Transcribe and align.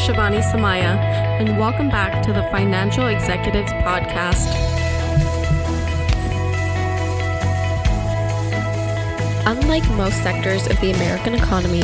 Is 0.00 0.06
Shivani 0.06 0.40
Samaya, 0.40 0.96
and 1.40 1.58
welcome 1.58 1.90
back 1.90 2.22
to 2.22 2.32
the 2.32 2.42
Financial 2.44 3.08
Executives 3.08 3.70
Podcast. 3.72 4.48
Unlike 9.46 9.90
most 9.90 10.22
sectors 10.22 10.66
of 10.68 10.80
the 10.80 10.92
American 10.92 11.34
economy, 11.34 11.82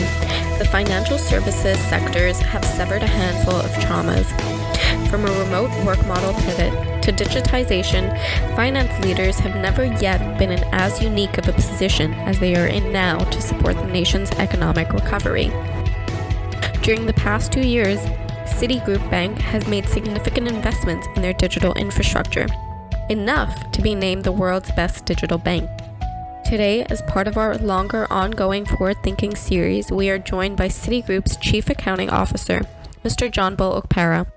the 0.59 0.67
financial 0.71 1.19
services 1.19 1.79
sectors 1.79 2.39
have 2.41 2.65
severed 2.65 3.03
a 3.03 3.07
handful 3.07 3.57
of 3.57 3.71
traumas. 3.73 4.27
From 5.11 5.27
a 5.27 5.39
remote 5.45 5.71
work 5.85 6.05
model 6.07 6.33
pivot 6.35 7.03
to 7.03 7.13
digitization, 7.13 8.17
finance 8.57 8.99
leaders 9.05 9.39
have 9.41 9.57
never 9.57 9.85
yet 9.85 10.39
been 10.39 10.53
in 10.53 10.65
as 10.73 11.03
unique 11.03 11.37
of 11.37 11.49
a 11.49 11.53
position 11.53 12.15
as 12.15 12.39
they 12.39 12.57
are 12.57 12.67
in 12.67 12.93
now 12.93 13.19
to 13.19 13.43
support 13.43 13.77
the 13.77 13.87
nation's 13.87 14.31
economic 14.33 14.93
recovery. 14.93 15.51
During 16.87 17.05
the 17.05 17.15
past 17.15 17.51
two 17.51 17.67
years, 17.67 17.99
Citigroup 18.45 19.11
Bank 19.11 19.41
has 19.41 19.67
made 19.67 19.89
significant 19.89 20.47
investments 20.47 21.09
in 21.17 21.23
their 21.23 21.33
digital 21.33 21.75
infrastructure, 21.75 22.47
enough 23.11 23.73
to 23.73 23.83
be 23.83 23.93
named 23.93 24.23
the 24.23 24.31
world's 24.31 24.71
best 24.71 25.05
digital 25.05 25.37
bank. 25.37 25.69
Today, 26.45 26.85
as 26.85 27.03
part 27.03 27.27
of 27.27 27.37
our 27.37 27.59
longer 27.59 28.07
ongoing 28.09 28.65
forward 28.65 28.99
thinking 29.03 29.35
series, 29.35 29.91
we 29.91 30.09
are 30.11 30.19
joined 30.21 30.57
by 30.57 30.69
Citigroup's 30.69 31.37
Chief 31.39 31.69
Accounting 31.69 32.09
Officer, 32.11 32.61
Mr. 33.03 33.29
Johnbull 33.29 33.83
Okpara. 33.83 34.31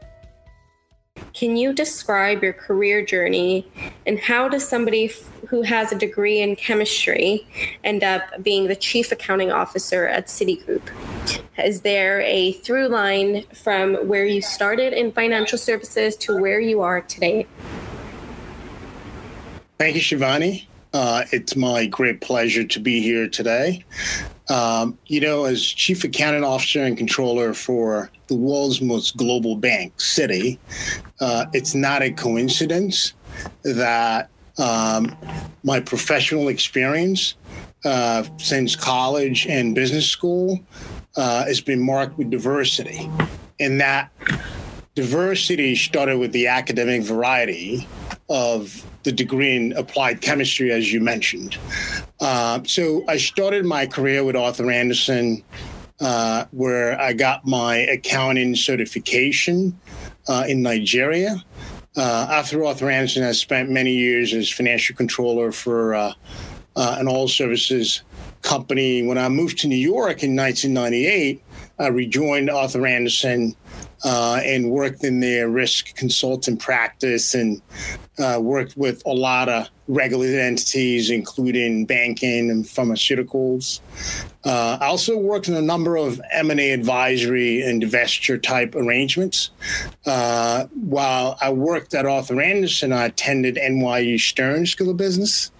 Can 1.36 1.56
you 1.56 1.72
describe 1.72 2.41
your 2.41 2.53
career 2.53 3.06
journey 3.06 3.67
and 4.08 4.17
how 4.17 4.50
does 4.50 4.67
somebody 4.67 5.06
f- 5.06 5.30
who 5.50 5.61
has 5.61 5.91
a 5.91 5.95
degree 5.95 6.41
in 6.41 6.56
chemistry 6.56 7.47
end 7.84 8.03
up 8.03 8.41
being 8.41 8.66
the 8.66 8.75
chief 8.75 9.11
accounting 9.11 9.52
officer 9.52 10.08
at 10.08 10.25
Citigroup? 10.25 10.81
Is 11.58 11.81
there 11.81 12.22
a 12.22 12.53
through 12.53 12.88
line 12.88 13.44
from 13.53 13.95
where 14.08 14.25
you 14.25 14.41
started 14.41 14.94
in 14.94 15.11
financial 15.11 15.58
services 15.58 16.16
to 16.17 16.38
where 16.38 16.59
you 16.59 16.81
are 16.81 17.02
today? 17.02 17.47
Thank 19.77 19.95
you, 19.95 20.02
Shivani. 20.02 20.66
Uh, 20.91 21.23
it's 21.31 21.55
my 21.55 21.85
great 21.85 22.19
pleasure 22.22 22.63
to 22.63 22.80
be 22.80 23.02
here 23.02 23.27
today. 23.27 23.83
Um, 24.50 24.97
you 25.05 25.22
know, 25.22 25.45
as 25.45 25.63
chief 25.63 26.03
accounting 26.03 26.44
officer 26.44 26.83
and 26.83 26.97
controller 26.97 27.53
for 27.53 28.09
the 28.27 28.35
world's 28.35 28.81
most 28.81 29.16
global 29.16 29.55
bank, 29.55 29.95
Citi, 29.97 30.57
uh, 31.19 31.45
it's 31.53 31.75
not 31.75 32.02
a 32.02 32.11
coincidence 32.11 33.13
that 33.63 34.30
um, 34.57 35.16
my 35.63 35.80
professional 35.80 36.47
experience 36.47 37.35
uh, 37.85 38.23
since 38.38 38.75
college 38.75 39.47
and 39.47 39.73
business 39.75 40.08
school 40.08 40.59
uh, 41.16 41.45
has 41.45 41.61
been 41.61 41.81
marked 41.81 42.17
with 42.17 42.30
diversity. 42.30 43.09
And 43.59 43.80
that 43.81 44.11
diversity 44.95 45.75
started 45.75 46.17
with 46.17 46.31
the 46.31 46.47
academic 46.47 47.03
variety 47.03 47.88
of 48.30 48.85
the 49.03 49.11
degree 49.11 49.55
in 49.55 49.73
applied 49.73 50.22
chemistry, 50.22 50.72
as 50.72 50.91
you 50.91 51.00
mentioned. 51.00 51.57
Uh, 52.19 52.61
so 52.66 53.03
I 53.07 53.17
started 53.17 53.66
my 53.66 53.85
career 53.85 54.23
with 54.23 54.35
Arthur 54.35 54.69
Andersen, 54.69 55.44
uh, 56.02 56.45
where 56.52 57.00
I 57.00 57.13
got 57.13 57.45
my 57.45 57.77
accounting 57.77 58.55
certification 58.55 59.80
uh, 60.27 60.45
in 60.47 60.61
Nigeria. 60.61 61.44
Uh, 61.95 62.27
after 62.30 62.63
Arthur 62.63 62.89
Andersen, 62.89 63.23
I 63.23 63.31
spent 63.31 63.69
many 63.69 63.94
years 63.94 64.33
as 64.33 64.50
financial 64.50 64.96
controller 64.96 65.51
for 65.51 66.13
uh, 66.79 66.95
an 66.97 67.09
all 67.09 67.28
services 67.28 68.03
company. 68.41 69.03
When 69.06 69.17
I 69.17 69.28
moved 69.28 69.57
to 69.59 69.67
New 69.67 69.75
York 69.75 70.23
in 70.23 70.34
1998, 70.34 71.44
I 71.78 71.88
rejoined 71.88 72.50
Arthur 72.50 72.88
Andersen 72.88 73.53
uh, 74.06 74.40
and 74.45 74.72
worked 74.72 75.03
in 75.03 75.19
their 75.19 75.50
risk 75.50 75.94
consultant 75.95 76.62
practice 76.62 77.34
and 77.34 77.62
uh, 78.19 78.40
worked 78.40 78.75
with 78.78 79.02
a 79.06 79.13
lot 79.13 79.50
of 79.50 79.69
regulated 79.88 80.40
entities, 80.40 81.09
including 81.09 81.85
banking 81.85 82.52
and 82.52 82.63
pharmaceuticals. 82.63 83.80
Uh, 84.46 84.78
I 84.80 84.85
also 84.85 85.18
worked 85.18 85.47
in 85.47 85.56
a 85.56 85.62
number 85.62 85.97
of 85.97 86.22
M&A 86.31 86.72
advisory 86.72 87.62
and 87.62 87.81
divestiture 87.81 88.41
type 88.41 88.75
arrangements. 88.75 89.50
Uh, 90.06 90.66
while 90.75 91.38
I 91.41 91.50
worked 91.50 91.94
at 91.94 92.06
Arthur 92.06 92.40
Andersen, 92.40 92.94
I 92.94 93.06
attended 93.06 93.56
NYU 93.56 94.19
Stern 94.19 94.66
School 94.66 94.91
of 94.91 94.97
Business 94.97 95.52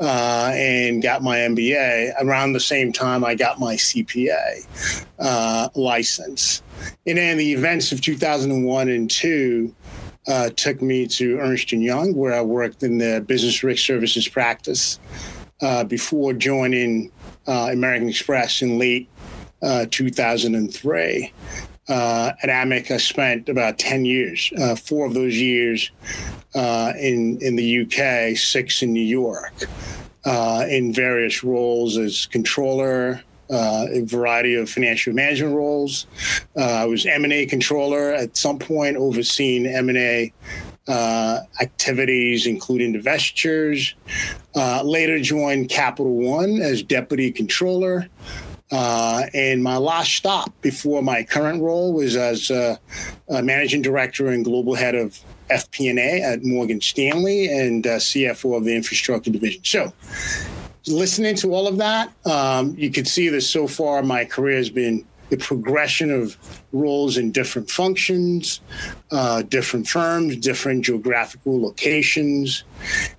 uh, 0.00 0.50
and 0.54 1.02
got 1.02 1.22
my 1.22 1.38
MBA. 1.38 2.14
Around 2.20 2.54
the 2.54 2.60
same 2.60 2.92
time, 2.92 3.24
I 3.24 3.34
got 3.34 3.60
my 3.60 3.76
CPA 3.76 4.66
uh, 5.18 5.68
license. 5.74 6.62
And 7.06 7.18
then 7.18 7.36
the 7.36 7.52
events 7.52 7.92
of 7.92 8.00
2001 8.00 8.88
and 8.88 9.10
2 9.10 9.74
uh, 10.26 10.50
took 10.50 10.80
me 10.80 11.06
to 11.06 11.38
Ernst 11.38 11.72
& 11.72 11.72
Young, 11.72 12.14
where 12.14 12.32
I 12.32 12.42
worked 12.42 12.82
in 12.82 12.98
the 12.98 13.20
business 13.26 13.62
risk 13.62 13.84
services 13.84 14.28
practice 14.28 14.98
uh, 15.60 15.84
before 15.84 16.32
joining 16.32 17.10
uh, 17.46 17.68
American 17.72 18.08
Express 18.08 18.62
in 18.62 18.78
late 18.78 19.08
uh, 19.62 19.86
2003. 19.90 21.32
Uh, 21.86 22.32
at 22.42 22.48
Amex, 22.48 22.90
I 22.90 22.96
spent 22.96 23.48
about 23.48 23.78
10 23.78 24.06
years, 24.06 24.50
uh, 24.58 24.74
four 24.74 25.06
of 25.06 25.14
those 25.14 25.36
years 25.36 25.90
in, 26.54 27.38
in 27.40 27.56
the 27.56 27.82
UK, 27.82 28.36
six 28.36 28.82
in 28.82 28.92
New 28.92 29.02
York, 29.02 29.52
in 30.24 30.94
various 30.94 31.44
roles 31.44 31.98
as 31.98 32.26
controller, 32.26 33.22
uh, 33.50 33.86
a 33.90 34.02
variety 34.02 34.54
of 34.54 34.70
financial 34.70 35.12
management 35.12 35.54
roles. 35.54 36.06
Uh, 36.56 36.62
I 36.62 36.84
was 36.86 37.06
M&A 37.06 37.46
controller 37.46 38.12
at 38.12 38.36
some 38.36 38.58
point, 38.58 38.96
overseeing 38.96 39.66
M&A 39.66 40.32
uh, 40.86 41.40
activities, 41.60 42.46
including 42.46 42.94
divestitures. 42.94 43.94
Uh, 44.54 44.82
later 44.82 45.20
joined 45.20 45.68
Capital 45.68 46.14
One 46.14 46.60
as 46.60 46.82
deputy 46.82 47.30
controller. 47.30 48.08
Uh, 48.72 49.24
and 49.34 49.62
my 49.62 49.76
last 49.76 50.14
stop 50.14 50.50
before 50.60 51.02
my 51.02 51.22
current 51.22 51.62
role 51.62 51.92
was 51.92 52.16
as 52.16 52.50
managing 53.28 53.82
director 53.82 54.28
and 54.28 54.44
global 54.44 54.74
head 54.74 54.94
of 54.94 55.18
FP&A 55.50 56.22
at 56.22 56.42
Morgan 56.44 56.80
Stanley 56.80 57.46
and 57.46 57.84
CFO 57.84 58.56
of 58.56 58.64
the 58.64 58.74
infrastructure 58.74 59.30
division. 59.30 59.62
So 59.64 59.92
listening 60.86 61.34
to 61.36 61.54
all 61.54 61.66
of 61.66 61.78
that, 61.78 62.12
um, 62.26 62.74
you 62.76 62.90
could 62.90 63.08
see 63.08 63.28
that 63.30 63.42
so 63.42 63.66
far 63.66 64.02
my 64.02 64.24
career 64.24 64.56
has 64.56 64.70
been 64.70 65.04
the 65.30 65.36
progression 65.38 66.10
of 66.10 66.36
roles 66.72 67.16
in 67.16 67.32
different 67.32 67.70
functions, 67.70 68.60
uh, 69.10 69.42
different 69.42 69.88
firms, 69.88 70.36
different 70.36 70.84
geographical 70.84 71.60
locations. 71.60 72.64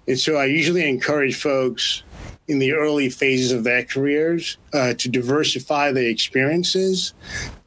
And 0.08 0.20
so 0.20 0.36
I 0.36 0.46
usually 0.46 0.88
encourage 0.88 1.36
folks 1.36 2.04
in 2.48 2.60
the 2.60 2.74
early 2.74 3.10
phases 3.10 3.52
of 3.52 3.64
their 3.64 3.84
careers 3.84 4.58
uh, 4.72 4.94
to 4.94 5.10
diversify 5.10 5.92
their 5.92 6.08
experiences 6.08 7.14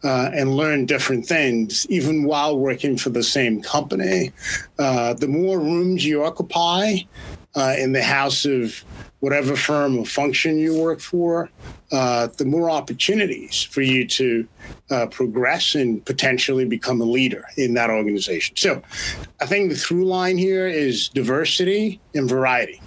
uh, 0.04 0.31
and 0.32 0.56
learn 0.56 0.87
different 0.87 1.26
things, 1.26 1.84
even 1.91 2.22
while 2.22 2.56
working 2.56 2.97
for 2.97 3.10
the 3.10 3.25
same 3.25 3.60
company. 3.60 4.31
Uh, 4.78 5.14
the 5.14 5.26
more 5.26 5.58
rooms 5.58 6.04
you 6.04 6.25
occupy 6.25 6.98
uh, 7.56 7.75
in 7.76 7.92
the 7.92 8.03
house 8.03 8.44
of 8.44 8.84
whatever 9.21 9.56
firm 9.56 9.99
or 9.99 10.05
function 10.05 10.59
you 10.59 10.81
work 10.81 11.01
for, 11.01 11.51
uh, 11.91 12.29
the 12.37 12.45
more 12.45 12.71
opportunities 12.71 13.62
for 13.62 13.83
you 13.83 14.06
to 14.06 14.47
uh, 14.91 15.06
progress 15.06 15.75
and 15.75 16.05
potentially 16.05 16.65
become 16.65 17.00
a 17.00 17.05
leader 17.05 17.44
in 17.56 17.75
that 17.75 17.91
organization. 17.91 18.56
So 18.56 18.82
I 19.41 19.47
think 19.47 19.70
the 19.70 19.76
through 19.76 20.05
line 20.05 20.38
here 20.38 20.69
is 20.69 21.09
diversity 21.09 22.00
and 22.15 22.29
variety. 22.29 22.81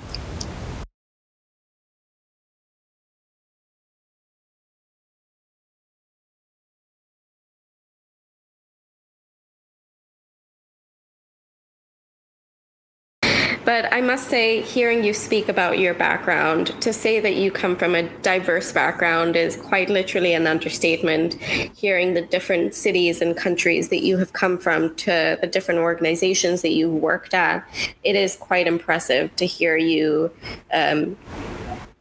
But 13.64 13.94
I 13.94 14.02
must 14.02 14.28
say, 14.28 14.62
hearing 14.62 15.04
you 15.04 15.14
speak 15.14 15.48
about 15.48 15.78
your 15.78 15.94
background, 15.94 16.68
to 16.82 16.92
say 16.92 17.20
that 17.20 17.36
you 17.36 17.52
come 17.52 17.76
from 17.76 17.94
a 17.94 18.10
diverse 18.22 18.72
background 18.72 19.36
is 19.36 19.56
quite 19.56 19.90
literally 19.90 20.34
an 20.34 20.48
understatement. 20.48 21.36
Hearing 21.36 22.16
the 22.16 22.24
different 22.24 22.74
cities 22.74 23.22
and 23.22 23.38
countries 23.38 23.90
that 23.90 24.04
you 24.04 24.18
have 24.18 24.34
come 24.34 24.58
from 24.58 24.96
to 24.96 25.38
the 25.40 25.48
different 25.48 25.80
organizations 25.80 26.64
that 26.64 26.72
you've 26.72 26.94
worked 26.94 27.36
at, 27.36 27.68
it 28.04 28.16
is 28.16 28.36
quite 28.36 28.66
impressive 28.66 29.36
to 29.36 29.46
hear 29.46 29.78
you. 29.78 30.32
Um, 30.74 31.18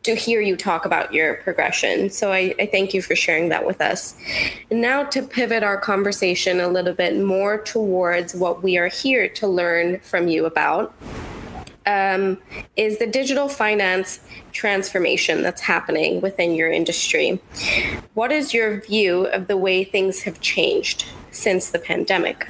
to 0.03 0.15
hear 0.15 0.41
you 0.41 0.57
talk 0.57 0.87
about 0.87 1.13
your 1.13 1.35
progression. 1.35 2.09
So 2.09 2.33
I, 2.33 2.55
I, 2.59 2.65
thank 2.65 2.95
you 2.95 3.03
for 3.03 3.15
sharing 3.15 3.51
that 3.51 3.67
with 3.67 3.83
us. 3.83 4.17
And 4.71 4.81
now 4.81 5.05
to 5.05 5.21
pivot 5.21 5.63
our 5.63 5.77
conversation 5.77 6.59
a 6.59 6.69
little 6.69 6.95
bit 6.95 7.23
more 7.23 7.59
towards 7.59 8.35
what 8.35 8.63
we 8.63 8.79
are 8.79 8.89
here 8.89 9.29
to 9.29 9.47
learn 9.47 10.01
from 10.01 10.27
you 10.27 10.47
about 10.47 10.95
um, 11.91 12.39
is 12.77 12.99
the 12.99 13.07
digital 13.07 13.49
finance 13.49 14.21
transformation 14.53 15.43
that's 15.43 15.61
happening 15.61 16.21
within 16.21 16.55
your 16.55 16.71
industry. 16.71 17.41
What 18.15 18.33
is 18.33 18.55
your 18.55 18.81
view 18.81 19.27
of 19.27 19.47
the 19.47 19.57
way 19.57 19.85
things 19.85 20.23
have 20.23 20.41
changed 20.41 21.07
since 21.31 21.71
the 21.71 21.79
pandemic? 21.79 22.49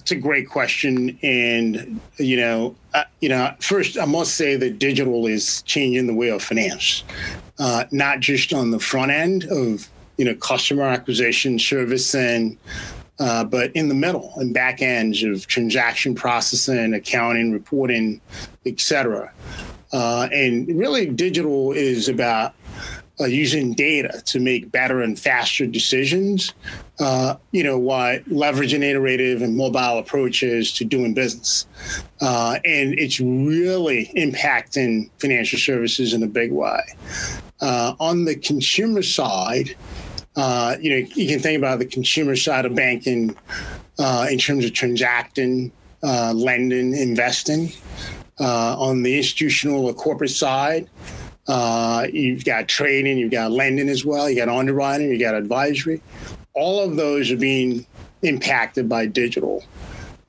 It's 0.00 0.12
a 0.12 0.16
great 0.16 0.48
question, 0.48 1.18
and 1.22 2.00
you 2.16 2.38
know, 2.38 2.74
uh, 2.94 3.04
you 3.20 3.28
know, 3.28 3.54
first 3.60 3.98
I 3.98 4.06
must 4.06 4.36
say 4.36 4.56
that 4.56 4.78
digital 4.78 5.26
is 5.26 5.60
changing 5.62 6.06
the 6.06 6.14
way 6.14 6.30
of 6.30 6.42
finance, 6.42 7.04
uh, 7.58 7.84
not 7.90 8.20
just 8.20 8.54
on 8.54 8.70
the 8.70 8.80
front 8.80 9.10
end 9.10 9.44
of 9.44 9.86
you 10.16 10.24
know 10.24 10.34
customer 10.34 10.84
acquisition, 10.84 11.58
service, 11.58 12.14
and 12.14 12.56
uh, 13.18 13.44
but 13.44 13.70
in 13.74 13.88
the 13.88 13.94
middle 13.94 14.32
and 14.36 14.54
back 14.54 14.82
ends 14.82 15.22
of 15.22 15.46
transaction 15.46 16.14
processing, 16.14 16.94
accounting, 16.94 17.52
reporting, 17.52 18.20
et 18.66 18.80
cetera. 18.80 19.32
Uh, 19.92 20.28
and 20.32 20.68
really, 20.78 21.06
digital 21.06 21.72
is 21.72 22.08
about 22.08 22.54
uh, 23.20 23.24
using 23.24 23.72
data 23.72 24.22
to 24.26 24.38
make 24.38 24.70
better 24.70 25.00
and 25.00 25.18
faster 25.18 25.66
decisions, 25.66 26.52
uh, 27.00 27.34
you 27.52 27.64
know, 27.64 27.78
while 27.78 28.18
leveraging 28.20 28.82
iterative 28.82 29.42
and 29.42 29.56
mobile 29.56 29.98
approaches 29.98 30.72
to 30.72 30.84
doing 30.84 31.14
business. 31.14 31.66
Uh, 32.20 32.58
and 32.64 32.98
it's 32.98 33.18
really 33.18 34.12
impacting 34.16 35.10
financial 35.18 35.58
services 35.58 36.12
in 36.12 36.22
a 36.22 36.28
big 36.28 36.52
way. 36.52 36.80
Uh, 37.60 37.94
on 37.98 38.24
the 38.24 38.36
consumer 38.36 39.02
side, 39.02 39.74
uh, 40.38 40.76
you 40.80 40.90
know, 40.90 41.08
you 41.16 41.26
can 41.26 41.40
think 41.40 41.58
about 41.58 41.80
the 41.80 41.84
consumer 41.84 42.36
side 42.36 42.64
of 42.64 42.72
banking 42.72 43.36
uh, 43.98 44.28
in 44.30 44.38
terms 44.38 44.64
of 44.64 44.72
transacting, 44.72 45.72
uh, 46.04 46.32
lending, 46.32 46.96
investing. 46.96 47.72
Uh, 48.40 48.76
on 48.78 49.02
the 49.02 49.16
institutional 49.16 49.84
or 49.86 49.92
corporate 49.92 50.30
side, 50.30 50.88
uh, 51.48 52.06
you've 52.12 52.44
got 52.44 52.68
trading, 52.68 53.18
you've 53.18 53.32
got 53.32 53.50
lending 53.50 53.88
as 53.88 54.04
well, 54.04 54.30
you 54.30 54.36
got 54.36 54.48
underwriting, 54.48 55.10
you 55.10 55.18
got 55.18 55.34
advisory. 55.34 56.00
All 56.54 56.84
of 56.84 56.94
those 56.94 57.32
are 57.32 57.36
being 57.36 57.84
impacted 58.22 58.88
by 58.88 59.06
digital. 59.06 59.64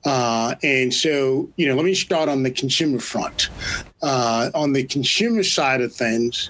Uh, 0.06 0.56
and 0.64 0.92
so, 0.92 1.48
you 1.56 1.68
know, 1.68 1.76
let 1.76 1.86
me 1.86 1.94
start 1.94 2.30
on 2.30 2.42
the 2.42 2.50
consumer 2.50 2.98
front. 2.98 3.50
Uh, 4.02 4.50
on 4.56 4.74
the 4.74 4.84
consumer 4.86 5.44
side 5.44 5.82
of 5.82 5.94
things, 5.94 6.50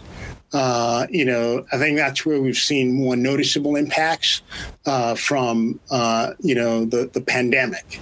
uh, 0.53 1.05
you 1.09 1.25
know, 1.25 1.65
I 1.71 1.77
think 1.77 1.97
that's 1.97 2.25
where 2.25 2.41
we've 2.41 2.57
seen 2.57 2.93
more 2.93 3.15
noticeable 3.15 3.75
impacts 3.75 4.41
uh, 4.85 5.15
from, 5.15 5.79
uh, 5.91 6.33
you 6.39 6.55
know, 6.55 6.85
the, 6.85 7.09
the 7.13 7.21
pandemic. 7.21 7.99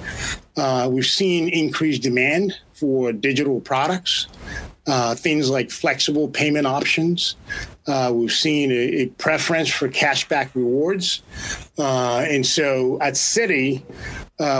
Uh, 0.55 0.89
we've 0.91 1.05
seen 1.05 1.49
increased 1.49 2.01
demand 2.01 2.57
for 2.73 3.11
digital 3.11 3.59
products, 3.59 4.27
uh, 4.87 5.13
things 5.13 5.49
like 5.49 5.69
flexible 5.69 6.29
payment 6.29 6.65
options. 6.65 7.35
Uh, 7.85 8.11
we've 8.13 8.31
seen 8.31 8.71
a, 8.71 8.75
a, 8.75 9.05
preference 9.17 9.69
for 9.69 9.89
cashback 9.89 10.53
rewards. 10.55 11.21
and 11.77 12.45
so 12.45 12.97
at 13.01 13.13
Citi, 13.13 13.83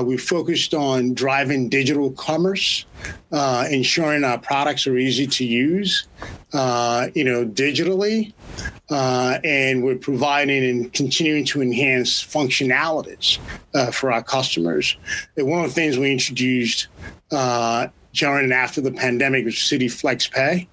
we 0.06 0.18
focused 0.18 0.74
on 0.74 1.14
driving 1.14 1.70
digital 1.70 2.12
commerce, 2.12 2.86
ensuring 3.32 4.24
our 4.24 4.40
products 4.40 4.88
are 4.88 4.98
easy 4.98 5.28
to 5.28 5.46
use, 5.46 6.08
uh, 6.54 7.08
you 7.14 7.24
know, 7.24 7.46
digitally, 7.46 8.34
uh, 8.90 9.38
and 9.44 9.84
we're 9.84 9.98
providing 9.98 10.64
and 10.64 10.94
continuing 10.94 11.46
to 11.46 11.62
enhance 11.62 12.24
functionalities 12.24 13.40
uh, 13.74 13.92
for 13.92 14.12
our 14.12 14.24
customers. 14.24 14.96
And 15.36 15.48
one 15.48 15.64
of 15.64 15.70
the 15.70 15.74
things 15.74 15.98
we 15.98 16.12
introduced 16.12 16.88
uh, 17.32 17.88
during 18.14 18.46
and 18.46 18.54
after 18.54 18.82
the 18.82 18.92
pandemic 18.92 19.46
was 19.46 19.56
Citi 19.56 19.92
Flex 19.92 20.28
Pay 20.28 20.68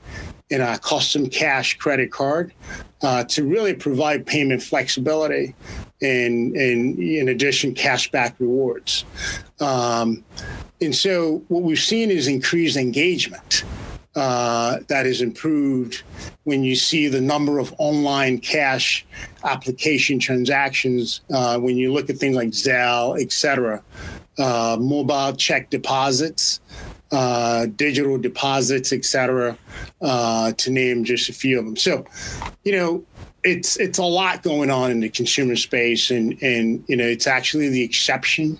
and 0.50 0.62
our 0.62 0.78
custom 0.78 1.28
cash 1.28 1.76
credit 1.76 2.12
card 2.12 2.52
uh, 3.04 3.22
to 3.24 3.44
really 3.44 3.74
provide 3.74 4.26
payment 4.26 4.62
flexibility 4.62 5.54
and, 6.00 6.56
and 6.56 6.98
in 6.98 7.28
addition, 7.28 7.74
cashback 7.74 8.34
rewards. 8.38 9.04
Um, 9.60 10.24
and 10.80 10.94
so 10.94 11.42
what 11.48 11.62
we've 11.62 11.78
seen 11.78 12.10
is 12.10 12.26
increased 12.26 12.76
engagement 12.76 13.64
uh, 14.16 14.78
that 14.88 15.06
is 15.06 15.20
improved 15.20 16.02
when 16.44 16.62
you 16.62 16.76
see 16.76 17.08
the 17.08 17.20
number 17.20 17.58
of 17.58 17.74
online 17.78 18.38
cash 18.38 19.04
application 19.44 20.18
transactions, 20.18 21.20
uh, 21.32 21.58
when 21.58 21.76
you 21.76 21.92
look 21.92 22.08
at 22.10 22.16
things 22.16 22.36
like 22.36 22.50
Zelle, 22.50 23.20
et 23.20 23.32
cetera, 23.32 23.82
uh, 24.38 24.76
mobile 24.80 25.34
check 25.36 25.70
deposits, 25.70 26.60
uh, 27.14 27.66
digital 27.76 28.18
deposits, 28.18 28.92
et 28.92 29.04
cetera, 29.04 29.56
uh, 30.02 30.52
to 30.52 30.70
name 30.70 31.04
just 31.04 31.28
a 31.28 31.32
few 31.32 31.58
of 31.58 31.64
them. 31.64 31.76
So, 31.76 32.04
you 32.64 32.72
know, 32.72 33.04
it's 33.44 33.76
it's 33.76 33.98
a 33.98 34.04
lot 34.04 34.42
going 34.42 34.70
on 34.70 34.90
in 34.90 35.00
the 35.00 35.10
consumer 35.10 35.56
space, 35.56 36.10
and 36.10 36.42
and 36.42 36.82
you 36.88 36.96
know 36.96 37.04
it's 37.04 37.26
actually 37.26 37.68
the 37.68 37.82
exception, 37.82 38.58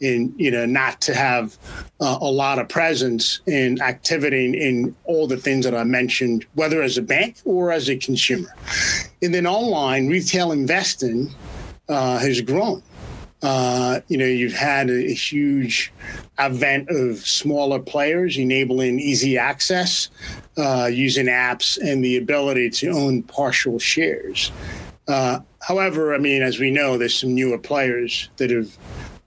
in 0.00 0.34
you 0.36 0.50
know 0.50 0.66
not 0.66 1.00
to 1.02 1.14
have 1.14 1.56
uh, 2.00 2.18
a 2.20 2.30
lot 2.30 2.58
of 2.58 2.68
presence 2.68 3.40
and 3.46 3.80
activity 3.80 4.44
in, 4.44 4.54
in 4.54 4.96
all 5.04 5.26
the 5.26 5.38
things 5.38 5.64
that 5.64 5.74
I 5.74 5.84
mentioned, 5.84 6.44
whether 6.54 6.82
as 6.82 6.98
a 6.98 7.02
bank 7.02 7.38
or 7.44 7.72
as 7.72 7.88
a 7.88 7.96
consumer, 7.96 8.54
and 9.22 9.32
then 9.32 9.46
online 9.46 10.08
retail 10.08 10.52
investing 10.52 11.34
uh, 11.88 12.18
has 12.18 12.42
grown. 12.42 12.82
Uh, 13.42 14.00
you 14.08 14.16
know, 14.16 14.24
you've 14.24 14.54
had 14.54 14.88
a, 14.88 15.12
huge 15.12 15.92
event 16.38 16.88
of 16.88 17.18
smaller 17.18 17.78
players 17.78 18.38
enabling 18.38 18.98
easy 18.98 19.36
access 19.36 20.08
uh, 20.56 20.88
using 20.90 21.26
apps 21.26 21.78
and 21.78 22.02
the 22.02 22.16
ability 22.16 22.70
to 22.70 22.88
own 22.88 23.22
partial 23.22 23.78
shares. 23.78 24.50
Uh, 25.06 25.38
however, 25.60 26.14
I 26.14 26.18
mean, 26.18 26.42
as 26.42 26.58
we 26.58 26.70
know, 26.70 26.96
there's 26.96 27.14
some 27.14 27.34
newer 27.34 27.58
players 27.58 28.30
that 28.38 28.50
have 28.50 28.76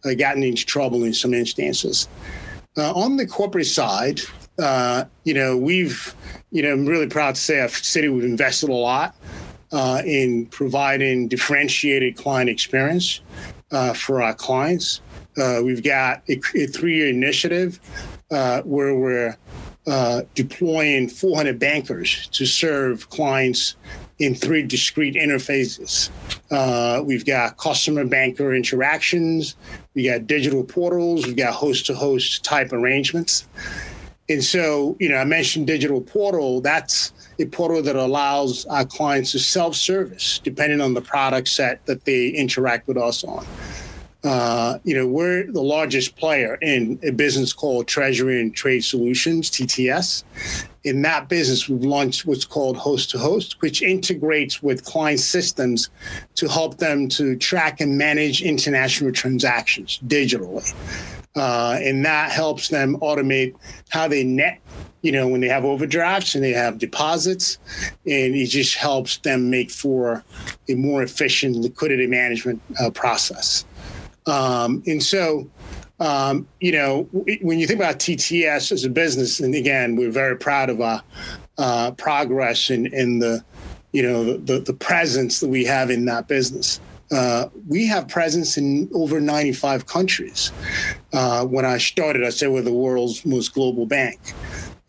uh, 0.04 0.16
gotten 0.16 0.44
into 0.44 0.66
trouble 0.66 1.04
in 1.04 1.14
some 1.14 1.34
instances. 1.34 2.08
Uh, 2.78 2.92
on 2.94 3.18
the 3.18 3.28
corporate 3.28 3.68
side, 3.68 4.22
uh, 4.58 5.06
you 5.24 5.36
know, 5.36 5.56
we've, 5.56 6.16
you 6.52 6.64
know, 6.64 6.74
I'm 6.74 6.86
really 6.86 7.08
proud 7.08 7.36
to 7.36 7.42
say 7.42 7.60
at 7.60 7.70
Citi 7.70 8.14
we've 8.14 8.24
invested 8.24 8.70
a 8.70 8.74
lot 8.74 9.16
in 10.04 10.48
providing 10.48 11.28
differentiated 11.28 12.18
client 12.18 12.50
experience 12.50 13.22
for 13.96 14.22
our 14.22 14.34
clients. 14.34 15.02
we've 15.38 15.84
got 15.84 16.24
a, 16.30 16.40
a 16.56 16.68
three-year 16.68 17.10
initiative 17.10 17.80
where 18.30 18.96
we're 18.96 19.38
uh, 19.90 20.22
deploying 20.36 21.08
400 21.10 21.58
bankers 21.58 22.28
to 22.28 22.46
serve 22.46 23.10
clients 23.10 23.76
in 24.20 24.36
three 24.36 24.62
discrete 24.62 25.16
interfaces. 25.16 26.10
Uh, 26.52 27.02
we've 27.04 27.26
got 27.26 27.58
customer 27.58 28.06
banker 28.06 28.54
interactions, 28.54 29.56
we 29.96 30.08
got 30.08 30.28
digital 30.28 30.64
portals, 30.64 31.26
we've 31.26 31.38
got 31.38 31.54
host 31.54 31.86
to 31.88 31.96
host 31.96 32.44
type 32.44 32.72
arrangements. 32.72 33.48
And 34.28 34.44
so, 34.44 34.96
you 35.00 35.10
know, 35.10 35.16
I 35.16 35.24
mentioned 35.24 35.66
digital 35.66 36.02
portal. 36.02 36.62
That's 36.62 37.12
a 37.40 37.46
portal 37.46 37.82
that 37.82 37.96
allows 37.96 38.66
our 38.66 38.86
clients 38.86 39.32
to 39.32 39.40
self 39.40 39.76
service 39.76 40.40
depending 40.44 40.82
on 40.82 40.94
the 40.94 41.02
product 41.02 41.48
set 41.48 41.86
that 41.86 42.06
they 42.06 42.28
interact 42.30 42.88
with 42.88 42.98
us 42.98 43.24
on. 43.24 43.46
Uh, 44.24 44.80
you 44.84 44.94
know, 44.94 45.08
we're 45.08 45.50
the 45.50 45.62
largest 45.62 46.18
player 46.18 46.56
in 46.56 47.00
a 47.04 47.12
business 47.12 47.54
called 47.54 47.88
Treasury 47.88 48.42
and 48.42 48.54
Trade 48.54 48.84
Solutions, 48.84 49.50
TTS. 49.50 50.24
In 50.84 51.02
that 51.04 51.30
business, 51.30 51.70
we've 51.70 51.84
launched 51.84 52.26
what's 52.26 52.46
called 52.46 52.76
Host 52.76 53.10
to 53.12 53.18
Host, 53.18 53.62
which 53.62 53.82
integrates 53.82 54.62
with 54.62 54.84
client 54.84 55.22
systems 55.22 55.90
to 56.36 56.50
help 56.50 56.78
them 56.78 57.08
to 57.10 57.38
track 57.38 57.80
and 57.80 57.98
manage 57.98 58.42
international 58.42 59.14
transactions 59.14 60.00
digitally. 60.06 60.74
Uh, 61.36 61.78
and 61.82 62.04
that 62.04 62.32
helps 62.32 62.68
them 62.70 62.98
automate 62.98 63.56
how 63.90 64.08
they 64.08 64.24
net 64.24 64.60
you 65.02 65.12
know, 65.12 65.28
when 65.28 65.42
they 65.42 65.48
have 65.48 65.64
overdrafts 65.64 66.36
and 66.36 66.44
they 66.44 66.52
have 66.52 66.78
deposits, 66.78 67.58
and 68.06 68.36
it 68.36 68.48
just 68.48 68.76
helps 68.76 69.18
them 69.20 69.50
make 69.50 69.72
for 69.72 70.24
a 70.68 70.76
more 70.76 71.02
efficient 71.02 71.56
liquidity 71.56 72.08
management 72.08 72.62
uh, 72.80 72.90
process. 72.90 73.66
Um, 74.30 74.84
and 74.86 75.02
so, 75.02 75.50
um, 76.00 76.48
you 76.60 76.72
know, 76.72 77.04
when 77.42 77.60
you 77.60 77.68
think 77.68 77.80
about 77.80 78.00
TTS 78.00 78.72
as 78.72 78.84
a 78.84 78.90
business, 78.90 79.40
and 79.40 79.56
again, 79.56 79.96
we're 79.96 80.12
very 80.12 80.38
proud 80.38 80.70
of 80.70 80.80
our 80.82 81.04
uh, 81.58 81.92
progress 81.92 82.70
in, 82.70 82.94
in 82.94 83.20
the, 83.20 83.44
you 83.92 84.04
know, 84.04 84.38
the, 84.38 84.60
the 84.60 84.74
presence 84.74 85.40
that 85.40 85.50
we 85.50 85.66
have 85.66 85.90
in 85.90 86.06
that 86.06 86.28
business. 86.28 86.80
Uh, 87.12 87.50
we 87.68 87.88
have 87.88 88.08
presence 88.08 88.56
in 88.56 88.88
over 88.94 89.20
95 89.20 89.88
countries. 89.88 90.52
Uh, 91.12 91.44
when 91.46 91.66
I 91.66 91.80
started, 91.80 92.24
I 92.24 92.30
said 92.30 92.52
we're 92.52 92.62
the 92.62 92.72
world's 92.72 93.26
most 93.26 93.54
global 93.54 93.88
bank. 93.88 94.20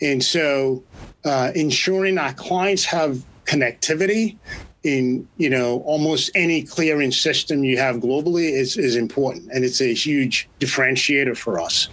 And 0.02 0.22
so 0.22 0.84
uh, 1.24 1.50
ensuring 1.54 2.18
our 2.18 2.34
clients 2.34 2.84
have 2.84 3.24
connectivity 3.46 4.38
in 4.82 5.28
you 5.36 5.50
know 5.50 5.80
almost 5.80 6.30
any 6.34 6.62
clearing 6.62 7.12
system 7.12 7.64
you 7.64 7.76
have 7.76 7.96
globally 7.96 8.50
is, 8.50 8.78
is 8.78 8.96
important 8.96 9.50
and 9.52 9.64
it's 9.64 9.80
a 9.80 9.92
huge 9.92 10.48
differentiator 10.58 11.36
for 11.36 11.60
us 11.60 11.88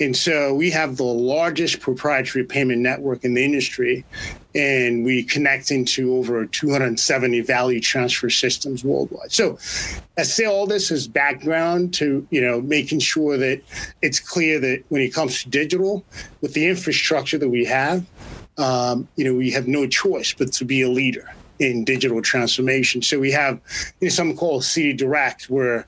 And 0.00 0.16
so 0.16 0.54
we 0.54 0.70
have 0.72 0.96
the 0.96 1.04
largest 1.04 1.78
proprietary 1.78 2.44
payment 2.44 2.80
network 2.80 3.24
in 3.24 3.34
the 3.34 3.44
industry, 3.44 4.04
and 4.52 5.04
we 5.04 5.22
connect 5.22 5.70
into 5.70 6.16
over 6.16 6.46
270 6.46 7.40
value 7.42 7.80
transfer 7.80 8.28
systems 8.28 8.82
worldwide. 8.82 9.30
So 9.30 9.56
I 10.18 10.24
say 10.24 10.46
all 10.46 10.66
this 10.66 10.90
as 10.90 11.06
background 11.06 11.94
to, 11.94 12.26
you 12.30 12.40
know, 12.40 12.60
making 12.60 13.00
sure 13.00 13.36
that 13.36 13.62
it's 14.02 14.18
clear 14.18 14.58
that 14.60 14.82
when 14.88 15.00
it 15.00 15.14
comes 15.14 15.44
to 15.44 15.48
digital, 15.48 16.04
with 16.40 16.54
the 16.54 16.66
infrastructure 16.66 17.38
that 17.38 17.48
we 17.48 17.64
have, 17.64 18.04
um, 18.58 19.06
you 19.14 19.24
know, 19.24 19.34
we 19.34 19.52
have 19.52 19.68
no 19.68 19.86
choice 19.86 20.34
but 20.34 20.52
to 20.54 20.64
be 20.64 20.82
a 20.82 20.88
leader 20.88 21.32
in 21.58 21.84
digital 21.84 22.20
transformation. 22.20 23.02
So 23.02 23.18
we 23.18 23.30
have 23.32 23.60
you 24.00 24.06
know, 24.06 24.10
something 24.10 24.36
called 24.36 24.62
Citi 24.62 24.96
Direct, 24.96 25.48
where 25.50 25.86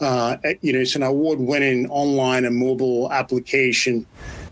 uh, 0.00 0.36
you 0.60 0.72
know 0.72 0.80
it's 0.80 0.96
an 0.96 1.02
award-winning 1.02 1.88
online 1.90 2.44
and 2.44 2.56
mobile 2.56 3.10
application 3.12 4.06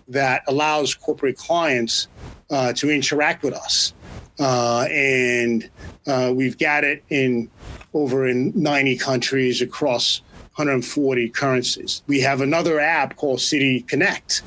that 0.08 0.42
allows 0.46 0.94
corporate 0.94 1.37
clients 1.37 2.08
uh, 2.50 2.73
to 2.75 2.90
interact 2.90 3.42
with 3.42 3.54
us, 3.54 3.92
uh, 4.38 4.87
and 4.90 5.70
uh, 6.06 6.32
we've 6.35 6.58
got 6.58 6.85
it 6.85 7.02
in 7.11 7.50
over 7.94 8.26
in 8.26 8.52
90 8.54 8.99
countries 8.99 9.62
across 9.62 10.20
140 10.56 11.28
currencies. 11.30 12.02
We 12.06 12.20
have 12.20 12.40
another 12.40 12.80
app 12.80 13.16
called 13.16 13.40
Citi 13.40 13.87
Connect 13.87 14.42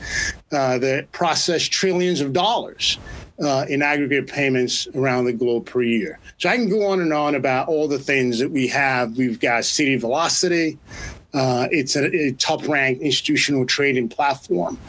uh, 0.52 0.80
that 0.80 1.12
process 1.12 1.64
trillions 1.64 2.20
of 2.20 2.34
dollars 2.34 2.98
uh, 3.42 3.66
in 3.70 3.82
aggregate 3.82 4.28
payments 4.28 4.88
around 4.96 5.26
the 5.26 5.34
globe 5.34 5.66
per 5.66 5.82
year. 5.82 6.20
So 6.38 6.50
I 6.50 6.56
can 6.56 6.70
go 6.70 6.88
on 6.88 7.00
and 7.02 7.14
on 7.14 7.36
about 7.36 7.68
all 7.68 7.88
the 7.88 8.00
things 8.00 8.40
that 8.40 8.52
we 8.52 8.68
have. 8.68 9.18
We've 9.18 9.40
got 9.40 9.64
Citi 9.64 10.00
Velocity. 10.00 10.78
Uh, 11.34 11.68
it's 11.72 11.96
a, 11.96 12.06
a 12.06 12.32
top-ranked 12.34 13.02
institutional 13.02 13.66
trading 13.66 14.10
platform, 14.10 14.80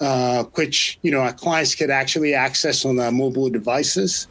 uh, 0.00 0.44
which 0.54 0.98
you 1.02 1.10
know 1.10 1.20
our 1.20 1.32
clients 1.32 1.74
could 1.74 1.90
actually 1.90 2.34
access 2.34 2.84
on 2.84 2.96
their 2.96 3.12
mobile 3.12 3.48
devices, 3.48 4.26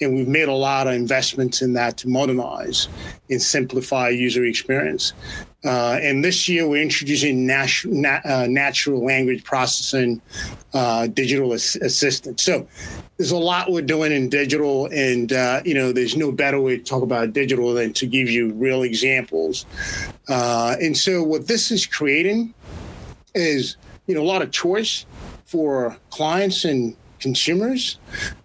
and 0.00 0.14
we've 0.14 0.28
made 0.28 0.48
a 0.48 0.54
lot 0.54 0.86
of 0.86 0.94
investments 0.94 1.62
in 1.62 1.72
that 1.72 1.96
to 1.98 2.08
modernize 2.08 2.88
and 3.30 3.40
simplify 3.40 4.08
user 4.08 4.44
experience. 4.44 5.14
Uh, 5.64 5.98
and 6.00 6.24
this 6.24 6.48
year, 6.48 6.68
we're 6.68 6.82
introducing 6.82 7.46
nat- 7.46 7.84
nat- 7.86 8.24
uh, 8.24 8.46
natural 8.46 9.04
language 9.04 9.42
processing 9.42 10.20
uh, 10.74 11.06
digital 11.08 11.52
as- 11.52 11.76
assistant. 11.76 12.38
So 12.38 12.68
there's 13.16 13.32
a 13.32 13.38
lot 13.38 13.72
we're 13.72 13.82
doing 13.82 14.12
in 14.12 14.28
digital, 14.28 14.86
and 14.92 15.32
uh, 15.32 15.62
you 15.64 15.74
know, 15.74 15.92
there's 15.92 16.16
no 16.16 16.30
better 16.30 16.60
way 16.60 16.76
to 16.76 16.84
talk 16.84 17.02
about 17.02 17.32
digital 17.32 17.72
than 17.72 17.94
to 17.94 18.06
give 18.06 18.28
you 18.28 18.52
real 18.52 18.82
examples. 18.82 19.64
Uh, 20.28 20.76
and 20.80 20.96
so, 20.96 21.22
what 21.22 21.48
this 21.48 21.70
is 21.70 21.86
creating 21.86 22.52
is 23.34 23.76
you 24.06 24.14
know 24.14 24.22
a 24.22 24.24
lot 24.24 24.42
of 24.42 24.50
choice 24.50 25.06
for 25.44 25.96
clients 26.10 26.64
and 26.64 26.96
consumers. 27.18 27.98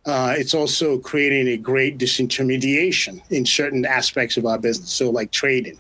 Uh, 0.06 0.34
it's 0.38 0.54
also 0.54 0.98
creating 0.98 1.48
a 1.50 1.58
great 1.58 1.98
disintermediation 1.98 3.22
in 3.30 3.46
certain 3.46 3.86
aspects 3.86 4.38
of 4.38 4.46
our 4.46 4.58
business. 4.58 4.92
So, 4.92 5.10
like 5.10 5.32
trading. 5.32 5.78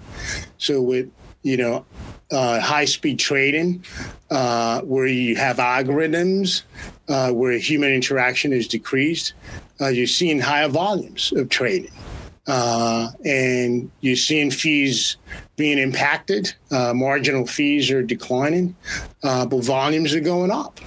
So, 0.57 0.81
with 0.81 1.11
you 1.43 1.57
know, 1.57 1.85
uh, 2.31 2.59
high 2.59 2.85
speed 2.85 3.17
trading, 3.19 3.83
uh, 4.29 4.81
where 4.81 5.07
you 5.07 5.35
have 5.35 5.57
algorithms, 5.57 6.63
uh, 7.07 7.31
where 7.31 7.57
human 7.57 7.91
interaction 7.91 8.53
is 8.53 8.67
decreased, 8.67 9.33
uh, 9.79 9.87
you're 9.87 10.07
seeing 10.07 10.39
higher 10.39 10.67
volumes 10.67 11.33
of 11.35 11.49
trading. 11.49 11.91
Uh, 12.47 13.09
and 13.23 13.91
you're 14.01 14.15
seeing 14.15 14.51
fees 14.51 15.17
being 15.55 15.77
impacted. 15.77 16.53
Uh, 16.71 16.93
marginal 16.93 17.45
fees 17.45 17.91
are 17.91 18.01
declining, 18.01 18.75
but 19.21 19.49
volumes 19.49 20.13
are 20.13 20.21
going 20.21 20.51
up. 20.51 20.79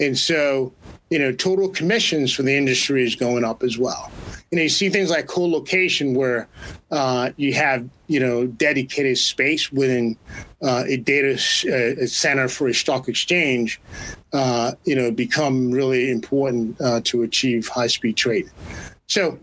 And 0.00 0.18
so, 0.18 0.72
you 1.10 1.18
know, 1.18 1.32
total 1.32 1.68
commissions 1.68 2.32
for 2.32 2.42
the 2.42 2.56
industry 2.56 3.04
is 3.04 3.14
going 3.14 3.44
up 3.44 3.62
as 3.62 3.78
well 3.78 4.10
know, 4.56 4.62
you 4.62 4.68
see 4.68 4.88
things 4.88 5.10
like 5.10 5.28
co-location 5.28 6.14
where 6.14 6.48
uh, 6.90 7.30
you 7.36 7.54
have, 7.54 7.88
you 8.08 8.18
know, 8.18 8.46
dedicated 8.46 9.18
space 9.18 9.70
within 9.70 10.16
uh, 10.62 10.84
a 10.86 10.96
data 10.96 11.34
uh, 11.34 12.06
center 12.06 12.48
for 12.48 12.68
a 12.68 12.74
stock 12.74 13.08
exchange, 13.08 13.80
uh, 14.32 14.72
you 14.84 14.96
know, 14.96 15.10
become 15.10 15.70
really 15.70 16.10
important 16.10 16.80
uh, 16.80 17.00
to 17.04 17.22
achieve 17.22 17.68
high-speed 17.68 18.16
trading. 18.16 18.50
So 19.06 19.38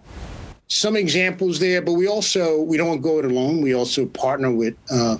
some 0.68 0.96
examples 0.96 1.60
there, 1.60 1.82
but 1.82 1.94
we 1.94 2.08
also, 2.08 2.62
we 2.62 2.78
don't 2.78 3.02
go 3.02 3.20
it 3.20 3.26
alone. 3.26 3.62
We 3.62 3.76
also 3.76 4.06
partner 4.06 4.52
with 4.52 4.76
uh, 4.90 5.18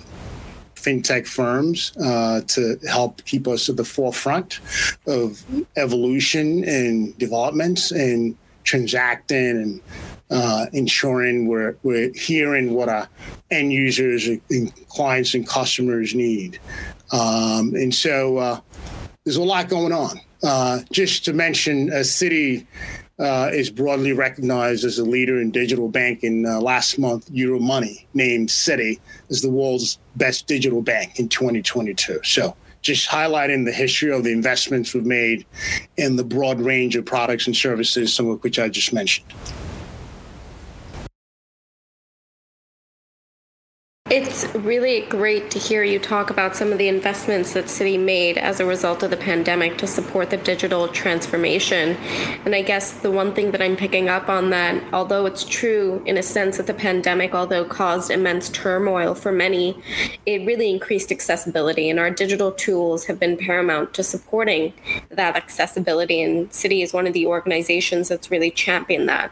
fintech 0.74 1.26
firms 1.26 1.92
uh, 2.02 2.42
to 2.48 2.76
help 2.88 3.24
keep 3.24 3.46
us 3.48 3.68
at 3.68 3.76
the 3.76 3.84
forefront 3.84 4.60
of 5.06 5.42
evolution 5.76 6.64
and 6.64 7.16
developments 7.18 7.90
and 7.90 8.36
transacting 8.64 9.38
and 9.38 9.80
uh, 10.30 10.66
ensuring 10.72 11.46
we're, 11.46 11.76
we're 11.82 12.10
hearing 12.14 12.72
what 12.74 12.88
our 12.88 13.08
end 13.50 13.72
users 13.72 14.26
and 14.26 14.88
clients 14.88 15.34
and 15.34 15.46
customers 15.46 16.14
need. 16.14 16.58
Um, 17.12 17.74
and 17.74 17.94
so 17.94 18.38
uh, 18.38 18.60
there's 19.24 19.36
a 19.36 19.42
lot 19.42 19.68
going 19.68 19.92
on. 19.92 20.20
Uh, 20.42 20.80
just 20.92 21.24
to 21.24 21.32
mention, 21.32 21.88
a 21.90 22.00
Citi 22.00 22.66
uh, 23.18 23.50
is 23.52 23.70
broadly 23.70 24.12
recognized 24.12 24.84
as 24.84 24.98
a 24.98 25.04
leader 25.04 25.40
in 25.40 25.50
digital 25.50 25.88
banking. 25.88 26.44
Uh, 26.46 26.60
last 26.60 26.98
month, 26.98 27.30
Euromoney 27.30 28.06
named 28.14 28.48
Citi 28.48 29.00
as 29.30 29.42
the 29.42 29.50
world's 29.50 29.98
best 30.16 30.46
digital 30.46 30.82
bank 30.82 31.18
in 31.18 31.28
2022. 31.28 32.20
So 32.24 32.56
just 32.82 33.08
highlighting 33.08 33.64
the 33.64 33.72
history 33.72 34.12
of 34.12 34.24
the 34.24 34.32
investments 34.32 34.92
we've 34.94 35.06
made 35.06 35.46
in 35.96 36.16
the 36.16 36.24
broad 36.24 36.60
range 36.60 36.96
of 36.96 37.06
products 37.06 37.46
and 37.46 37.56
services, 37.56 38.14
some 38.14 38.28
of 38.28 38.42
which 38.42 38.58
I 38.58 38.68
just 38.68 38.92
mentioned. 38.92 39.32
Really 44.64 45.02
great 45.02 45.50
to 45.50 45.58
hear 45.58 45.84
you 45.84 45.98
talk 45.98 46.30
about 46.30 46.56
some 46.56 46.72
of 46.72 46.78
the 46.78 46.88
investments 46.88 47.52
that 47.52 47.66
Citi 47.66 48.02
made 48.02 48.38
as 48.38 48.60
a 48.60 48.64
result 48.64 49.02
of 49.02 49.10
the 49.10 49.16
pandemic 49.18 49.76
to 49.76 49.86
support 49.86 50.30
the 50.30 50.38
digital 50.38 50.88
transformation. 50.88 51.98
And 52.46 52.54
I 52.54 52.62
guess 52.62 52.92
the 52.92 53.10
one 53.10 53.34
thing 53.34 53.50
that 53.50 53.60
I'm 53.60 53.76
picking 53.76 54.08
up 54.08 54.30
on 54.30 54.48
that, 54.50 54.82
although 54.94 55.26
it's 55.26 55.44
true 55.44 56.02
in 56.06 56.16
a 56.16 56.22
sense 56.22 56.56
that 56.56 56.66
the 56.66 56.72
pandemic, 56.72 57.34
although 57.34 57.66
caused 57.66 58.10
immense 58.10 58.48
turmoil 58.48 59.14
for 59.14 59.30
many, 59.30 59.78
it 60.24 60.46
really 60.46 60.70
increased 60.70 61.12
accessibility. 61.12 61.90
And 61.90 62.00
our 62.00 62.08
digital 62.08 62.50
tools 62.50 63.04
have 63.04 63.20
been 63.20 63.36
paramount 63.36 63.92
to 63.94 64.02
supporting 64.02 64.72
that 65.10 65.36
accessibility. 65.36 66.22
And 66.22 66.48
Citi 66.48 66.82
is 66.82 66.94
one 66.94 67.06
of 67.06 67.12
the 67.12 67.26
organizations 67.26 68.08
that's 68.08 68.30
really 68.30 68.50
championed 68.50 69.10
that. 69.10 69.30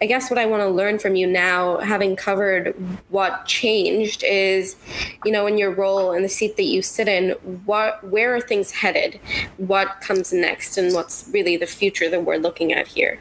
I 0.00 0.06
guess 0.06 0.30
what 0.30 0.38
I 0.38 0.46
want 0.46 0.62
to 0.62 0.68
learn 0.68 1.00
from 1.00 1.16
you 1.16 1.26
now, 1.26 1.78
having 1.78 2.14
covered 2.14 2.76
what 3.08 3.46
changed 3.46 3.80
changed 3.90 4.22
is, 4.60 4.76
you 5.24 5.32
know, 5.32 5.46
in 5.46 5.58
your 5.58 5.70
role 5.70 6.12
in 6.12 6.22
the 6.22 6.28
seat 6.28 6.56
that 6.56 6.64
you 6.64 6.82
sit 6.82 7.08
in, 7.08 7.30
what 7.64 8.02
where 8.04 8.34
are 8.34 8.40
things 8.40 8.70
headed? 8.70 9.18
What 9.56 10.00
comes 10.00 10.32
next 10.32 10.76
and 10.76 10.94
what's 10.94 11.28
really 11.32 11.56
the 11.56 11.66
future 11.66 12.08
that 12.10 12.24
we're 12.24 12.38
looking 12.38 12.72
at 12.72 12.86
here? 12.86 13.18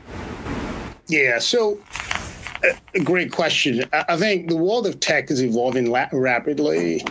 Yeah, 1.08 1.40
so 1.40 1.80
a 2.96 3.00
great 3.04 3.32
question. 3.32 3.84
I 3.94 4.18
think 4.18 4.50
the 4.50 4.56
world 4.56 4.86
of 4.86 5.00
tech 5.00 5.32
is 5.32 5.42
evolving 5.42 5.92
rapidly. 5.92 7.04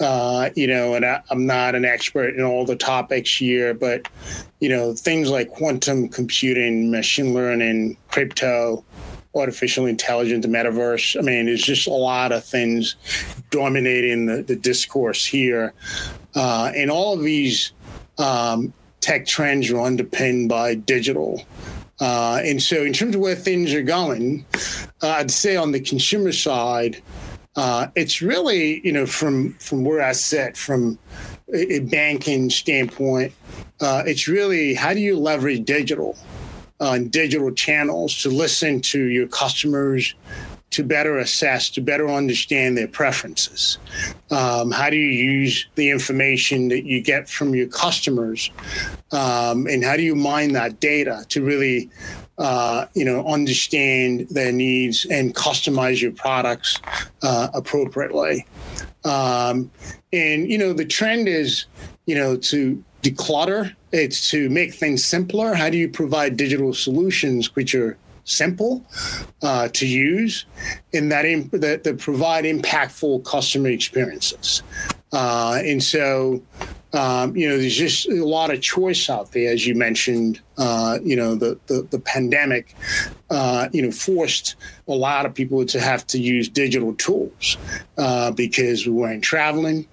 Uh, 0.00 0.50
you 0.56 0.66
know, 0.66 0.94
and 0.94 1.04
I, 1.04 1.22
am 1.30 1.46
not 1.46 1.76
an 1.76 1.84
expert 1.84 2.34
in 2.34 2.42
all 2.42 2.64
the 2.64 2.74
topics 2.74 3.36
here, 3.36 3.74
but 3.74 4.08
you 4.58 4.68
know, 4.68 4.92
things 4.92 5.30
like 5.30 5.50
quantum 5.50 6.08
computing, 6.08 6.90
machine 6.90 7.32
learning, 7.32 7.96
crypto, 8.08 8.84
artificial 9.34 9.86
intelligence, 9.86 10.44
the 10.44 10.52
metaverse. 10.52 11.18
I 11.18 11.22
mean, 11.22 11.46
there's 11.46 11.62
just 11.62 11.86
a 11.86 11.92
lot 11.92 12.32
of 12.32 12.44
things 12.44 12.96
dominating 13.50 14.26
the, 14.26 14.42
the 14.42 14.56
discourse 14.56 15.24
here. 15.24 15.72
Uh, 16.34 16.72
and 16.74 16.90
all 16.90 17.14
of 17.14 17.22
these 17.22 17.72
um, 18.18 18.72
tech 19.00 19.26
trends 19.26 19.70
are 19.70 19.80
underpinned 19.80 20.48
by 20.48 20.74
digital. 20.74 21.44
Uh, 22.00 22.40
and 22.44 22.62
so, 22.62 22.82
in 22.82 22.92
terms 22.92 23.14
of 23.14 23.20
where 23.20 23.36
things 23.36 23.72
are 23.72 23.82
going, 23.82 24.44
uh, 25.02 25.08
I'd 25.08 25.30
say 25.30 25.56
on 25.56 25.70
the 25.70 25.80
consumer 25.80 26.32
side, 26.32 27.00
uh, 27.56 27.86
it's 27.94 28.20
really, 28.20 28.84
you 28.84 28.92
know, 28.92 29.06
from 29.06 29.52
from 29.54 29.84
where 29.84 30.02
I 30.02 30.12
sit, 30.12 30.56
from 30.56 30.98
a, 31.52 31.80
banking 31.80 32.50
standpoint, 32.50 33.32
uh, 33.80 34.02
it's 34.06 34.26
really 34.26 34.74
how 34.74 34.92
do 34.92 35.00
you 35.00 35.16
leverage 35.16 35.64
digital? 35.64 36.16
On 36.80 37.08
digital 37.08 37.50
channels 37.52 38.22
to 38.22 38.28
listen 38.28 38.80
to 38.80 39.04
your 39.04 39.28
customers, 39.28 40.14
to 40.70 40.82
better 40.82 41.18
assess, 41.18 41.70
to 41.70 41.80
better 41.80 42.08
understand 42.08 42.76
their 42.76 42.88
preferences. 42.88 43.78
Um, 44.30 44.72
how 44.72 44.90
do 44.90 44.96
you 44.96 45.12
use 45.12 45.66
the 45.76 45.90
information 45.90 46.68
that 46.68 46.84
you 46.84 47.00
get 47.00 47.28
from 47.28 47.54
your 47.54 47.68
customers, 47.68 48.50
um, 49.12 49.66
and 49.68 49.84
how 49.84 49.96
do 49.96 50.02
you 50.02 50.16
mine 50.16 50.52
that 50.54 50.80
data 50.80 51.24
to 51.28 51.44
really, 51.44 51.90
uh, 52.38 52.86
you 52.94 53.04
know, 53.04 53.24
understand 53.24 54.26
their 54.30 54.50
needs 54.50 55.06
and 55.08 55.34
customize 55.34 56.02
your 56.02 56.12
products 56.12 56.80
uh, 57.22 57.48
appropriately? 57.54 58.44
Um, 59.04 59.70
and 60.12 60.50
you 60.50 60.58
know, 60.58 60.72
the 60.72 60.86
trend 60.86 61.28
is, 61.28 61.66
you 62.06 62.16
know, 62.16 62.36
to 62.36 62.82
declutter. 63.02 63.76
It's 63.94 64.28
to 64.32 64.50
make 64.50 64.74
things 64.74 65.04
simpler. 65.04 65.54
How 65.54 65.70
do 65.70 65.78
you 65.78 65.88
provide 65.88 66.36
digital 66.36 66.74
solutions 66.74 67.54
which 67.54 67.76
are 67.76 67.96
simple 68.24 68.84
uh, 69.40 69.68
to 69.68 69.86
use 69.86 70.46
and 70.92 71.12
that, 71.12 71.24
imp- 71.24 71.52
that, 71.52 71.84
that 71.84 71.98
provide 72.00 72.44
impactful 72.44 73.24
customer 73.24 73.68
experiences? 73.68 74.64
Uh, 75.12 75.60
and 75.64 75.80
so, 75.80 76.42
um, 76.92 77.36
you 77.36 77.48
know, 77.48 77.56
there's 77.56 77.76
just 77.76 78.08
a 78.08 78.24
lot 78.24 78.52
of 78.52 78.60
choice 78.60 79.08
out 79.08 79.30
there, 79.30 79.52
as 79.52 79.64
you 79.64 79.76
mentioned. 79.76 80.40
Uh, 80.58 80.98
you 81.04 81.14
know, 81.14 81.36
the 81.36 81.56
the, 81.66 81.86
the 81.90 82.00
pandemic, 82.00 82.74
uh, 83.30 83.68
you 83.72 83.80
know, 83.80 83.92
forced 83.92 84.56
a 84.88 84.92
lot 84.92 85.24
of 85.24 85.34
people 85.34 85.64
to 85.66 85.80
have 85.80 86.04
to 86.08 86.18
use 86.18 86.48
digital 86.48 86.94
tools 86.94 87.58
uh, 87.96 88.32
because 88.32 88.86
we 88.86 88.92
weren't 88.92 89.22
traveling, 89.22 89.86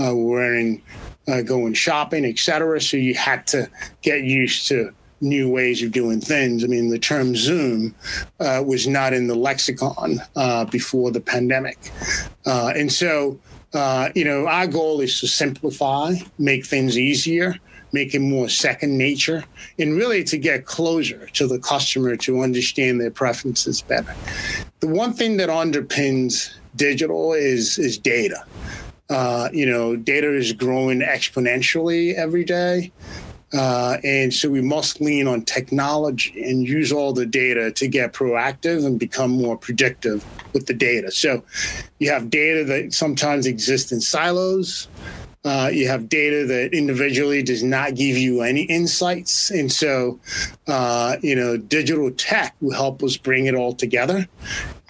uh, 0.00 0.14
we 0.14 0.24
weren't 0.24 0.82
uh, 1.28 1.42
going 1.42 1.74
shopping, 1.74 2.24
et 2.24 2.38
cetera. 2.38 2.80
So 2.80 2.96
you 2.96 3.14
had 3.14 3.46
to 3.48 3.68
get 4.02 4.24
used 4.24 4.68
to 4.68 4.92
new 5.20 5.50
ways 5.50 5.82
of 5.82 5.90
doing 5.90 6.20
things. 6.20 6.62
I 6.62 6.68
mean, 6.68 6.90
the 6.90 6.98
term 6.98 7.34
Zoom 7.34 7.94
uh, 8.38 8.62
was 8.64 8.86
not 8.86 9.12
in 9.12 9.26
the 9.26 9.34
lexicon 9.34 10.20
uh, 10.36 10.64
before 10.66 11.10
the 11.10 11.20
pandemic. 11.20 11.78
Uh, 12.46 12.72
and 12.76 12.92
so, 12.92 13.38
uh, 13.74 14.10
you 14.14 14.24
know, 14.24 14.46
our 14.46 14.66
goal 14.66 15.00
is 15.00 15.20
to 15.20 15.26
simplify, 15.26 16.14
make 16.38 16.64
things 16.64 16.96
easier, 16.96 17.56
make 17.92 18.14
it 18.14 18.20
more 18.20 18.48
second 18.48 18.96
nature, 18.96 19.44
and 19.78 19.96
really 19.96 20.22
to 20.22 20.38
get 20.38 20.66
closer 20.66 21.26
to 21.32 21.46
the 21.46 21.58
customer 21.58 22.16
to 22.16 22.42
understand 22.42 23.00
their 23.00 23.10
preferences 23.10 23.82
better. 23.82 24.14
The 24.80 24.88
one 24.88 25.12
thing 25.12 25.36
that 25.38 25.48
underpins 25.48 26.54
digital 26.76 27.32
is 27.32 27.78
is 27.78 27.98
data. 27.98 28.44
Uh, 29.10 29.48
you 29.52 29.66
know, 29.66 29.96
data 29.96 30.34
is 30.34 30.52
growing 30.52 31.00
exponentially 31.00 32.14
every 32.14 32.44
day. 32.44 32.92
Uh, 33.52 33.96
and 34.04 34.34
so 34.34 34.50
we 34.50 34.60
must 34.60 35.00
lean 35.00 35.26
on 35.26 35.42
technology 35.42 36.44
and 36.44 36.68
use 36.68 36.92
all 36.92 37.14
the 37.14 37.24
data 37.24 37.72
to 37.72 37.88
get 37.88 38.12
proactive 38.12 38.84
and 38.84 38.98
become 38.98 39.30
more 39.30 39.56
predictive 39.56 40.24
with 40.52 40.66
the 40.66 40.74
data. 40.74 41.10
So 41.10 41.42
you 41.98 42.10
have 42.10 42.28
data 42.28 42.64
that 42.64 42.92
sometimes 42.92 43.46
exists 43.46 43.90
in 43.90 44.02
silos. 44.02 44.88
Uh, 45.44 45.70
you 45.72 45.88
have 45.88 46.10
data 46.10 46.44
that 46.44 46.74
individually 46.74 47.42
does 47.42 47.62
not 47.62 47.94
give 47.94 48.18
you 48.18 48.42
any 48.42 48.62
insights. 48.64 49.50
And 49.50 49.72
so, 49.72 50.20
uh, 50.66 51.16
you 51.22 51.34
know, 51.34 51.56
digital 51.56 52.10
tech 52.10 52.54
will 52.60 52.74
help 52.74 53.02
us 53.02 53.16
bring 53.16 53.46
it 53.46 53.54
all 53.54 53.72
together, 53.72 54.28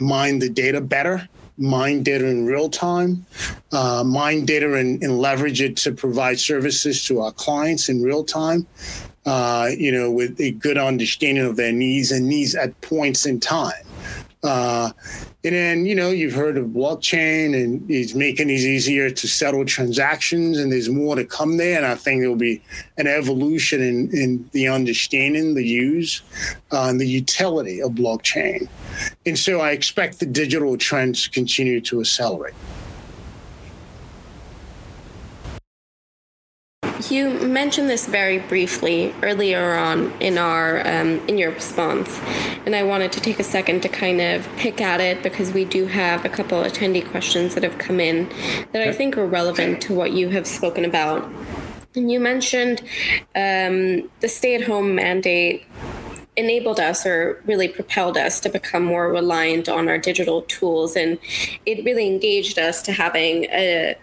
mine 0.01 0.41
the 0.41 0.49
data 0.49 0.81
better, 0.81 1.29
mine 1.59 2.03
data 2.03 2.27
in 2.27 2.47
real 2.47 2.69
time, 2.69 3.27
uh, 3.73 4.05
mine 4.05 4.45
data 4.45 4.75
and, 4.75 5.03
and, 5.03 5.19
leverage 5.19 5.61
it 5.61 5.77
to 5.77 5.93
provide 5.93 6.39
services 6.39 7.05
to 7.05 7.21
our 7.21 7.33
clients 7.33 7.89
in 7.89 8.03
real 8.03 8.25
time. 8.25 8.67
Uh, 9.27 9.69
you 9.77 9.93
know, 9.93 10.11
with 10.11 10.41
a 10.41 10.53
good 10.53 10.79
understanding 10.79 11.45
of 11.45 11.57
their 11.57 11.73
needs 11.73 12.11
and 12.11 12.27
needs 12.27 12.55
at 12.55 12.81
points 12.81 13.27
in 13.27 13.39
time. 13.39 13.85
Uh, 14.43 14.91
and 15.43 15.55
then, 15.55 15.87
you 15.87 15.95
know, 15.95 16.11
you've 16.11 16.35
heard 16.35 16.57
of 16.57 16.67
blockchain 16.67 17.61
and 17.61 17.91
it's 17.91 18.15
making 18.15 18.51
it 18.51 18.61
easier 18.61 19.11
to 19.11 19.27
settle 19.27 19.65
transactions, 19.65 20.59
and 20.59 20.71
there's 20.71 20.89
more 20.89 21.17
to 21.17 21.25
come 21.25 21.57
there. 21.57 21.77
And 21.77 21.87
I 21.87 21.97
think 21.97 22.21
there'll 22.21 22.37
be 22.37 22.63
an 22.99 23.07
evolution 23.07 23.81
in, 23.83 24.11
in 24.17 24.49
the 24.53 24.69
understanding, 24.69 25.55
the 25.55 25.67
use, 25.67 26.23
uh, 26.73 26.85
and 26.89 27.01
the 27.01 27.07
utility 27.07 27.83
of 27.83 27.93
blockchain. 27.93 28.69
And 29.27 29.39
so 29.39 29.61
I 29.61 29.73
expect 29.73 30.21
the 30.21 30.27
digital 30.27 30.77
trends 30.77 31.25
to 31.25 31.31
continue 31.31 31.81
to 31.83 32.01
accelerate. 32.01 32.55
You 37.11 37.31
mentioned 37.31 37.89
this 37.89 38.07
very 38.07 38.39
briefly 38.39 39.15
earlier 39.23 39.75
on 39.77 40.13
in 40.21 40.37
our 40.37 40.87
um, 40.87 41.27
in 41.27 41.39
your 41.39 41.53
response, 41.53 42.21
and 42.67 42.77
I 42.77 42.83
wanted 42.83 43.13
to 43.13 43.21
take 43.21 43.39
a 43.39 43.45
second 43.45 43.81
to 43.83 43.89
kind 43.89 44.21
of 44.21 44.47
pick 44.57 44.83
at 44.83 45.01
it 45.01 45.23
because 45.23 45.55
we 45.55 45.65
do 45.65 45.87
have 45.87 46.27
a 46.27 46.29
couple 46.29 46.63
attendee 46.63 47.09
questions 47.09 47.55
that 47.55 47.63
have 47.63 47.79
come 47.79 47.99
in 47.99 48.29
that 48.73 48.87
I 48.87 48.93
think 48.93 49.17
are 49.17 49.25
relevant 49.27 49.81
to 49.83 49.95
what 49.95 50.13
you 50.13 50.29
have 50.31 50.47
spoken 50.47 50.85
about. 50.85 51.27
And 51.95 52.13
you 52.13 52.21
mentioned 52.21 52.83
um, 53.35 54.11
the 54.21 54.29
stay-at-home 54.29 54.95
mandate 54.95 55.65
enabled 56.37 56.79
us 56.79 57.07
or 57.07 57.43
really 57.47 57.69
propelled 57.69 58.19
us 58.19 58.39
to 58.41 58.51
become 58.51 58.85
more 58.85 59.11
reliant 59.11 59.69
on 59.69 59.89
our 59.89 59.99
digital 59.99 60.43
tools 60.43 60.95
and 60.95 61.19
it 61.67 61.85
really 61.85 62.07
engaged 62.07 62.61
us 62.61 62.81
to 62.81 62.93
having 62.93 63.45
a 63.47 63.97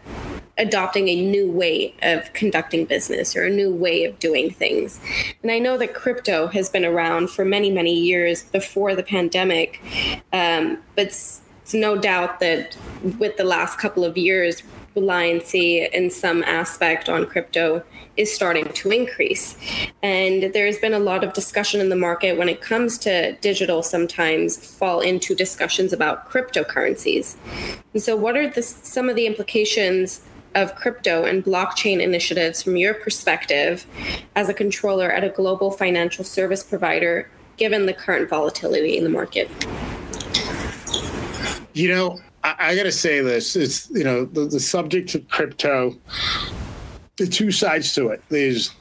adopting 0.58 1.10
a 1.10 1.22
new 1.22 1.50
way 1.52 1.94
of 2.02 2.32
conducting 2.34 2.86
business 2.86 3.36
or 3.36 3.44
a 3.44 3.50
new 3.50 3.74
way 3.74 4.06
of 4.06 4.18
doing 4.20 4.50
things. 4.50 5.00
And 5.42 5.52
I 5.52 5.60
know 5.60 5.78
that 5.78 5.94
crypto 5.94 6.48
has 6.48 6.70
been 6.70 6.86
around 6.86 7.30
for 7.30 7.44
many, 7.44 7.70
many 7.70 7.94
years 7.94 8.44
before 8.44 8.96
the 8.96 9.04
pandemic, 9.04 9.82
um, 10.32 10.82
but 10.96 11.08
it's, 11.08 11.42
it's 11.62 11.74
no 11.74 11.98
doubt 11.98 12.40
that 12.40 12.78
with 13.18 13.38
the 13.38 13.44
last 13.44 13.80
couple 13.80 14.06
of 14.06 14.18
years, 14.18 14.62
reliancy 14.96 15.90
in 15.92 16.10
some 16.10 16.44
aspect 16.44 17.10
on 17.10 17.26
crypto 17.26 17.84
is 18.18 18.34
starting 18.34 18.66
to 18.66 18.92
increase. 18.92 19.58
And 20.02 20.54
there's 20.54 20.78
been 20.78 20.94
a 20.94 21.00
lot 21.00 21.24
of 21.24 21.34
discussion 21.34 21.82
in 21.82 21.90
the 21.90 21.96
market 21.96 22.38
when 22.38 22.48
it 22.48 22.62
comes 22.62 22.98
to 23.00 23.34
digital, 23.42 23.84
sometimes 23.84 24.58
fall 24.58 25.02
into 25.02 25.36
discussions 25.36 25.92
about 25.92 26.30
cryptocurrencies. 26.30 27.36
And 27.94 28.02
so, 28.02 28.16
what 28.16 28.38
are 28.38 28.50
the, 28.50 28.62
some 28.62 29.10
of 29.10 29.16
the 29.16 29.26
implications 29.26 30.22
of 30.56 30.74
crypto 30.76 31.26
and 31.26 31.44
blockchain 31.44 32.02
initiatives 32.02 32.64
from 32.64 32.78
your 32.78 32.94
perspective 32.94 33.86
as 34.36 34.50
a 34.50 34.54
controller 34.54 35.12
at 35.12 35.24
a 35.24 35.30
global 35.30 35.70
financial 35.70 36.24
service 36.24 36.64
provider, 36.64 37.30
given 37.58 37.86
the 37.86 37.94
current 37.94 38.30
volatility 38.30 38.98
in 38.98 39.04
the 39.04 39.10
market? 39.10 39.52
You 41.74 41.90
know, 41.90 42.20
I, 42.44 42.56
I 42.58 42.76
got 42.76 42.84
to 42.84 42.92
say 42.92 43.22
this. 43.22 43.56
It's, 43.56 43.90
you 43.92 44.04
know, 44.04 44.26
the, 44.26 44.46
the 44.46 44.60
subject 44.60 45.14
of 45.14 45.28
crypto, 45.28 45.96
the 47.18 47.28
two 47.28 47.52
sides 47.52 47.94
to 47.96 48.10
it. 48.10 48.24
There's, 48.30 48.72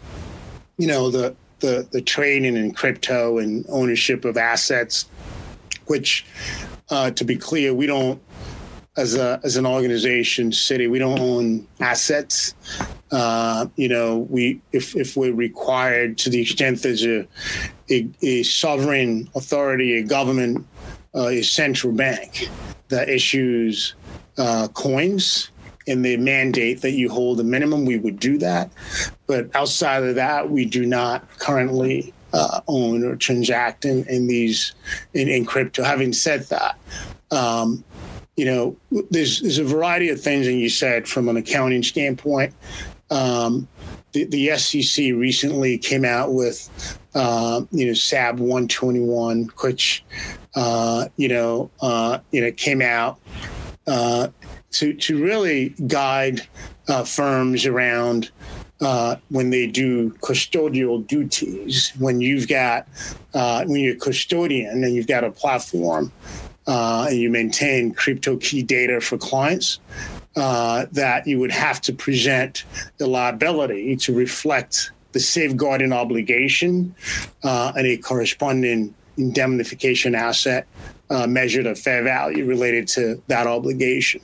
you 0.78 0.86
know, 0.86 1.10
the, 1.10 1.34
the, 1.58 1.88
the 1.90 2.00
trading 2.00 2.56
in 2.56 2.72
crypto 2.72 3.38
and 3.38 3.64
ownership 3.68 4.24
of 4.24 4.36
assets, 4.36 5.08
which, 5.86 6.24
uh, 6.90 7.10
to 7.10 7.24
be 7.24 7.36
clear, 7.36 7.74
we 7.74 7.86
don't 7.86 8.20
as 8.96 9.14
a 9.16 9.40
as 9.42 9.56
an 9.56 9.66
organization, 9.66 10.50
Citi, 10.50 10.88
we 10.88 10.98
don't 10.98 11.18
own 11.18 11.66
assets. 11.80 12.54
Uh, 13.10 13.66
you 13.76 13.88
know, 13.88 14.18
we 14.30 14.60
if 14.72 14.94
if 14.96 15.16
we're 15.16 15.34
required 15.34 16.18
to 16.18 16.30
the 16.30 16.40
extent 16.40 16.82
there's 16.82 17.04
a 17.04 17.26
a, 17.90 18.08
a 18.22 18.42
sovereign 18.44 19.28
authority, 19.34 19.98
a 19.98 20.02
government, 20.02 20.66
uh, 21.14 21.28
a 21.28 21.42
central 21.42 21.92
bank 21.92 22.48
that 22.88 23.08
issues 23.08 23.94
uh, 24.38 24.68
coins 24.68 25.50
and 25.86 26.04
they 26.04 26.16
mandate 26.16 26.80
that 26.80 26.92
you 26.92 27.10
hold 27.10 27.38
a 27.40 27.44
minimum, 27.44 27.84
we 27.84 27.98
would 27.98 28.18
do 28.18 28.38
that. 28.38 28.70
But 29.26 29.54
outside 29.54 30.02
of 30.02 30.14
that, 30.14 30.50
we 30.50 30.64
do 30.64 30.86
not 30.86 31.28
currently 31.38 32.14
uh, 32.32 32.60
own 32.66 33.04
or 33.04 33.16
transact 33.16 33.84
in, 33.84 34.04
in 34.06 34.26
these 34.26 34.72
in, 35.12 35.28
in 35.28 35.44
crypto. 35.44 35.82
Having 35.82 36.14
said 36.14 36.44
that, 36.44 36.78
um, 37.30 37.84
you 38.36 38.44
know, 38.44 38.76
there's 39.10 39.40
there's 39.40 39.58
a 39.58 39.64
variety 39.64 40.08
of 40.08 40.20
things, 40.20 40.46
and 40.46 40.58
you 40.58 40.68
said 40.68 41.06
from 41.06 41.28
an 41.28 41.36
accounting 41.36 41.82
standpoint. 41.82 42.54
Um, 43.10 43.68
the, 44.12 44.24
the 44.24 44.56
SEC 44.56 45.04
recently 45.14 45.76
came 45.76 46.04
out 46.04 46.32
with, 46.32 46.98
uh, 47.14 47.62
you 47.72 47.86
know, 47.86 47.94
SAB 47.94 48.38
121, 48.38 49.50
which, 49.60 50.04
uh, 50.54 51.06
you 51.16 51.28
know, 51.28 51.70
uh, 51.80 52.18
you 52.30 52.40
know, 52.40 52.50
came 52.52 52.80
out 52.80 53.20
uh, 53.86 54.28
to 54.72 54.94
to 54.94 55.22
really 55.22 55.70
guide 55.86 56.46
uh, 56.88 57.04
firms 57.04 57.66
around 57.66 58.30
uh, 58.80 59.16
when 59.28 59.50
they 59.50 59.66
do 59.66 60.10
custodial 60.14 61.06
duties. 61.06 61.92
When 61.98 62.20
you've 62.20 62.48
got 62.48 62.88
when 63.32 63.76
you're 63.76 63.94
a 63.94 63.98
custodian 63.98 64.82
and 64.82 64.94
you've 64.94 65.06
got 65.06 65.22
a 65.22 65.30
platform 65.30 66.12
uh, 66.66 67.06
and 67.08 67.18
you 67.18 67.30
maintain 67.30 67.92
crypto 67.92 68.36
key 68.36 68.62
data 68.62 69.00
for 69.00 69.18
clients, 69.18 69.80
uh, 70.36 70.86
that 70.92 71.26
you 71.26 71.38
would 71.38 71.52
have 71.52 71.80
to 71.82 71.92
present 71.92 72.64
the 72.98 73.06
liability 73.06 73.96
to 73.96 74.14
reflect 74.14 74.90
the 75.12 75.20
safeguarding 75.20 75.92
obligation 75.92 76.94
uh, 77.44 77.72
and 77.76 77.86
a 77.86 77.96
corresponding 77.96 78.92
indemnification 79.16 80.14
asset 80.14 80.66
uh, 81.10 81.26
measured 81.26 81.66
at 81.66 81.78
fair 81.78 82.02
value 82.02 82.44
related 82.44 82.88
to 82.88 83.22
that 83.28 83.46
obligation. 83.46 84.20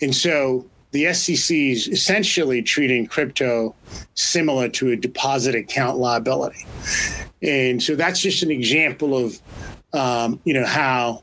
And 0.00 0.14
so 0.14 0.64
the 0.92 1.12
SEC 1.12 1.54
is 1.54 1.88
essentially 1.88 2.62
treating 2.62 3.06
crypto 3.06 3.74
similar 4.14 4.68
to 4.70 4.90
a 4.90 4.96
deposit 4.96 5.54
account 5.54 5.98
liability. 5.98 6.64
And 7.42 7.82
so 7.82 7.94
that's 7.94 8.20
just 8.20 8.42
an 8.42 8.50
example 8.50 9.16
of, 9.16 9.40
um, 9.92 10.40
you 10.44 10.54
know, 10.54 10.64
how 10.64 11.22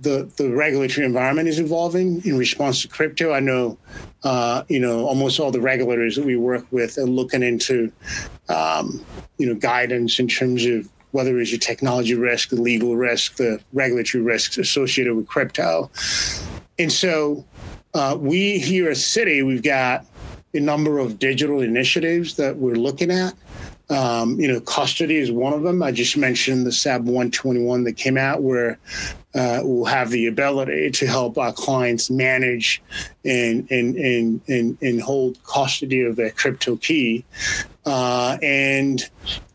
the 0.00 0.30
the 0.36 0.48
regulatory 0.50 1.06
environment 1.06 1.48
is 1.48 1.58
evolving 1.58 2.24
in 2.24 2.38
response 2.38 2.82
to 2.82 2.88
crypto. 2.88 3.32
I 3.32 3.40
know, 3.40 3.78
uh, 4.24 4.64
you 4.68 4.80
know, 4.80 5.04
almost 5.06 5.38
all 5.38 5.50
the 5.50 5.60
regulators 5.60 6.16
that 6.16 6.24
we 6.24 6.36
work 6.36 6.66
with 6.70 6.96
are 6.98 7.04
looking 7.04 7.42
into, 7.42 7.92
um, 8.48 9.04
you 9.38 9.46
know, 9.46 9.54
guidance 9.54 10.18
in 10.18 10.28
terms 10.28 10.64
of 10.64 10.88
whether 11.12 11.38
it's 11.40 11.50
your 11.50 11.58
technology 11.58 12.14
risk, 12.14 12.50
the 12.50 12.60
legal 12.60 12.96
risk, 12.96 13.36
the 13.36 13.60
regulatory 13.72 14.22
risks 14.22 14.56
associated 14.58 15.14
with 15.14 15.26
crypto. 15.26 15.90
And 16.78 16.90
so, 16.90 17.44
uh, 17.94 18.16
we 18.18 18.58
here 18.58 18.88
at 18.90 18.96
Citi, 18.96 19.44
we've 19.44 19.62
got 19.62 20.06
a 20.54 20.60
number 20.60 20.98
of 20.98 21.18
digital 21.18 21.60
initiatives 21.60 22.36
that 22.36 22.56
we're 22.56 22.74
looking 22.74 23.10
at. 23.10 23.34
Um, 23.90 24.38
you 24.38 24.46
know, 24.46 24.60
custody 24.60 25.16
is 25.16 25.32
one 25.32 25.52
of 25.52 25.62
them. 25.62 25.82
I 25.82 25.90
just 25.90 26.16
mentioned 26.16 26.64
the 26.64 26.72
SAB 26.72 27.06
121 27.06 27.84
that 27.84 27.94
came 27.94 28.16
out 28.16 28.42
where 28.42 28.78
uh, 29.34 29.60
we'll 29.62 29.84
have 29.84 30.10
the 30.10 30.26
ability 30.26 30.90
to 30.90 31.06
help 31.06 31.38
our 31.38 31.52
clients 31.52 32.10
manage 32.10 32.82
and, 33.24 33.70
and, 33.70 33.96
and, 33.96 34.40
and, 34.48 34.78
and 34.82 35.00
hold 35.00 35.42
custody 35.44 36.02
of 36.02 36.16
their 36.16 36.30
crypto 36.30 36.76
key. 36.76 37.24
Uh, 37.86 38.36
and 38.42 39.08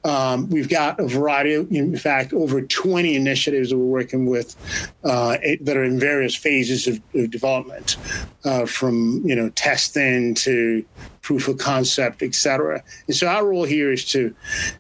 um, 0.06 0.50
we've 0.50 0.70
got 0.70 1.00
a 1.00 1.08
variety 1.08 1.54
of, 1.56 1.72
in 1.72 1.98
fact, 1.98 2.32
over 2.32 2.62
20 2.62 3.16
initiatives 3.16 3.70
that 3.70 3.78
we're 3.78 3.86
working 3.86 4.28
with 4.28 4.56
uh, 5.04 5.38
that 5.62 5.76
are 5.76 5.84
in 5.84 6.00
various 6.00 6.36
phases 6.36 6.88
of, 6.88 7.02
of 7.14 7.30
development, 7.30 7.98
uh, 8.44 8.66
from 8.66 9.22
you 9.26 9.36
know 9.36 9.50
testing 9.50 10.36
to 10.36 10.86
proof 11.22 11.48
of 11.48 11.58
concept, 11.58 12.22
et 12.22 12.36
cetera. 12.36 12.84
And 13.08 13.16
so 13.16 13.28
our 13.28 13.46
role 13.46 13.64
here 13.64 13.92
is 13.92 14.06
to 14.12 14.34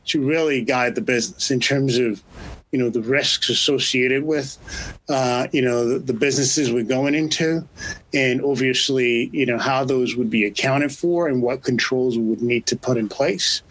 to 0.06 0.26
really 0.26 0.62
guide 0.64 0.96
the 0.96 1.02
business 1.02 1.50
in 1.50 1.60
terms 1.60 1.98
of 1.98 2.24
you 2.76 2.84
know 2.84 2.90
the 2.90 3.02
risks 3.02 3.48
associated 3.48 4.26
with 4.26 4.58
uh, 5.08 5.48
you 5.54 5.62
know 5.62 5.88
the, 5.88 5.98
the, 5.98 6.14
businesses 6.14 6.74
we're 6.74 6.84
going 6.84 7.16
into 7.16 7.66
and 8.14 8.44
obviously 8.44 9.30
you 9.32 9.46
know 9.46 9.58
how 9.58 9.86
those 9.86 10.18
would 10.18 10.30
be 10.30 10.44
accounted 10.44 10.92
for 10.92 11.30
and 11.30 11.42
what 11.42 11.64
controls 11.64 12.18
we 12.18 12.26
would 12.26 12.42
need 12.42 12.66
to 12.66 12.76
put 12.76 12.98
in 12.98 13.08
place 13.08 13.62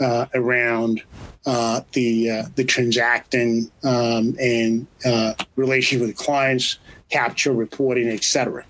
uh, 0.00 0.26
around 0.34 1.02
uh, 1.46 1.80
the 1.92 2.30
uh, 2.30 2.42
the 2.56 2.64
transacting 2.64 3.70
um, 3.82 4.36
and 4.38 4.86
uh, 5.06 5.32
relations 5.56 6.02
with 6.02 6.14
clients 6.16 6.76
capture 7.08 7.54
reporting 7.54 8.10
etc 8.10 8.62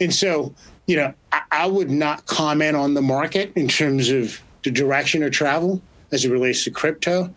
and 0.00 0.12
so 0.12 0.52
you 0.88 0.96
know 0.96 1.14
I, 1.30 1.42
I 1.52 1.66
would 1.66 1.92
not 1.92 2.26
comment 2.26 2.74
on 2.74 2.94
the 2.94 3.02
market 3.02 3.52
in 3.54 3.68
terms 3.68 4.08
of 4.08 4.40
the 4.64 4.72
direction 4.72 5.22
of 5.22 5.30
travel 5.30 5.80
as 6.12 6.24
it 6.24 6.30
relates 6.30 6.64
to 6.64 6.70
crypto. 6.70 7.34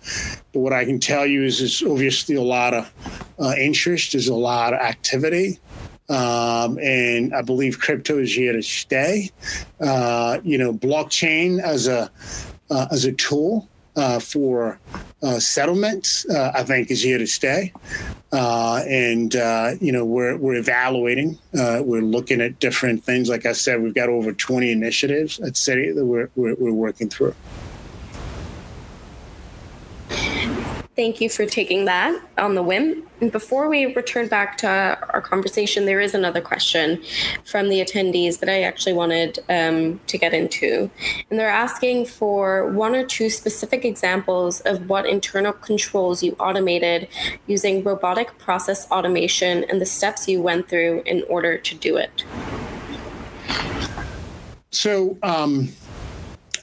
But 0.53 0.59
what 0.59 0.73
I 0.73 0.85
can 0.85 0.99
tell 0.99 1.25
you 1.25 1.43
is 1.43 1.59
there's 1.59 1.81
obviously 1.81 2.35
a 2.35 2.41
lot 2.41 2.73
of 2.73 2.93
uh, 3.39 3.53
interest, 3.59 4.11
there's 4.11 4.27
a 4.27 4.35
lot 4.35 4.73
of 4.73 4.79
activity. 4.79 5.59
Um, 6.07 6.77
and 6.77 7.33
I 7.33 7.41
believe 7.41 7.79
crypto 7.79 8.19
is 8.19 8.35
here 8.35 8.53
to 8.53 8.61
stay. 8.61 9.31
Uh, 9.81 10.39
you 10.43 10.57
know, 10.57 10.71
blockchain 10.71 11.59
as 11.59 11.88
a 11.88 12.11
uh, 12.69 12.88
as 12.91 13.05
a 13.05 13.11
tool 13.13 13.67
uh, 13.95 14.19
for 14.19 14.79
uh, 15.23 15.39
settlements, 15.39 16.27
uh, 16.29 16.51
I 16.53 16.63
think, 16.63 16.91
is 16.91 17.01
here 17.01 17.17
to 17.17 17.25
stay. 17.25 17.73
Uh, 18.31 18.83
and 18.88 19.35
uh, 19.35 19.71
you 19.79 19.91
know, 19.91 20.05
we're 20.05 20.35
we're 20.35 20.55
evaluating. 20.55 21.39
Uh, 21.57 21.81
we're 21.83 22.01
looking 22.01 22.41
at 22.41 22.59
different 22.59 23.03
things. 23.03 23.29
Like 23.29 23.45
I 23.45 23.53
said, 23.53 23.81
we've 23.81 23.95
got 23.95 24.09
over 24.09 24.33
20 24.33 24.71
initiatives 24.71 25.39
at 25.39 25.53
Citi 25.53 25.95
that 25.95 26.05
we're, 26.05 26.29
we're, 26.35 26.55
we're 26.55 26.73
working 26.73 27.09
through. 27.09 27.33
Thank 30.95 31.19
you 31.19 31.29
for 31.29 31.45
taking 31.45 31.84
that 31.86 32.17
on 32.38 32.55
the 32.55 32.63
whim. 32.63 33.03
And 33.19 33.29
before 33.29 33.67
we 33.67 33.86
return 33.86 34.29
back 34.29 34.58
to 34.60 34.67
our 34.67 35.19
conversation, 35.19 35.86
there 35.86 35.99
is 35.99 36.13
another 36.13 36.39
question 36.39 37.03
from 37.43 37.67
the 37.67 37.81
attendees 37.81 38.39
that 38.39 38.47
I 38.47 38.62
actually 38.62 38.93
wanted 38.93 39.39
um, 39.49 39.99
to 40.08 40.17
get 40.17 40.34
into. 40.34 40.89
And 41.29 41.38
they're 41.38 41.49
asking 41.49 42.05
for 42.05 42.71
one 42.71 42.95
or 42.95 43.05
two 43.05 43.29
specific 43.29 43.84
examples 43.84 44.62
of 44.62 44.88
what 44.88 45.05
internal 45.05 45.51
controls 45.51 46.23
you 46.23 46.34
automated 46.39 47.10
using 47.45 47.84
robotic 47.84 48.38
process 48.38 48.89
automation 48.89 49.65
and 49.65 49.81
the 49.81 49.86
steps 49.86 50.29
you 50.29 50.41
went 50.41 50.69
through 50.69 51.03
in 51.05 51.23
order 51.27 51.58
to 51.58 51.75
do 51.75 51.97
it. 51.97 52.23
So, 54.71 55.17
um, 55.23 55.73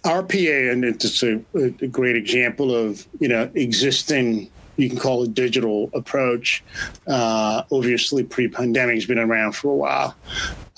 RPA, 0.04 0.72
and 0.72 0.84
it's 0.84 1.22
a, 1.22 1.42
a 1.54 1.86
great 1.86 2.16
example 2.16 2.74
of 2.74 3.06
you 3.20 3.28
know 3.28 3.50
existing 3.54 4.50
you 4.76 4.88
can 4.88 4.98
call 4.98 5.22
it 5.22 5.34
digital 5.34 5.90
approach. 5.94 6.64
Uh, 7.06 7.62
obviously, 7.70 8.22
pre-pandemic 8.22 8.94
has 8.94 9.06
been 9.06 9.18
around 9.18 9.52
for 9.52 9.68
a 9.68 9.74
while, 9.74 10.16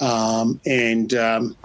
um, 0.01 0.61
and 0.67 1.15
um, 1.15 1.57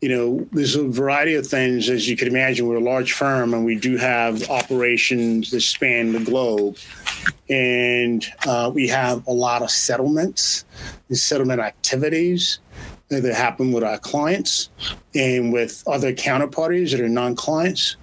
you 0.00 0.08
know 0.08 0.46
there's 0.52 0.76
a 0.76 0.86
variety 0.86 1.34
of 1.34 1.46
things. 1.46 1.88
As 1.88 2.08
you 2.08 2.16
can 2.16 2.28
imagine, 2.28 2.66
we're 2.66 2.76
a 2.76 2.80
large 2.80 3.12
firm, 3.12 3.54
and 3.54 3.64
we 3.64 3.76
do 3.76 3.96
have 3.96 4.48
operations 4.50 5.50
that 5.50 5.62
span 5.62 6.12
the 6.12 6.20
globe, 6.20 6.76
and 7.48 8.26
uh, 8.46 8.70
we 8.72 8.88
have 8.88 9.26
a 9.26 9.32
lot 9.32 9.62
of 9.62 9.70
settlements 9.70 10.64
and 11.08 11.18
settlement 11.18 11.60
activities 11.60 12.60
that 13.10 13.34
happen 13.34 13.72
with 13.72 13.82
our 13.82 13.98
clients 13.98 14.70
and 15.14 15.52
with 15.52 15.82
other 15.86 16.12
counterparties 16.12 16.92
that 16.92 17.00
are 17.00 17.08
non-clients. 17.08 17.96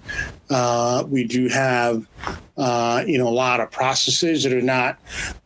Uh, 0.50 1.06
we 1.08 1.24
do 1.24 1.48
have, 1.48 2.06
uh, 2.58 3.04
you 3.08 3.17
know, 3.17 3.28
a 3.28 3.30
lot 3.30 3.62
of 3.62 3.72
processes 3.72 4.43
that 4.43 4.52
are 4.52 4.62
not, 4.62 5.00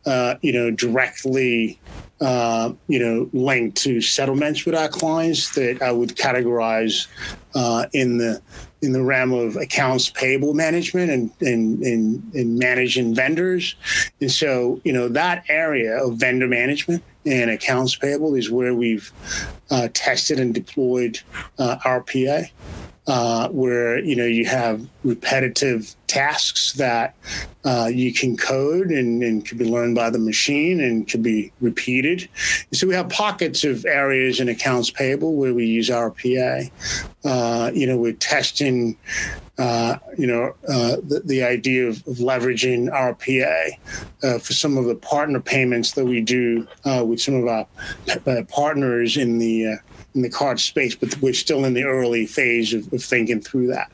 uh, 0.04 0.34
you 0.42 0.52
know, 0.52 0.70
directly, 0.70 1.78
uh, 2.22 2.72
you 2.86 3.00
know, 3.00 3.28
linked 3.32 3.76
to 3.78 4.00
settlements 4.00 4.64
with 4.64 4.74
our 4.76 4.88
clients 4.88 5.54
that 5.54 5.82
I 5.82 5.90
would 5.90 6.10
categorize 6.10 7.08
uh, 7.54 7.86
in 7.92 8.18
the 8.18 8.40
in 8.80 8.92
the 8.92 9.02
realm 9.02 9.32
of 9.32 9.56
accounts 9.56 10.10
payable 10.10 10.54
management 10.54 11.10
and, 11.10 11.30
and, 11.40 11.82
and, 11.82 12.34
and 12.34 12.58
managing 12.58 13.14
vendors. 13.14 13.76
And 14.20 14.30
so, 14.30 14.80
you 14.82 14.92
know, 14.92 15.08
that 15.08 15.44
area 15.48 16.04
of 16.04 16.16
vendor 16.16 16.48
management 16.48 17.04
and 17.24 17.48
accounts 17.48 17.94
payable 17.94 18.34
is 18.34 18.50
where 18.50 18.74
we've 18.74 19.12
uh, 19.70 19.88
tested 19.94 20.40
and 20.40 20.52
deployed 20.52 21.20
uh, 21.60 21.76
RPA 21.84 22.50
uh, 23.06 23.48
where 23.48 23.98
you 23.98 24.14
know 24.14 24.24
you 24.24 24.46
have 24.46 24.86
repetitive 25.02 25.94
tasks 26.06 26.74
that 26.74 27.16
uh, 27.64 27.88
you 27.92 28.12
can 28.12 28.36
code 28.36 28.88
and, 28.88 29.22
and 29.22 29.46
can 29.46 29.56
be 29.56 29.64
learned 29.64 29.94
by 29.94 30.10
the 30.10 30.18
machine 30.18 30.80
and 30.80 31.08
can 31.08 31.22
be 31.22 31.50
repeated. 31.60 32.28
So 32.72 32.86
we 32.86 32.94
have 32.94 33.08
pockets 33.08 33.64
of 33.64 33.84
areas 33.86 34.40
in 34.40 34.48
accounts 34.48 34.90
payable 34.90 35.34
where 35.34 35.54
we 35.54 35.64
use 35.64 35.88
RPA. 35.88 36.70
Uh, 37.24 37.70
you 37.74 37.86
know, 37.86 37.96
we're 37.96 38.12
testing. 38.12 38.96
Uh, 39.58 39.98
you 40.16 40.26
know, 40.26 40.54
uh, 40.66 40.96
the, 41.06 41.22
the 41.26 41.42
idea 41.44 41.86
of, 41.86 41.96
of 42.06 42.16
leveraging 42.16 42.90
RPA 42.90 43.78
uh, 44.22 44.38
for 44.38 44.54
some 44.54 44.78
of 44.78 44.86
the 44.86 44.94
partner 44.94 45.40
payments 45.40 45.92
that 45.92 46.06
we 46.06 46.20
do 46.22 46.66
with 47.04 47.20
some 47.20 47.34
of 47.34 47.46
our 47.46 47.66
partners 48.44 49.16
in 49.18 49.38
the 49.38 49.78
in 50.14 50.22
the 50.22 50.30
card 50.30 50.60
space, 50.60 50.94
but 50.94 51.16
we're 51.20 51.32
still 51.32 51.64
in 51.64 51.74
the 51.74 51.84
early 51.84 52.26
phase 52.26 52.74
of, 52.74 52.92
of 52.92 53.02
thinking 53.02 53.40
through 53.40 53.68
that. 53.68 53.90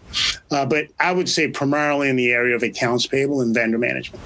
Uh, 0.50 0.66
but 0.66 0.88
I 0.98 1.12
would 1.12 1.28
say 1.28 1.48
primarily 1.48 2.08
in 2.08 2.16
the 2.16 2.30
area 2.30 2.56
of 2.56 2.62
accounts 2.62 3.06
payable 3.06 3.40
and 3.40 3.54
vendor 3.54 3.78
management. 3.78 4.22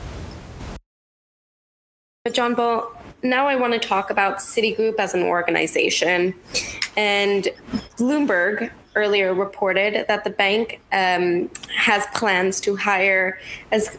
Johnbull, 2.28 2.86
now 3.22 3.48
I 3.48 3.56
want 3.56 3.72
to 3.72 3.78
talk 3.80 4.10
about 4.10 4.38
Citigroup 4.38 4.96
as 4.98 5.14
an 5.14 5.22
organization. 5.22 6.34
And 6.96 7.48
Bloomberg 7.96 8.70
earlier 8.94 9.34
reported 9.34 10.06
that 10.06 10.24
the 10.24 10.30
bank 10.30 10.80
um, 10.92 11.50
has 11.74 12.06
plans 12.14 12.60
to 12.60 12.76
hire 12.76 13.38
as 13.70 13.98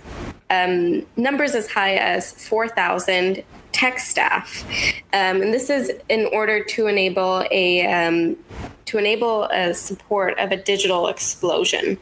um, 0.50 1.06
numbers 1.18 1.56
as 1.56 1.70
high 1.70 1.96
as 1.96 2.32
4,000 2.48 3.44
tech 3.84 4.00
staff, 4.00 4.64
um, 5.12 5.42
and 5.42 5.54
this 5.54 5.70
is 5.70 5.92
in 6.08 6.30
order 6.32 6.64
to 6.64 6.88
enable 6.88 7.44
a 7.52 7.86
um, 7.86 8.38
to 8.86 8.98
enable 8.98 9.44
a 9.46 9.74
support 9.74 10.40
of 10.40 10.54
a 10.54 10.56
digital 10.56 11.10
explosion. 11.10 11.98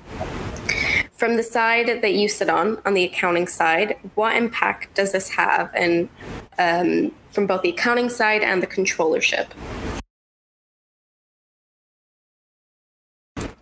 From 1.13 1.37
the 1.37 1.43
side 1.43 2.01
that 2.03 2.13
you 2.13 2.27
sit 2.27 2.49
on, 2.49 2.79
on 2.85 2.93
the 2.93 3.03
accounting 3.03 3.47
side, 3.47 3.97
what 4.13 4.35
impact 4.35 4.93
does 4.93 5.11
this 5.11 5.29
have, 5.29 5.73
and 5.73 6.07
um, 6.59 7.11
from 7.31 7.47
both 7.47 7.63
the 7.63 7.69
accounting 7.69 8.09
side 8.09 8.43
and 8.43 8.61
the 8.61 8.67
controllership? 8.67 9.47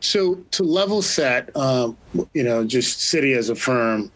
So 0.02 0.36
to 0.52 0.64
level 0.64 1.02
set, 1.02 1.56
um, 1.56 1.96
you 2.34 2.44
know, 2.44 2.66
just 2.66 3.00
Citi 3.00 3.34
as 3.38 3.50
a 3.50 3.56
firm, 3.56 4.12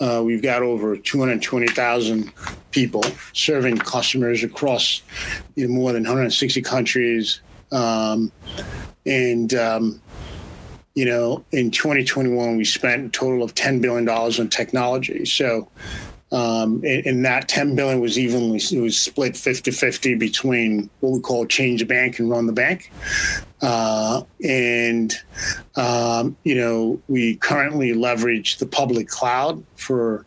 uh, 0.00 0.22
we've 0.24 0.42
got 0.42 0.62
over 0.62 0.96
220,000 0.96 2.32
people 2.76 3.02
serving 3.32 3.78
customers 3.78 4.44
across 4.44 5.00
you 5.54 5.66
know, 5.66 5.72
more 5.72 5.94
than 5.94 6.02
160 6.02 6.60
countries. 6.60 7.40
Um, 7.72 8.30
and, 9.06 9.54
um, 9.54 10.02
you 10.94 11.06
know, 11.06 11.42
in 11.52 11.70
2021, 11.70 12.58
we 12.58 12.66
spent 12.66 13.06
a 13.06 13.08
total 13.08 13.42
of 13.42 13.54
$10 13.54 13.80
billion 13.80 14.06
on 14.06 14.48
technology. 14.48 15.24
So, 15.24 15.68
Um, 16.32 16.82
and, 16.84 17.06
and, 17.06 17.24
that 17.24 17.46
10 17.46 17.76
billion 17.76 18.00
was 18.00 18.18
evenly 18.18 18.58
it 18.58 18.80
was 18.80 18.98
split 18.98 19.34
50-50 19.34 20.18
between 20.18 20.90
what 20.98 21.12
we 21.12 21.20
call 21.20 21.46
change 21.46 21.78
the 21.80 21.86
bank 21.86 22.18
and 22.18 22.28
run 22.28 22.46
the 22.46 22.52
bank. 22.52 22.90
Uh, 23.62 24.22
and 24.42 25.14
um, 25.76 26.36
you 26.42 26.56
know 26.56 27.00
we 27.06 27.36
currently 27.36 27.94
leverage 27.94 28.58
the 28.58 28.66
public 28.66 29.06
cloud 29.06 29.62
for 29.76 30.26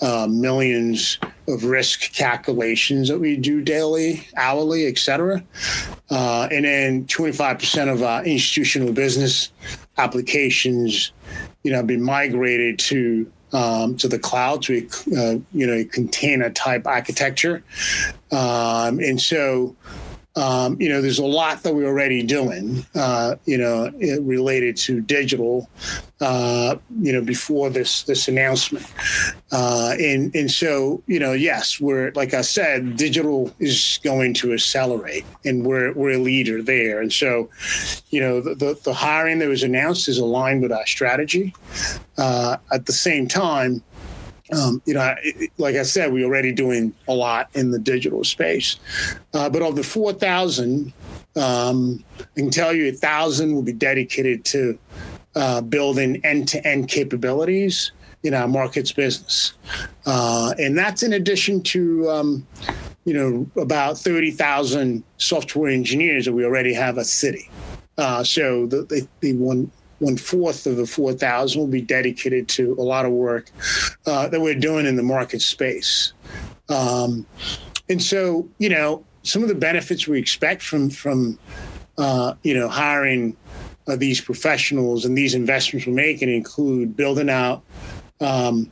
uh, 0.00 0.26
millions 0.30 1.18
of 1.48 1.64
risk 1.64 2.12
calculations 2.12 3.08
that 3.08 3.18
we 3.18 3.36
do 3.36 3.62
daily, 3.62 4.26
hourly, 4.36 4.86
et 4.86 4.98
cetera. 4.98 5.42
Uh, 6.10 6.48
and 6.52 6.64
then 6.64 7.04
25% 7.06 7.92
of 7.92 8.02
our 8.02 8.24
institutional 8.24 8.92
business 8.92 9.50
applications, 9.96 11.12
you 11.62 11.72
know, 11.72 11.82
been 11.82 12.02
migrated 12.02 12.78
to 12.78 13.30
um, 13.52 13.96
to 13.96 14.08
the 14.08 14.18
cloud 14.18 14.60
to 14.62 14.74
a 14.74 15.18
uh, 15.18 15.38
you 15.52 15.66
know 15.66 15.72
a 15.72 15.84
container 15.84 16.50
type 16.50 16.86
architecture, 16.86 17.64
um, 18.30 18.98
and 18.98 19.18
so 19.18 19.74
um, 20.36 20.80
you 20.80 20.88
know, 20.88 21.02
there's 21.02 21.18
a 21.18 21.26
lot 21.26 21.62
that 21.62 21.74
we're 21.74 21.88
already 21.88 22.22
doing, 22.22 22.86
uh, 22.94 23.36
you 23.44 23.58
know, 23.58 23.90
related 24.20 24.76
to 24.76 25.00
digital, 25.00 25.68
uh, 26.20 26.76
you 27.00 27.12
know, 27.12 27.22
before 27.22 27.70
this 27.70 28.04
this 28.04 28.28
announcement, 28.28 28.86
uh, 29.50 29.94
and 29.98 30.34
and 30.36 30.50
so 30.50 31.02
you 31.06 31.18
know, 31.18 31.32
yes, 31.32 31.80
we're 31.80 32.12
like 32.12 32.34
I 32.34 32.42
said, 32.42 32.96
digital 32.96 33.52
is 33.58 33.98
going 34.04 34.34
to 34.34 34.52
accelerate, 34.52 35.24
and 35.44 35.64
we're 35.64 35.92
we're 35.94 36.12
a 36.12 36.18
leader 36.18 36.62
there, 36.62 37.00
and 37.00 37.12
so, 37.12 37.48
you 38.10 38.20
know, 38.20 38.40
the 38.40 38.54
the, 38.54 38.78
the 38.84 38.94
hiring 38.94 39.40
that 39.40 39.48
was 39.48 39.64
announced 39.64 40.08
is 40.08 40.18
aligned 40.18 40.62
with 40.62 40.72
our 40.72 40.86
strategy. 40.86 41.54
Uh, 42.16 42.56
at 42.72 42.86
the 42.86 42.92
same 42.92 43.28
time, 43.28 43.82
um, 44.52 44.82
you 44.86 44.94
know, 44.94 45.14
like 45.58 45.76
I 45.76 45.82
said, 45.82 46.12
we're 46.12 46.24
already 46.24 46.52
doing 46.52 46.94
a 47.06 47.12
lot 47.12 47.50
in 47.54 47.70
the 47.70 47.78
digital 47.78 48.24
space. 48.24 48.76
Uh, 49.34 49.48
but 49.50 49.62
of 49.62 49.76
the 49.76 49.82
4,000, 49.82 50.92
um, 51.36 52.04
I 52.18 52.24
can 52.34 52.50
tell 52.50 52.74
you 52.74 52.88
a 52.88 52.92
thousand 52.92 53.54
will 53.54 53.62
be 53.62 53.72
dedicated 53.72 54.44
to 54.46 54.78
uh, 55.34 55.60
building 55.60 56.20
end-to-end 56.24 56.88
capabilities 56.88 57.92
in 58.24 58.34
our 58.34 58.48
markets 58.48 58.90
business, 58.90 59.52
uh, 60.06 60.52
and 60.58 60.76
that's 60.76 61.04
in 61.04 61.12
addition 61.12 61.62
to 61.62 62.10
um, 62.10 62.46
you 63.04 63.14
know 63.14 63.62
about 63.62 63.96
30,000 63.96 65.04
software 65.18 65.70
engineers 65.70 66.24
that 66.24 66.32
we 66.32 66.44
already 66.44 66.74
have 66.74 66.98
a 66.98 67.02
Citi. 67.02 67.48
Uh, 67.96 68.24
so 68.24 68.66
the, 68.66 68.82
the, 68.82 69.08
the 69.20 69.34
one 69.34 69.70
one 69.98 70.16
fourth 70.16 70.66
of 70.66 70.76
the 70.76 70.86
4,000 70.86 71.60
will 71.60 71.66
be 71.66 71.80
dedicated 71.80 72.48
to 72.48 72.74
a 72.78 72.82
lot 72.82 73.04
of 73.04 73.12
work 73.12 73.50
uh, 74.06 74.28
that 74.28 74.40
we're 74.40 74.54
doing 74.54 74.86
in 74.86 74.96
the 74.96 75.02
market 75.02 75.42
space. 75.42 76.12
Um, 76.68 77.26
and 77.88 78.02
so, 78.02 78.48
you 78.58 78.68
know, 78.68 79.04
some 79.22 79.42
of 79.42 79.48
the 79.48 79.54
benefits 79.54 80.08
we 80.08 80.18
expect 80.18 80.62
from 80.62 80.88
from 80.90 81.38
uh, 81.98 82.34
you 82.42 82.54
know 82.54 82.68
hiring 82.68 83.36
uh, 83.86 83.96
these 83.96 84.20
professionals 84.20 85.04
and 85.04 85.16
these 85.16 85.34
investments 85.34 85.86
we're 85.86 85.92
making 85.92 86.32
include 86.32 86.96
building 86.96 87.28
out 87.28 87.62
um, 88.20 88.70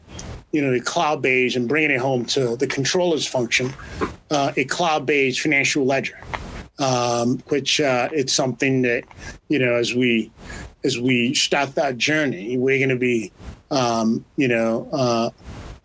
you 0.53 0.63
know 0.63 0.73
the 0.73 0.81
cloud 0.81 1.21
based 1.21 1.57
and 1.57 1.69
bringing 1.69 1.91
it 1.91 2.01
home 2.01 2.25
to 2.25 2.57
the 2.57 2.67
controllers 2.67 3.27
function 3.27 3.73
uh, 4.31 4.53
a 4.57 4.65
cloud 4.65 5.05
based 5.05 5.41
financial 5.41 5.85
ledger 5.85 6.19
um, 6.79 7.39
which 7.49 7.81
uh, 7.81 8.09
it's 8.13 8.33
something 8.33 8.83
that 8.83 9.05
you 9.49 9.59
know 9.59 9.75
as 9.75 9.95
we 9.95 10.31
as 10.85 10.99
we 10.99 11.35
start 11.35 11.75
that 11.75 11.99
journey, 11.99 12.57
we're 12.57 12.79
going 12.79 12.91
to 12.91 12.97
be, 12.97 13.33
um, 13.71 14.25
you 14.37 14.47
know, 14.47 14.89
uh, 14.93 15.31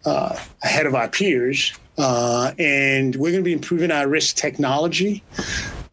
uh, 0.05 0.37
ahead 0.63 0.85
of 0.85 0.93
our 0.93 1.07
peers, 1.07 1.73
uh, 1.97 2.51
and 2.59 3.15
we're 3.15 3.31
going 3.31 3.43
to 3.43 3.47
be 3.47 3.53
improving 3.53 3.91
our 3.91 4.07
risk 4.07 4.35
technology. 4.35 5.23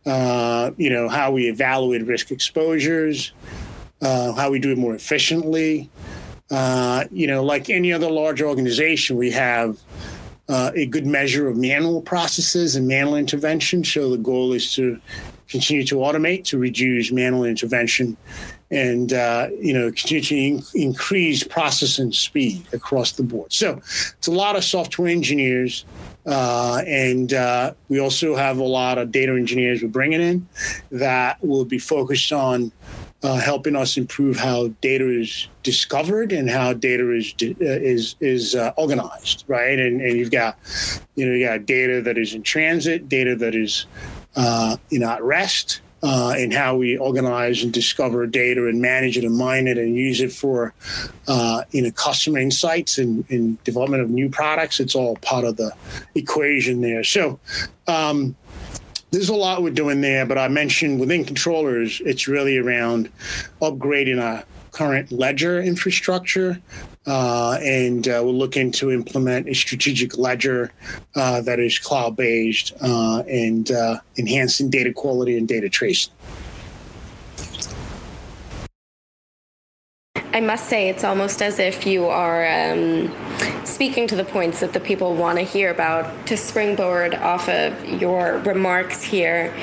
Uh, 0.07 0.71
you 0.77 0.89
know, 0.89 1.09
how 1.09 1.31
we 1.31 1.49
evaluate 1.49 2.07
risk 2.07 2.31
exposures, 2.31 3.33
uh, 4.01 4.33
how 4.33 4.51
we 4.51 4.59
do 4.59 4.73
it 4.73 4.79
more 4.79 4.95
efficiently. 4.95 5.91
You 6.51 7.27
know, 7.27 7.45
like 7.45 7.69
any 7.71 7.93
other 7.93 8.11
large 8.11 8.43
organization, 8.43 9.17
we 9.17 9.31
have. 9.33 9.79
A 10.49 10.87
good 10.87 11.07
measure 11.07 11.49
of 11.49 11.57
manual 11.57 12.01
processes 12.01 12.77
and 12.77 12.89
manual 12.89 13.17
intervention. 13.17 13.85
So 13.85 14.11
the 14.11 14.19
goal 14.19 14.53
is 14.53 14.73
to 14.75 15.01
continue 15.49 15.85
to 15.85 15.97
automate 15.97 16.45
to 16.45 16.59
reduce 16.59 17.11
manual 17.11 17.45
intervention 17.45 18.17
and 18.71 19.15
uh, 19.15 19.49
you 19.59 19.73
know 19.73 19.91
continue 19.91 20.23
to 20.23 20.37
in- 20.37 20.63
increase 20.75 21.43
processing 21.43 22.13
speed 22.13 22.67
across 22.73 23.13
the 23.13 23.23
board. 23.23 23.53
So 23.53 23.81
it's 24.19 24.27
a 24.27 24.33
lot 24.33 24.57
of 24.57 24.65
software 24.65 25.09
engineers, 25.09 25.85
uh, 26.27 26.83
and 26.87 27.33
uh, 27.33 27.73
we 27.89 27.99
also 27.99 28.37
have 28.37 28.59
a 28.59 28.65
lot 28.65 28.99
of 28.99 29.11
data 29.11 29.33
engineers 29.33 29.83
we're 29.83 29.89
bringing 29.89 30.21
in 30.21 30.47
that 30.91 31.43
will 31.43 31.65
be 31.65 31.79
focused 31.79 32.33
on. 32.33 32.73
Uh, 33.20 33.35
helping 33.35 33.74
us 33.74 33.96
improve 33.96 34.37
how 34.37 34.68
data 34.81 35.11
is 35.11 35.48
discovered 35.64 36.31
and 36.31 36.48
how 36.48 36.72
data 36.72 37.11
is 37.11 37.35
uh, 37.42 37.54
is 37.59 38.14
is 38.20 38.54
uh, 38.54 38.72
organized, 38.76 39.42
right? 39.48 39.76
And, 39.76 40.00
and 40.00 40.16
you've 40.16 40.31
got, 40.31 40.57
you 41.16 41.26
know, 41.26 41.33
you 41.33 41.44
got 41.44 41.66
data 41.66 42.00
that 42.02 42.16
is 42.16 42.33
in 42.33 42.44
transit, 42.44 43.09
data 43.09 43.35
that 43.35 43.57
is, 43.57 43.87
you 44.90 45.00
know, 45.00 45.11
at 45.11 45.20
rest, 45.24 45.81
uh, 46.02 46.35
in 46.38 46.50
how 46.50 46.76
we 46.76 46.96
organize 46.96 47.62
and 47.62 47.72
discover 47.72 48.26
data 48.26 48.66
and 48.68 48.81
manage 48.81 49.18
it 49.18 49.24
and 49.24 49.37
mine 49.37 49.66
it 49.66 49.78
and 49.78 49.96
use 49.96 50.20
it 50.20 50.33
for 50.33 50.72
uh, 51.26 51.62
you 51.72 51.83
know 51.83 51.90
customer 51.92 52.38
insights 52.38 52.98
and, 52.98 53.24
and, 53.31 53.62
development 53.64 54.02
of 54.02 54.11
new 54.11 54.28
products. 54.28 54.78
It's 54.78 54.94
all 54.94 55.16
part 55.16 55.44
of 55.44 55.57
the 55.57 55.72
equation 56.14 56.81
there. 56.81 57.02
So 57.02 57.40
um, 57.88 58.37
there's 59.11 59.29
a 59.29 59.35
lot 59.35 59.62
we're 59.62 59.71
doing 59.71 60.01
there, 60.01 60.27
but 60.27 60.38
I 60.38 60.49
mentioned 60.49 61.01
within 61.01 61.25
controllers, 61.25 62.01
it's 62.05 62.29
really 62.29 62.59
around 62.59 63.11
upgrading 63.61 64.23
our 64.23 64.44
current 64.73 65.11
ledger 65.11 65.61
infrastructure 65.61 66.61
uh, 67.07 67.59
and 67.62 68.07
uh, 68.07 68.21
we're 68.23 68.31
looking 68.33 68.71
to 68.71 68.92
implement 68.92 69.49
a 69.49 69.55
strategic 69.55 70.18
ledger 70.18 70.71
uh, 71.16 71.40
that 71.40 71.59
is 71.59 71.79
cloud 71.79 72.14
based 72.14 72.75
uh, 72.83 73.23
and 73.27 73.71
uh, 73.71 73.99
enhancing 74.18 74.68
data 74.68 74.92
quality 74.92 75.37
and 75.38 75.49
data 75.49 75.71
tracing. 75.71 76.12
I 80.35 80.40
must 80.40 80.68
say, 80.68 80.90
it's 80.90 81.03
almost 81.03 81.40
as 81.40 81.59
if 81.59 81.87
you 81.87 82.07
are 82.07 82.47
um, 82.47 83.11
speaking 83.68 84.07
to 84.09 84.16
the 84.16 84.24
points 84.24 84.61
that 84.61 84.72
the 84.72 84.81
people 84.81 85.14
want 85.14 85.38
to 85.38 85.44
hear 85.44 85.70
about. 85.70 86.26
To 86.26 86.37
springboard 86.37 87.14
off 87.14 87.48
of 87.48 88.00
your 88.00 88.38
remarks 88.38 89.02
here, 89.02 89.54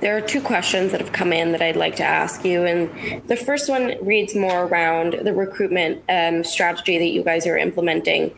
there 0.00 0.16
are 0.16 0.20
two 0.20 0.40
questions 0.40 0.92
that 0.92 1.00
have 1.00 1.12
come 1.12 1.32
in 1.32 1.52
that 1.52 1.62
I'd 1.62 1.76
like 1.76 1.96
to 1.96 2.04
ask 2.04 2.44
you. 2.44 2.64
And 2.64 3.26
the 3.28 3.36
first 3.36 3.68
one 3.68 3.94
reads 4.04 4.34
more 4.34 4.64
around 4.64 5.14
the 5.22 5.32
recruitment 5.32 6.02
um, 6.08 6.44
strategy 6.44 6.98
that 6.98 7.06
you 7.06 7.22
guys 7.22 7.46
are 7.46 7.56
implementing. 7.56 8.30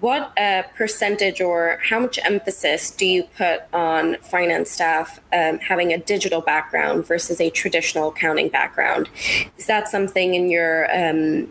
What 0.00 0.36
uh, 0.38 0.64
percentage 0.76 1.40
or 1.40 1.78
how 1.82 2.00
much 2.00 2.18
emphasis 2.24 2.90
do 2.90 3.06
you 3.06 3.22
put 3.36 3.62
on 3.72 4.16
finance 4.16 4.70
staff 4.70 5.20
um, 5.32 5.58
having 5.58 5.92
a 5.92 5.98
digital 5.98 6.40
background 6.40 7.06
versus 7.06 7.40
a 7.40 7.48
traditional 7.50 8.08
accounting 8.08 8.48
background? 8.48 9.08
Is 9.56 9.66
that 9.66 9.88
something 9.88 10.34
in 10.34 10.50
your 10.50 10.90
um, 10.94 11.48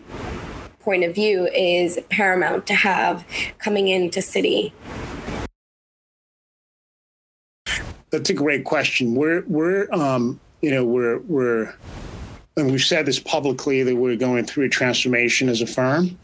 point 0.84 1.02
of 1.04 1.14
view 1.14 1.48
is 1.54 1.98
paramount 2.10 2.66
to 2.66 2.74
have 2.74 3.24
coming 3.58 3.88
into 3.88 4.20
Citi? 4.20 4.72
That's 8.10 8.30
a 8.30 8.34
great 8.34 8.64
question. 8.64 9.14
We're 9.14 9.42
we're 9.46 9.90
um, 9.92 10.38
you 10.60 10.70
know 10.70 10.84
we're 10.84 11.18
we're 11.20 11.74
and 12.56 12.70
we've 12.70 12.82
said 12.82 13.06
this 13.06 13.18
publicly 13.18 13.82
that 13.82 13.96
we're 13.96 14.16
going 14.16 14.44
through 14.44 14.66
a 14.66 14.68
transformation 14.68 15.48
as 15.48 15.60
a 15.60 15.66
firm. 15.66 16.16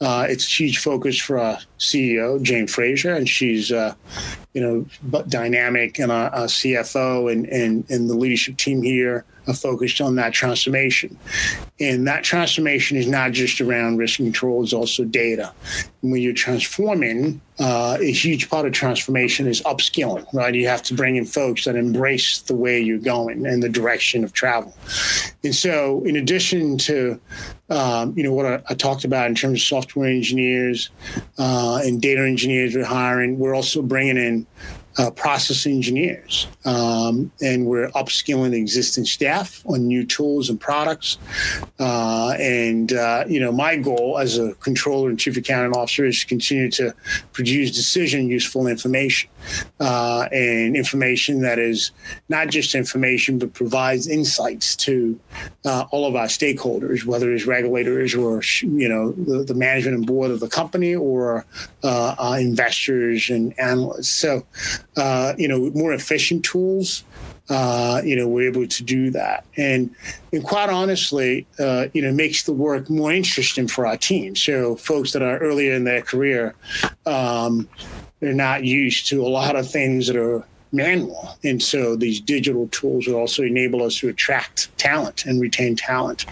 Uh, 0.00 0.26
it's 0.28 0.44
a 0.44 0.50
huge 0.50 0.78
focus 0.78 1.18
for 1.18 1.38
our 1.38 1.58
CEO, 1.78 2.42
Jane 2.42 2.66
Fraser, 2.66 3.14
and 3.14 3.26
she's, 3.26 3.72
uh, 3.72 3.94
you 4.52 4.60
know, 4.60 4.86
but 5.02 5.30
dynamic 5.30 5.98
and 5.98 6.12
our 6.12 6.30
CFO 6.30 7.32
and, 7.32 7.46
and, 7.46 7.88
and 7.88 8.10
the 8.10 8.14
leadership 8.14 8.58
team 8.58 8.82
here 8.82 9.24
focused 9.54 10.00
on 10.00 10.16
that 10.16 10.32
transformation. 10.32 11.18
And 11.80 12.06
that 12.06 12.24
transformation 12.24 12.96
is 12.96 13.06
not 13.06 13.32
just 13.32 13.60
around 13.60 13.98
risk 13.98 14.16
control, 14.16 14.62
it's 14.62 14.72
also 14.72 15.04
data. 15.04 15.52
And 16.02 16.12
when 16.12 16.22
you're 16.22 16.32
transforming, 16.32 17.40
uh, 17.60 17.98
a 18.00 18.12
huge 18.12 18.48
part 18.48 18.66
of 18.66 18.72
transformation 18.72 19.46
is 19.46 19.62
upskilling, 19.62 20.26
right? 20.32 20.54
You 20.54 20.68
have 20.68 20.82
to 20.84 20.94
bring 20.94 21.16
in 21.16 21.24
folks 21.24 21.64
that 21.64 21.74
embrace 21.76 22.40
the 22.42 22.54
way 22.54 22.80
you're 22.80 22.98
going 22.98 23.46
and 23.46 23.62
the 23.62 23.68
direction 23.68 24.22
of 24.22 24.32
travel. 24.32 24.74
And 25.42 25.54
so, 25.54 26.04
in 26.04 26.16
addition 26.16 26.78
to 26.78 27.20
um, 27.70 28.14
you 28.16 28.22
know 28.22 28.32
what 28.32 28.46
I, 28.46 28.62
I, 28.70 28.74
talked 28.74 29.04
about 29.04 29.26
in 29.26 29.34
terms 29.34 29.60
of 29.60 29.62
software 29.62 30.08
engineers 30.08 30.88
uh, 31.38 31.80
and 31.82 32.00
data 32.00 32.22
engineers 32.22 32.74
we're 32.74 32.84
hiring, 32.84 33.38
we're 33.38 33.54
also 33.54 33.82
bringing 33.82 34.16
in 34.16 34.46
uh, 34.98 35.10
process 35.12 35.64
engineers. 35.66 36.48
Um, 36.64 37.30
and 37.40 37.66
we're 37.66 37.88
upskilling 37.90 38.52
existing 38.52 39.04
staff 39.04 39.62
on 39.66 39.86
new 39.86 40.04
tools 40.04 40.50
and 40.50 40.60
products. 40.60 41.18
Uh, 41.78 42.30
and, 42.38 42.92
uh, 42.92 43.24
you 43.28 43.38
know, 43.38 43.52
my 43.52 43.76
goal 43.76 44.18
as 44.18 44.38
a 44.38 44.54
controller 44.54 45.08
and 45.08 45.18
chief 45.18 45.36
accounting 45.36 45.72
officer 45.72 46.04
is 46.04 46.20
to 46.20 46.26
continue 46.26 46.70
to 46.72 46.94
produce 47.32 47.70
decision 47.70 48.28
useful 48.28 48.66
information 48.66 49.30
uh, 49.78 50.28
and 50.32 50.76
information 50.76 51.40
that 51.42 51.58
is 51.58 51.92
not 52.28 52.48
just 52.48 52.74
information, 52.74 53.38
but 53.38 53.54
provides 53.54 54.08
insights 54.08 54.74
to 54.74 55.18
uh, 55.64 55.84
all 55.92 56.06
of 56.06 56.16
our 56.16 56.26
stakeholders, 56.26 57.04
whether 57.04 57.32
it's 57.32 57.46
regulators 57.46 58.14
or, 58.14 58.42
you 58.62 58.88
know, 58.88 59.12
the, 59.12 59.44
the 59.44 59.54
management 59.54 59.96
and 59.96 60.06
board 60.06 60.30
of 60.30 60.40
the 60.40 60.48
company 60.48 60.94
or 60.94 61.46
uh, 61.84 62.36
investors 62.40 63.30
and 63.30 63.58
analysts. 63.60 64.08
So, 64.08 64.44
uh, 64.98 65.34
you 65.38 65.48
know, 65.48 65.70
more 65.70 65.92
efficient 65.92 66.44
tools. 66.44 67.04
Uh, 67.48 68.02
you 68.04 68.14
know, 68.14 68.28
we're 68.28 68.46
able 68.46 68.66
to 68.66 68.82
do 68.82 69.10
that, 69.10 69.42
and 69.56 69.94
and 70.34 70.44
quite 70.44 70.68
honestly, 70.68 71.46
uh, 71.58 71.86
you 71.94 72.02
know, 72.02 72.12
makes 72.12 72.42
the 72.42 72.52
work 72.52 72.90
more 72.90 73.10
interesting 73.10 73.66
for 73.66 73.86
our 73.86 73.96
team. 73.96 74.36
So, 74.36 74.76
folks 74.76 75.12
that 75.12 75.22
are 75.22 75.38
earlier 75.38 75.72
in 75.72 75.84
their 75.84 76.02
career, 76.02 76.54
um, 77.06 77.66
they're 78.20 78.34
not 78.34 78.64
used 78.64 79.06
to 79.08 79.22
a 79.22 79.28
lot 79.28 79.56
of 79.56 79.70
things 79.70 80.08
that 80.08 80.16
are 80.16 80.44
manual. 80.72 81.38
And 81.44 81.62
so 81.62 81.96
these 81.96 82.20
digital 82.20 82.68
tools 82.68 83.06
will 83.06 83.14
also 83.14 83.42
enable 83.42 83.82
us 83.82 83.98
to 83.98 84.08
attract 84.08 84.76
talent 84.76 85.24
and 85.24 85.40
retain 85.40 85.76
talent. 85.76 86.26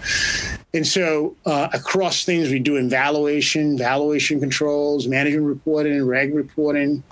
And 0.73 0.85
so 0.85 1.35
uh, 1.45 1.69
across 1.73 2.23
things 2.23 2.49
we 2.49 2.59
do 2.59 2.75
in 2.75 2.89
valuation, 2.89 3.77
valuation 3.77 4.39
controls, 4.39 5.07
management 5.07 5.47
reporting, 5.47 6.05
reg 6.05 6.35
reporting, 6.35 7.03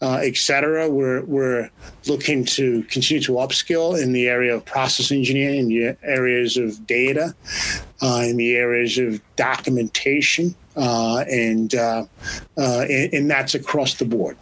uh, 0.00 0.20
et 0.22 0.36
cetera, 0.36 0.88
we're, 0.88 1.22
we're 1.24 1.70
looking 2.06 2.44
to 2.44 2.82
continue 2.84 3.22
to 3.22 3.32
upskill 3.32 4.00
in 4.00 4.12
the 4.12 4.28
area 4.28 4.54
of 4.54 4.64
process 4.64 5.12
engineering, 5.12 5.60
in 5.60 5.68
the 5.68 5.96
areas 6.02 6.56
of 6.56 6.86
data, 6.86 7.34
uh, 8.02 8.22
in 8.24 8.36
the 8.36 8.54
areas 8.54 8.98
of 8.98 9.20
documentation, 9.36 10.54
uh, 10.76 11.24
and, 11.30 11.74
uh, 11.74 12.04
uh, 12.56 12.80
and, 12.88 13.12
and 13.12 13.30
that's 13.30 13.54
across 13.54 13.94
the 13.94 14.04
board. 14.04 14.36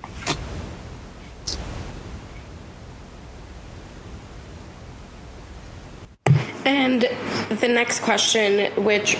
And 6.65 7.09
the 7.51 7.69
next 7.69 8.01
question, 8.01 8.71
which 8.85 9.17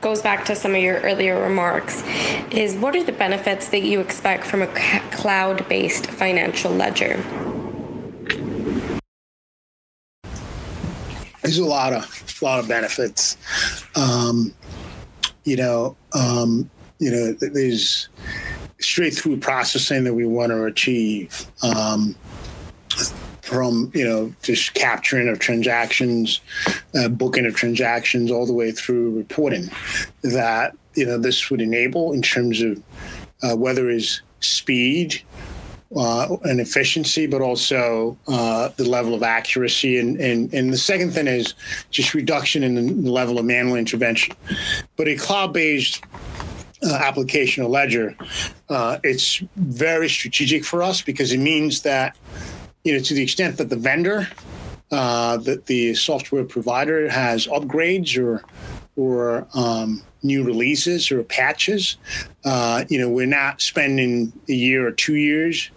goes 0.00 0.22
back 0.22 0.44
to 0.46 0.56
some 0.56 0.74
of 0.74 0.80
your 0.80 1.00
earlier 1.00 1.40
remarks, 1.40 2.02
is 2.50 2.74
what 2.76 2.96
are 2.96 3.04
the 3.04 3.12
benefits 3.12 3.68
that 3.68 3.82
you 3.82 4.00
expect 4.00 4.44
from 4.44 4.62
a 4.62 4.66
cloud 5.12 5.68
based 5.68 6.06
financial 6.06 6.72
ledger? 6.72 7.22
There's 11.42 11.58
a 11.58 11.64
lot 11.64 11.92
of 11.92 12.38
a 12.40 12.44
lot 12.44 12.60
of 12.60 12.68
benefits. 12.68 13.36
Um, 13.96 14.54
you 15.44 15.56
know, 15.56 15.96
um, 16.14 16.70
you 16.98 17.10
know, 17.10 17.32
there's 17.32 18.08
straight 18.78 19.14
through 19.14 19.38
processing 19.38 20.04
that 20.04 20.14
we 20.14 20.24
want 20.24 20.50
to 20.50 20.64
achieve. 20.64 21.46
Um, 21.62 22.14
from 23.50 23.90
you 23.94 24.04
know 24.04 24.32
just 24.42 24.74
capturing 24.74 25.28
of 25.28 25.40
transactions, 25.40 26.40
uh, 26.94 27.08
booking 27.08 27.46
of 27.46 27.56
transactions, 27.56 28.30
all 28.30 28.46
the 28.46 28.52
way 28.52 28.70
through 28.70 29.10
reporting 29.16 29.68
that 30.22 30.76
you 30.94 31.04
know 31.04 31.18
this 31.18 31.50
would 31.50 31.60
enable 31.60 32.12
in 32.12 32.22
terms 32.22 32.62
of 32.62 32.80
uh, 33.42 33.56
whether 33.56 33.90
is 33.90 34.22
speed 34.38 35.20
uh, 35.96 36.36
and 36.44 36.60
efficiency, 36.60 37.26
but 37.26 37.42
also 37.42 38.16
uh, 38.28 38.68
the 38.76 38.84
level 38.84 39.14
of 39.14 39.24
accuracy. 39.24 39.98
And, 39.98 40.20
and, 40.20 40.54
and 40.54 40.72
the 40.72 40.78
second 40.78 41.10
thing 41.10 41.26
is 41.26 41.54
just 41.90 42.14
reduction 42.14 42.62
in 42.62 43.02
the 43.02 43.10
level 43.10 43.36
of 43.36 43.44
manual 43.44 43.76
intervention. 43.76 44.36
But 44.94 45.08
a 45.08 45.16
cloud 45.16 45.52
based 45.52 46.04
uh, 46.84 46.94
application 46.94 47.64
or 47.64 47.68
ledger, 47.68 48.16
uh, 48.68 48.98
it's 49.02 49.42
very 49.56 50.08
strategic 50.08 50.64
for 50.64 50.84
us 50.84 51.02
because 51.02 51.32
it 51.32 51.40
means 51.40 51.82
that 51.82 52.16
you 52.84 52.94
know, 52.94 53.00
to 53.00 53.14
the 53.14 53.22
extent 53.22 53.58
that 53.58 53.68
the 53.68 53.76
vendor, 53.76 54.28
uh, 54.90 55.36
that 55.38 55.66
the 55.66 55.94
software 55.94 56.44
provider 56.44 57.08
has 57.08 57.46
upgrades 57.46 58.18
or 58.18 58.42
or 58.96 59.46
um, 59.54 60.02
new 60.22 60.44
releases 60.44 61.10
or 61.10 61.22
patches, 61.22 61.96
uh, 62.44 62.84
you 62.88 62.98
know, 62.98 63.08
we're 63.08 63.24
not 63.24 63.60
spending 63.60 64.32
a 64.48 64.52
year 64.52 64.86
or 64.86 64.92
two 64.92 65.14
years 65.14 65.70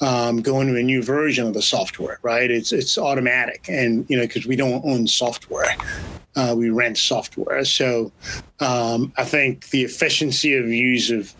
um, 0.00 0.42
going 0.42 0.68
to 0.68 0.76
a 0.76 0.82
new 0.82 1.02
version 1.02 1.46
of 1.46 1.54
the 1.54 1.62
software, 1.62 2.18
right? 2.22 2.50
It's 2.50 2.72
it's 2.72 2.98
automatic, 2.98 3.66
and 3.68 4.06
you 4.08 4.16
know, 4.16 4.24
because 4.24 4.46
we 4.46 4.56
don't 4.56 4.84
own 4.84 5.06
software, 5.06 5.76
uh, 6.36 6.54
we 6.56 6.70
rent 6.70 6.98
software. 6.98 7.64
So 7.64 8.12
um, 8.60 9.12
I 9.16 9.24
think 9.24 9.70
the 9.70 9.82
efficiency 9.82 10.56
of 10.56 10.68
use 10.68 11.10
of 11.10 11.34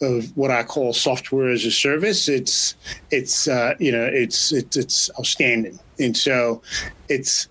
of 0.00 0.36
what 0.36 0.50
I 0.50 0.62
call 0.62 0.92
software 0.92 1.50
as 1.50 1.64
a 1.64 1.70
service, 1.70 2.28
it's 2.28 2.74
it's 3.10 3.46
uh, 3.46 3.74
you 3.78 3.92
know 3.92 4.04
it's 4.04 4.52
it's 4.52 4.76
it's 4.76 5.10
outstanding, 5.18 5.78
and 5.98 6.16
so 6.16 6.62
it's 7.08 7.48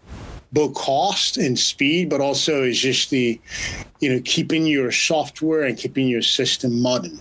both 0.52 0.74
cost 0.74 1.38
and 1.38 1.58
speed, 1.58 2.10
but 2.10 2.22
also 2.22 2.64
is 2.64 2.80
just 2.80 3.12
the 3.12 3.40
you 4.00 4.14
know 4.14 4.22
keeping 4.26 4.66
your 4.66 4.92
software 4.92 5.64
and 5.64 5.78
keeping 5.78 6.08
your 6.08 6.22
system 6.22 6.82
modern, 6.82 7.20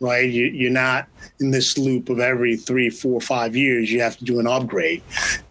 right? 0.00 0.30
You, 0.30 0.46
you're 0.46 0.70
not 0.70 1.06
in 1.40 1.50
this 1.50 1.78
loop 1.78 2.08
of 2.08 2.18
every 2.18 2.56
three, 2.56 2.90
four, 2.90 3.20
five 3.20 3.56
years 3.56 3.90
you 3.90 4.00
have 4.00 4.16
to 4.18 4.24
do 4.24 4.40
an 4.40 4.46
upgrade, 4.46 5.02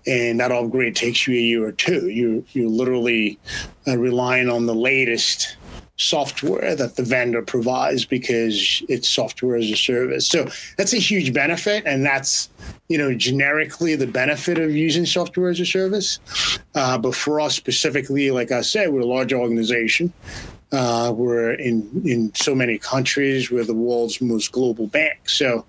and 0.06 0.39
that 0.39 0.52
upgrade 0.52 0.95
takes 0.95 1.28
you 1.28 1.36
a 1.36 1.41
year 1.41 1.67
or 1.67 1.71
two. 1.71 2.10
You 2.10 2.45
you're 2.52 2.69
literally 2.69 3.39
uh, 3.88 3.97
relying 3.97 4.50
on 4.50 4.65
the 4.65 4.76
latest 4.76 5.58
software 5.97 6.76
that 6.76 6.95
the 6.95 7.04
vendor 7.04 7.41
provides 7.41 8.06
because 8.06 8.84
it's 8.88 9.10
software 9.10 9.56
as 9.56 9.69
a 9.71 9.76
service. 9.76 10.28
So 10.28 10.47
that's 10.78 10.93
a 10.93 11.00
huge 11.00 11.34
benefit, 11.34 11.84
and 11.86 12.06
that's 12.06 12.50
you 12.88 12.97
know 12.97 13.13
generically 13.13 13.95
the 13.95 14.08
benefit 14.08 14.58
of 14.58 14.76
using 14.76 15.06
software 15.06 15.50
as 15.50 15.60
a 15.60 15.65
service. 15.65 16.19
Uh, 16.76 16.97
but 16.97 17.15
for 17.15 17.39
us 17.41 17.56
specifically, 17.56 18.30
like 18.32 18.52
I 18.52 18.62
said, 18.62 18.91
we're 18.91 19.02
a 19.02 19.06
large 19.06 19.34
organization. 19.34 20.13
Uh, 20.71 21.13
we're 21.15 21.53
in 21.53 22.01
in 22.06 22.34
so 22.36 22.53
many 22.53 22.77
countries. 22.77 23.49
We're 23.49 23.63
the 23.63 23.73
world's 23.73 24.19
most 24.19 24.51
global 24.51 24.88
bank. 24.88 25.30
So 25.30 25.65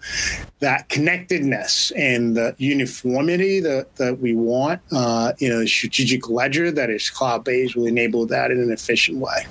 that 0.58 0.88
connectedness 0.88 1.92
and 1.92 2.36
the 2.36 2.56
uniformity 2.58 3.60
that, 3.60 3.94
that 3.96 4.18
we 4.18 4.34
want, 4.34 4.80
uh, 4.90 5.34
you 5.38 5.48
know, 5.48 5.64
strategic 5.66 6.28
ledger 6.28 6.72
that 6.72 6.90
is 6.90 7.10
cloud 7.10 7.44
based 7.44 7.76
will 7.76 7.86
enable 7.86 8.26
that 8.26 8.50
in 8.50 8.58
an 8.60 8.72
efficient 8.72 9.18
way. 9.18 9.46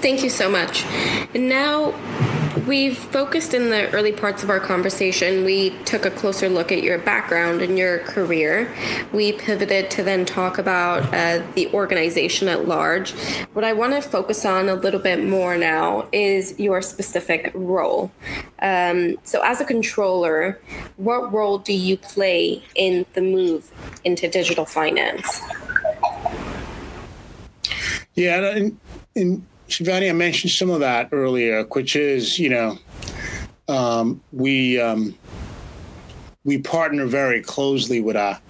Thank 0.00 0.22
you 0.22 0.30
so 0.30 0.48
much. 0.50 0.84
And 1.34 1.48
now 1.48 1.92
we've 2.68 2.98
focused 2.98 3.54
in 3.54 3.70
the 3.70 3.90
early 3.92 4.12
parts 4.12 4.42
of 4.42 4.50
our 4.50 4.60
conversation. 4.60 5.44
We 5.44 5.70
took 5.84 6.04
a 6.04 6.10
closer 6.10 6.50
look 6.50 6.70
at 6.70 6.82
your 6.82 6.98
background 6.98 7.62
and 7.62 7.78
your 7.78 8.00
career. 8.00 8.72
We 9.10 9.32
pivoted 9.32 9.90
to 9.92 10.02
then 10.02 10.26
talk 10.26 10.58
about 10.58 11.02
uh, 11.14 11.42
the 11.54 11.72
organization 11.72 12.46
at 12.46 12.68
large. 12.68 13.12
What 13.54 13.64
I 13.64 13.72
want 13.72 13.94
to 13.94 14.02
focus 14.02 14.44
on 14.44 14.68
a 14.68 14.74
little 14.74 15.00
bit 15.00 15.24
more 15.24 15.56
now 15.56 16.08
is 16.12 16.60
your 16.60 16.82
specific 16.82 17.50
role. 17.54 18.12
Um, 18.60 19.16
so, 19.24 19.42
as 19.42 19.60
a 19.60 19.64
controller, 19.64 20.60
what 20.96 21.32
role 21.32 21.58
do 21.58 21.72
you 21.72 21.96
play 21.96 22.62
in 22.74 23.06
the 23.14 23.22
move 23.22 23.72
into 24.04 24.28
digital 24.28 24.66
finance? 24.66 25.40
Yeah, 28.14 28.50
and, 28.50 28.78
and 29.16 29.46
Shivani, 29.68 30.08
I 30.08 30.12
mentioned 30.12 30.50
some 30.50 30.70
of 30.70 30.80
that 30.80 31.10
earlier, 31.12 31.64
which 31.64 31.94
is, 31.94 32.38
you 32.38 32.48
know, 32.48 32.78
um, 33.68 34.22
we 34.32 34.80
um, 34.80 35.14
we 36.44 36.56
partner 36.56 37.04
very 37.04 37.42
closely 37.42 38.00
with 38.00 38.16
our, 38.16 38.40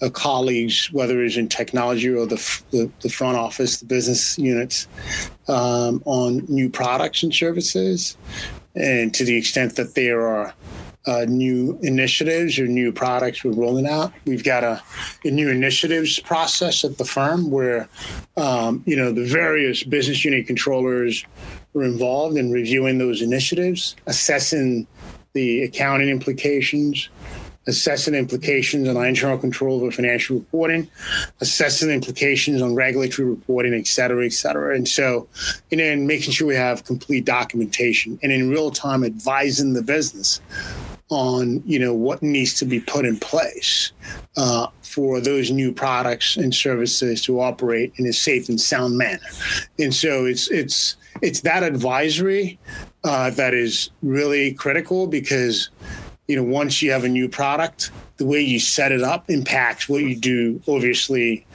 our, 0.00 0.08
colleagues, 0.08 0.90
whether 0.90 1.22
it's 1.22 1.36
in 1.36 1.48
technology 1.48 2.08
or 2.08 2.26
the, 2.26 2.62
the, 2.70 2.90
the 3.00 3.10
front 3.10 3.36
office, 3.36 3.80
the 3.80 3.84
business 3.84 4.38
units, 4.38 4.88
um, 5.48 6.02
on 6.06 6.46
new 6.48 6.70
products 6.70 7.22
and 7.22 7.34
services. 7.34 8.16
And 8.74 9.12
to 9.14 9.24
the 9.26 9.36
extent 9.36 9.76
that 9.76 9.94
there 9.94 10.26
are 10.26 10.54
uh, 11.06 11.24
new 11.28 11.78
initiatives 11.82 12.58
or 12.58 12.66
new 12.66 12.92
products 12.92 13.44
we're 13.44 13.52
rolling 13.52 13.86
out. 13.86 14.12
We've 14.24 14.44
got 14.44 14.64
a, 14.64 14.82
a 15.24 15.30
new 15.30 15.50
initiatives 15.50 16.18
process 16.20 16.84
at 16.84 16.98
the 16.98 17.04
firm 17.04 17.50
where, 17.50 17.88
um, 18.36 18.82
you 18.86 18.96
know, 18.96 19.12
the 19.12 19.24
various 19.24 19.82
business 19.82 20.24
unit 20.24 20.46
controllers 20.46 21.24
are 21.74 21.82
involved 21.82 22.36
in 22.36 22.50
reviewing 22.50 22.98
those 22.98 23.20
initiatives, 23.20 23.96
assessing 24.06 24.86
the 25.34 25.64
accounting 25.64 26.08
implications, 26.08 27.08
assessing 27.66 28.14
implications 28.14 28.88
on 28.88 28.96
internal 29.04 29.38
control 29.38 29.80
over 29.80 29.90
financial 29.90 30.36
reporting, 30.36 30.88
assessing 31.40 31.90
implications 31.90 32.62
on 32.62 32.74
regulatory 32.74 33.28
reporting, 33.28 33.74
et 33.74 33.86
cetera, 33.86 34.24
et 34.24 34.32
cetera. 34.32 34.76
And 34.76 34.86
so, 34.86 35.26
and 35.70 35.80
then 35.80 36.06
making 36.06 36.32
sure 36.32 36.46
we 36.46 36.54
have 36.54 36.84
complete 36.84 37.24
documentation 37.24 38.18
and 38.22 38.30
in 38.30 38.50
real 38.50 38.70
time 38.70 39.02
advising 39.02 39.72
the 39.72 39.82
business 39.82 40.40
on 41.10 41.62
you 41.66 41.78
know 41.78 41.92
what 41.92 42.22
needs 42.22 42.54
to 42.54 42.64
be 42.64 42.80
put 42.80 43.04
in 43.04 43.18
place 43.18 43.92
uh, 44.36 44.66
for 44.82 45.20
those 45.20 45.50
new 45.50 45.70
products 45.72 46.36
and 46.36 46.54
services 46.54 47.22
to 47.22 47.40
operate 47.40 47.92
in 47.96 48.06
a 48.06 48.12
safe 48.12 48.48
and 48.48 48.60
sound 48.60 48.96
manner. 48.96 49.20
And 49.78 49.94
so 49.94 50.24
it's 50.24 50.50
it's 50.50 50.96
it's 51.20 51.42
that 51.42 51.62
advisory 51.62 52.58
uh, 53.04 53.30
that 53.30 53.54
is 53.54 53.90
really 54.02 54.54
critical 54.54 55.06
because 55.06 55.70
you 56.26 56.36
know, 56.36 56.42
once 56.42 56.80
you 56.80 56.90
have 56.90 57.04
a 57.04 57.08
new 57.08 57.28
product, 57.28 57.90
the 58.16 58.26
way 58.26 58.40
you 58.40 58.58
set 58.58 58.92
it 58.92 59.02
up 59.02 59.28
impacts 59.28 59.88
what 59.88 60.02
you 60.02 60.16
do, 60.16 60.60
obviously, 60.66 61.46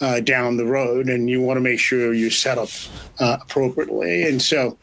uh, 0.00 0.20
down 0.20 0.56
the 0.56 0.66
road, 0.66 1.08
and 1.08 1.30
you 1.30 1.40
want 1.40 1.56
to 1.56 1.60
make 1.60 1.80
sure 1.80 2.12
you're 2.12 2.30
set 2.30 2.58
up 2.58 2.68
uh, 3.18 3.38
appropriately. 3.42 4.24
And 4.24 4.40
so, 4.40 4.76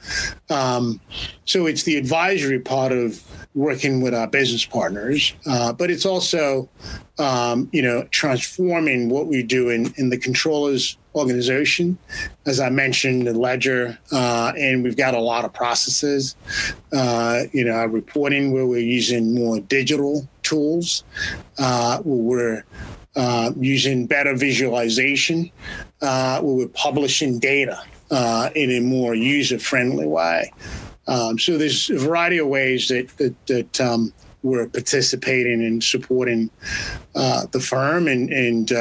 um, 0.50 1.00
so 1.46 1.66
it's 1.66 1.84
the 1.84 1.98
advisory 1.98 2.60
part 2.60 2.92
of 2.92 3.22
working 3.56 4.02
with 4.02 4.16
our 4.16 4.28
business 4.28 4.66
partners, 4.66 5.34
uh, 5.46 5.72
but 5.72 5.92
it's 5.92 6.06
also, 6.06 6.68
um, 7.20 7.70
you 7.72 7.82
know, 7.82 8.04
transforming 8.10 9.10
what 9.10 9.28
we 9.28 9.44
do 9.44 9.70
in, 9.70 9.94
in 9.98 10.10
the 10.10 10.18
controllers 10.18 10.98
organization. 11.14 11.96
As 12.48 12.60
I 12.60 12.70
mentioned, 12.70 13.28
the 13.28 13.34
ledger, 13.34 14.00
uh, 14.12 14.54
and 14.58 14.84
we've 14.84 14.98
got 14.98 15.14
a 15.14 15.20
lot 15.20 15.46
of 15.46 15.54
processes. 15.54 16.36
Uh, 16.92 17.44
you 17.52 17.64
know, 17.64 17.86
reporting 17.86 18.52
where 18.52 18.66
we're 18.66 18.80
using 18.80 19.36
more 19.36 19.60
digital 19.60 20.28
tools, 20.42 21.04
uh, 21.60 22.00
where 22.00 22.24
we're 22.24 22.64
uh, 23.16 23.52
using 23.58 24.08
better 24.08 24.36
visualization, 24.36 25.52
uh, 26.02 26.42
where 26.42 26.56
we're 26.56 26.68
publishing 26.70 27.40
data 27.40 27.80
uh, 28.12 28.50
in 28.56 28.72
a 28.72 28.80
more 28.80 29.16
user-friendly 29.16 30.08
way. 30.08 30.52
Um, 31.08 31.38
so 31.38 31.58
there's 31.58 31.90
a 31.90 31.98
variety 31.98 32.38
of 32.38 32.48
ways 32.48 32.88
that 32.88 33.10
that, 33.18 33.36
that 33.48 33.82
um, 33.82 34.14
we're 34.42 34.68
participating 34.68 35.64
and 35.64 35.84
supporting 35.84 36.50
the 37.14 37.60
firm 37.60 38.08
and 38.08 38.30
and 38.32 38.72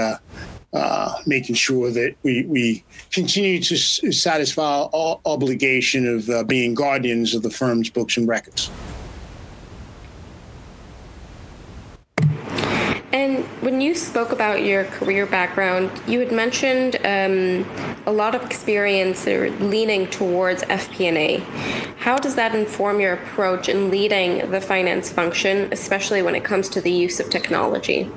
uh, 0.73 1.15
making 1.27 1.55
sure 1.55 1.91
that 1.91 2.15
we, 2.23 2.45
we 2.47 2.85
continue 3.11 3.61
to 3.61 3.77
satisfy 3.77 4.89
our 4.95 5.21
obligation 5.27 6.07
of 6.07 6.29
uh, 6.31 6.43
being 6.45 6.75
guardians 6.75 7.35
of 7.35 7.43
the 7.43 7.51
firm's 7.51 7.91
books 7.91 8.17
and 8.17 8.27
records. 8.27 8.71
And 13.13 13.45
when 13.61 13.83
you 13.83 13.95
spoke 13.95 14.33
about 14.33 14.65
your 14.65 14.85
career 14.85 15.27
background, 15.27 15.91
you 16.07 16.19
had 16.21 16.33
mentioned 16.33 16.97
um, 17.05 17.67
a 18.07 18.13
lot 18.13 18.35
of 18.35 18.43
experience 18.43 19.27
leaning 19.27 20.07
towards 20.09 20.63
FP&A. 20.63 21.41
How 21.99 22.17
does 22.17 22.37
that 22.37 22.55
inform 22.55 23.01
your 23.01 23.13
approach 23.13 23.69
in 23.69 23.91
leading 23.91 24.51
the 24.51 24.63
finance 24.63 25.13
function, 25.13 25.69
especially 25.73 26.23
when 26.23 26.35
it 26.35 26.43
comes 26.43 26.71
to 26.71 26.81
the 26.81 26.91
use 26.91 27.21
of 27.21 27.29
technology? 27.29 28.11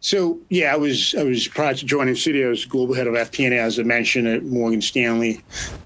So 0.00 0.40
yeah, 0.50 0.74
I 0.74 0.76
was 0.76 1.14
I 1.14 1.22
was 1.22 1.46
prior 1.48 1.72
to 1.74 1.86
joining 1.86 2.14
Citi, 2.14 2.68
global 2.68 2.92
head 2.92 3.06
of 3.06 3.14
FP&A, 3.14 3.58
as 3.58 3.78
I 3.78 3.84
mentioned 3.84 4.26
at 4.26 4.42
Morgan 4.44 4.82
Stanley, 4.82 5.42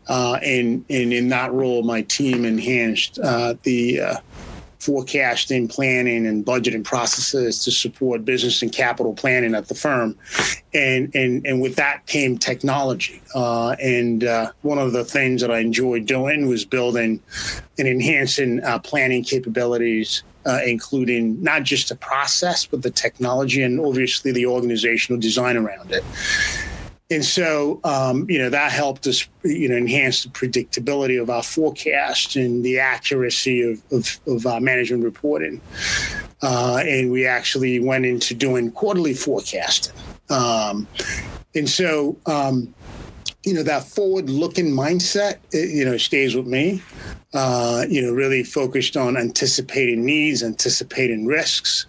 uh, 0.08 0.38
and 0.42 0.84
and 0.88 1.12
in 1.12 1.28
that 1.28 1.52
role, 1.52 1.82
my 1.82 2.00
team 2.02 2.46
enhanced 2.46 3.18
uh, 3.22 3.54
the 3.62 4.00
uh, 4.00 4.16
forecasting, 4.86 5.66
planning, 5.66 6.26
and 6.26 6.46
budgeting 6.46 6.84
processes 6.84 7.64
to 7.64 7.72
support 7.72 8.24
business 8.24 8.62
and 8.62 8.72
capital 8.72 9.12
planning 9.12 9.54
at 9.54 9.66
the 9.66 9.74
firm, 9.74 10.16
and 10.72 11.12
and 11.14 11.44
and 11.44 11.60
with 11.60 11.74
that 11.74 12.06
came 12.06 12.38
technology. 12.38 13.20
Uh, 13.34 13.70
and 13.82 14.22
uh, 14.22 14.52
one 14.62 14.78
of 14.78 14.92
the 14.92 15.04
things 15.04 15.40
that 15.40 15.50
I 15.50 15.58
enjoyed 15.58 16.06
doing 16.06 16.46
was 16.46 16.64
building 16.64 17.20
and 17.78 17.88
enhancing 17.88 18.62
uh, 18.62 18.78
planning 18.78 19.24
capabilities 19.24 20.22
uh, 20.46 20.60
including 20.64 21.42
not 21.42 21.64
just 21.64 21.88
the 21.88 21.96
process, 21.96 22.64
but 22.64 22.82
the 22.82 22.90
technology 22.90 23.62
and 23.62 23.80
obviously 23.80 24.30
the 24.30 24.46
organizational 24.46 25.20
design 25.20 25.56
around 25.56 25.90
it. 25.90 26.04
And 27.08 27.24
so, 27.24 27.80
um, 27.84 28.28
you 28.28 28.38
know, 28.38 28.50
that 28.50 28.72
helped 28.72 29.06
us, 29.06 29.28
you 29.44 29.68
know, 29.68 29.76
enhance 29.76 30.24
the 30.24 30.28
predictability 30.28 31.20
of 31.20 31.30
our 31.30 31.42
forecast 31.42 32.34
and 32.34 32.64
the 32.64 32.80
accuracy 32.80 33.62
of, 33.62 33.80
of, 33.92 34.18
of 34.26 34.44
our 34.44 34.60
management 34.60 35.04
reporting. 35.04 35.60
Uh, 36.42 36.82
and 36.84 37.12
we 37.12 37.24
actually 37.24 37.78
went 37.78 38.06
into 38.06 38.34
doing 38.34 38.72
quarterly 38.72 39.14
forecasting. 39.14 39.94
Um, 40.30 40.88
and 41.54 41.68
so, 41.68 42.16
um, 42.26 42.74
you 43.46 43.54
know, 43.54 43.62
that 43.62 43.84
forward 43.84 44.28
looking 44.28 44.66
mindset, 44.66 45.38
it, 45.52 45.70
you 45.70 45.84
know, 45.84 45.96
stays 45.96 46.34
with 46.34 46.46
me 46.46 46.82
uh, 47.36 47.84
you 47.88 48.00
know, 48.00 48.12
really 48.12 48.42
focused 48.42 48.96
on 48.96 49.16
anticipating 49.16 50.04
needs, 50.04 50.42
anticipating 50.42 51.26
risks. 51.26 51.84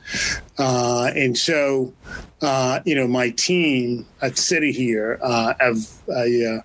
Uh, 0.57 1.09
and 1.15 1.37
so, 1.37 1.93
uh, 2.41 2.81
you 2.85 2.93
know, 2.93 3.07
my 3.07 3.29
team 3.29 4.05
at 4.21 4.33
Citi 4.33 4.73
here 4.73 5.17
uh, 5.23 5.53
have 5.59 5.87
uh, 6.13 6.61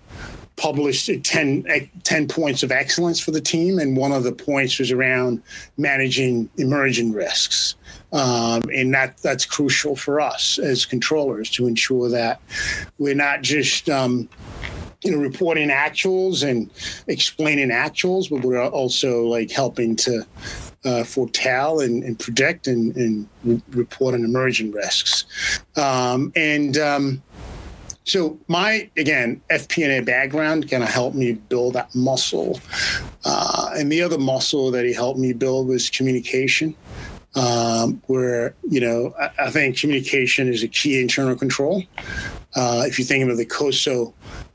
published 0.57 1.09
10, 1.23 1.65
10, 2.03 2.27
points 2.27 2.61
of 2.61 2.71
excellence 2.73 3.21
for 3.21 3.31
the 3.31 3.39
team. 3.39 3.79
And 3.79 3.95
one 3.95 4.11
of 4.11 4.23
the 4.23 4.33
points 4.33 4.79
was 4.79 4.91
around 4.91 5.41
managing 5.77 6.49
emerging 6.57 7.13
risks. 7.13 7.75
Um, 8.11 8.63
and 8.75 8.93
that 8.93 9.17
that's 9.19 9.45
crucial 9.45 9.95
for 9.95 10.21
us 10.21 10.59
as 10.59 10.85
controllers 10.85 11.49
to 11.51 11.65
ensure 11.65 12.09
that 12.09 12.41
we're 12.99 13.15
not 13.15 13.41
just 13.41 13.89
um, 13.89 14.29
you 15.03 15.11
know, 15.11 15.17
reporting 15.17 15.69
actuals 15.69 16.47
and 16.47 16.69
explaining 17.07 17.69
actuals, 17.69 18.29
but 18.29 18.41
we're 18.41 18.63
also 18.63 19.23
like 19.23 19.51
helping 19.51 19.95
to 19.97 20.25
uh, 20.85 21.03
foretell 21.03 21.79
and, 21.79 22.03
and 22.03 22.19
predict 22.19 22.67
and, 22.67 22.95
and 22.95 23.27
re- 23.43 23.61
report 23.71 24.13
on 24.13 24.23
emerging 24.23 24.71
risks. 24.71 25.25
Um, 25.75 26.31
and 26.35 26.77
um, 26.77 27.23
so 28.05 28.37
my 28.47 28.89
again 28.97 29.41
FP&A 29.49 30.01
background 30.01 30.69
kind 30.69 30.83
of 30.83 30.89
helped 30.89 31.15
me 31.15 31.33
build 31.33 31.73
that 31.73 31.93
muscle. 31.95 32.59
Uh, 33.25 33.71
and 33.75 33.91
the 33.91 34.01
other 34.01 34.17
muscle 34.17 34.71
that 34.71 34.85
he 34.85 34.93
helped 34.93 35.19
me 35.19 35.33
build 35.33 35.67
was 35.67 35.89
communication. 35.89 36.75
Um, 37.35 37.99
where 38.05 38.53
you 38.69 38.79
know 38.79 39.15
I, 39.19 39.31
I, 39.45 39.49
think 39.49 39.79
communication 39.79 40.47
is 40.47 40.61
a 40.61 40.67
key 40.67 41.01
internal 41.01 41.35
control. 41.35 41.81
Uh, 42.55 42.83
if 42.85 42.99
you 42.99 43.05
think 43.05 43.27
of 43.27 43.37
the 43.37 43.45
COSO 43.45 44.13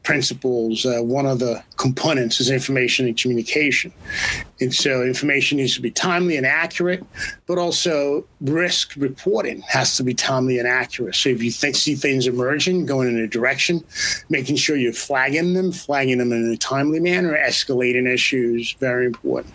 principles, 0.09 0.87
uh, 0.87 1.01
one 1.03 1.27
of 1.27 1.39
the 1.39 1.63
components 1.77 2.41
is 2.41 2.49
information 2.51 3.07
and 3.07 3.15
communication. 3.19 3.93
And 4.59 4.73
so 4.73 5.03
information 5.03 5.59
needs 5.59 5.75
to 5.75 5.83
be 5.83 5.91
timely 5.91 6.39
and 6.39 6.47
accurate, 6.47 7.05
but 7.47 7.59
also 7.59 8.25
risk 8.41 8.95
reporting 8.97 9.61
has 9.69 9.99
to 9.99 10.03
be 10.03 10.15
timely 10.15 10.59
and 10.59 10.67
accurate. 10.67 11.15
So 11.15 11.29
if 11.29 11.43
you 11.43 11.51
think, 11.51 11.77
see 11.77 11.95
things 11.95 12.27
emerging, 12.27 12.87
going 12.87 13.09
in 13.09 13.19
a 13.19 13.27
direction, 13.27 13.85
making 14.31 14.57
sure 14.57 14.77
you're 14.77 14.95
flagging 14.95 15.53
them, 15.53 15.73
flagging 15.73 16.17
them 16.17 16.33
in 16.33 16.51
a 16.51 16.57
timely 16.57 17.01
manner, 17.01 17.37
escalating 17.37 18.11
issues, 18.11 18.73
very 18.81 19.05
important. 19.05 19.53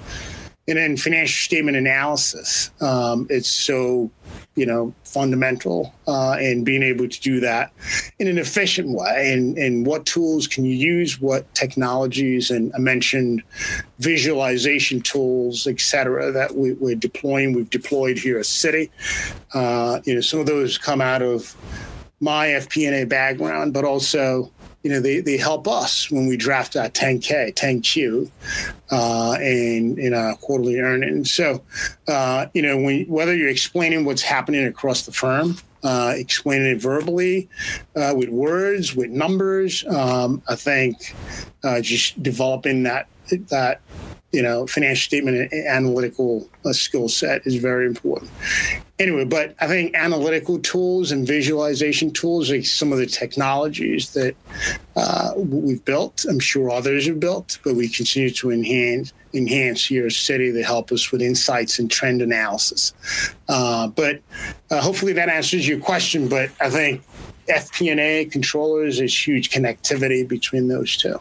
And 0.68 0.78
then 0.78 0.98
financial 0.98 1.44
statement 1.46 1.78
analysis. 1.78 2.70
Um, 2.80 3.26
it's 3.32 3.50
so 3.50 4.12
you 4.56 4.66
know, 4.66 4.94
fundamental 5.04 5.94
uh, 6.08 6.34
and 6.34 6.66
being 6.66 6.84
able 6.84 7.08
to 7.08 7.22
do 7.22 7.40
that 7.40 7.72
in 8.20 8.28
an 8.28 8.38
efficient 8.38 8.90
way. 8.90 9.34
And, 9.34 9.58
and 9.58 9.86
what 9.86 10.06
tools 10.06 10.48
can 10.48 10.64
you 10.64 10.76
use? 10.76 11.20
What 11.20 11.52
technologies? 11.56 12.52
And 12.52 12.72
I 12.76 12.80
mentioned 12.80 13.42
visualization 14.00 15.02
tools, 15.02 15.66
et 15.66 15.80
cetera, 15.80 16.32
that 16.32 16.56
we, 16.56 16.72
are 16.92 16.96
deploying. 16.96 17.54
We've 17.54 17.70
deployed 17.70 18.18
here 18.18 18.38
at 18.38 18.46
Citi 18.46 18.90
Uh, 19.54 20.02
you 20.06 20.16
know, 20.16 20.22
some 20.22 20.40
of 20.40 20.46
those 20.46 20.78
come 20.78 21.02
out 21.02 21.22
of 21.22 21.56
my 22.20 22.48
FP&A 22.48 23.06
background, 23.06 23.74
but 23.74 23.84
also 23.84 24.52
you 24.84 24.92
know, 24.92 25.00
they, 25.00 25.22
they 25.22 25.38
help 25.38 25.68
us 25.68 26.12
when 26.12 26.28
we 26.28 26.36
draft 26.36 26.76
our 26.76 26.90
10K, 26.90 27.54
10Q, 27.54 28.30
uh, 28.92 29.38
in 29.42 30.14
our 30.14 30.36
quarterly 30.36 30.80
earnings. 30.80 31.32
So, 31.32 31.64
uh, 32.08 32.48
you 32.54 32.62
know, 32.62 32.78
when, 32.78 33.06
whether 33.06 33.36
you're 33.36 33.50
explaining 33.50 34.04
what's 34.04 34.22
happening 34.22 34.66
across 34.66 35.06
the 35.06 35.14
firm, 35.14 35.58
uh, 35.84 36.14
explaining 36.16 36.68
it 36.68 36.82
verbally, 36.82 37.50
uh, 37.96 38.14
with 38.16 38.30
words, 38.30 38.96
with 38.96 39.10
numbers, 39.10 39.86
um, 39.88 40.42
I 40.48 40.56
think 40.56 41.16
uh, 41.64 41.82
just 41.82 42.22
developing 42.22 42.84
that 42.84 43.08
that 43.50 43.80
you 44.34 44.42
know 44.42 44.68
financial 44.68 45.04
statement 45.04 45.54
analytical 45.54 46.50
uh, 46.66 46.74
skill 46.74 47.08
set 47.08 47.46
is 47.46 47.56
very 47.56 47.86
important. 47.86 48.32
anyway, 49.00 49.24
but 49.24 49.56
I 49.62 49.68
think 49.68 49.96
analytical 49.96 50.60
tools 50.60 51.12
and 51.12 51.26
visualization 51.26 52.12
tools 52.12 52.52
are 52.52 52.62
some 52.64 52.92
of 52.92 52.98
the 52.98 53.06
technologies 53.06 54.14
that 54.14 54.36
uh, 54.96 55.32
we've 55.38 55.86
built. 55.86 56.26
I'm 56.28 56.40
sure 56.40 56.72
others 56.72 57.06
have 57.08 57.20
built, 57.20 57.60
but 57.64 57.76
we 57.76 57.88
continue 57.88 58.32
to 58.32 58.52
enhance 58.52 59.14
enhance 59.34 59.90
your 59.90 60.10
Citi 60.10 60.54
to 60.54 60.64
help 60.64 60.92
us 60.92 61.12
with 61.12 61.22
insights 61.22 61.80
and 61.80 61.90
trend 61.90 62.22
analysis. 62.22 62.94
Uh, 63.50 63.88
but 63.88 64.22
uh, 64.70 64.80
hopefully 64.80 65.14
that 65.14 65.30
answers 65.30 65.68
your 65.68 65.80
question. 65.80 66.28
But 66.28 66.52
I 66.62 66.70
think 66.70 67.02
FP&A 67.48 68.26
controllers 68.26 69.00
is 69.00 69.28
huge 69.28 69.50
connectivity 69.50 70.28
between 70.28 70.68
those 70.68 70.96
two. 70.96 71.20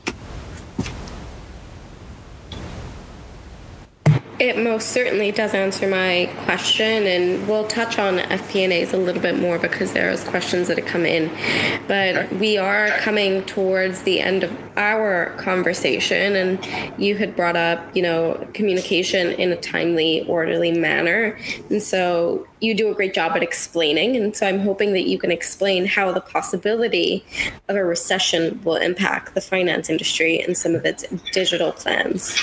It 4.42 4.58
most 4.58 4.88
certainly 4.88 5.30
does 5.30 5.54
answer 5.54 5.86
my 5.86 6.28
question, 6.38 7.06
and 7.06 7.46
we'll 7.46 7.68
touch 7.68 7.96
on 8.00 8.18
FP&As 8.18 8.92
a 8.92 8.96
little 8.96 9.22
bit 9.22 9.38
more 9.38 9.56
because 9.56 9.92
there 9.92 10.06
there's 10.06 10.24
questions 10.24 10.66
that 10.66 10.78
have 10.78 10.86
come 10.88 11.06
in. 11.06 11.30
But 11.86 12.32
we 12.32 12.58
are 12.58 12.88
coming 12.98 13.44
towards 13.44 14.02
the 14.02 14.18
end 14.18 14.42
of 14.42 14.50
our 14.76 15.30
conversation, 15.36 16.34
and 16.34 17.00
you 17.00 17.16
had 17.16 17.36
brought 17.36 17.54
up, 17.54 17.94
you 17.94 18.02
know, 18.02 18.44
communication 18.52 19.28
in 19.28 19.52
a 19.52 19.56
timely, 19.56 20.26
orderly 20.26 20.72
manner, 20.72 21.38
and 21.70 21.80
so 21.80 22.44
you 22.58 22.74
do 22.74 22.90
a 22.90 22.94
great 22.96 23.14
job 23.14 23.36
at 23.36 23.44
explaining. 23.44 24.16
And 24.16 24.34
so 24.34 24.48
I'm 24.48 24.58
hoping 24.58 24.92
that 24.94 25.06
you 25.06 25.18
can 25.18 25.30
explain 25.30 25.86
how 25.86 26.10
the 26.10 26.20
possibility 26.20 27.24
of 27.68 27.76
a 27.76 27.84
recession 27.84 28.60
will 28.64 28.74
impact 28.74 29.36
the 29.36 29.40
finance 29.40 29.88
industry 29.88 30.40
and 30.40 30.58
some 30.58 30.74
of 30.74 30.84
its 30.84 31.04
digital 31.32 31.70
plans 31.70 32.36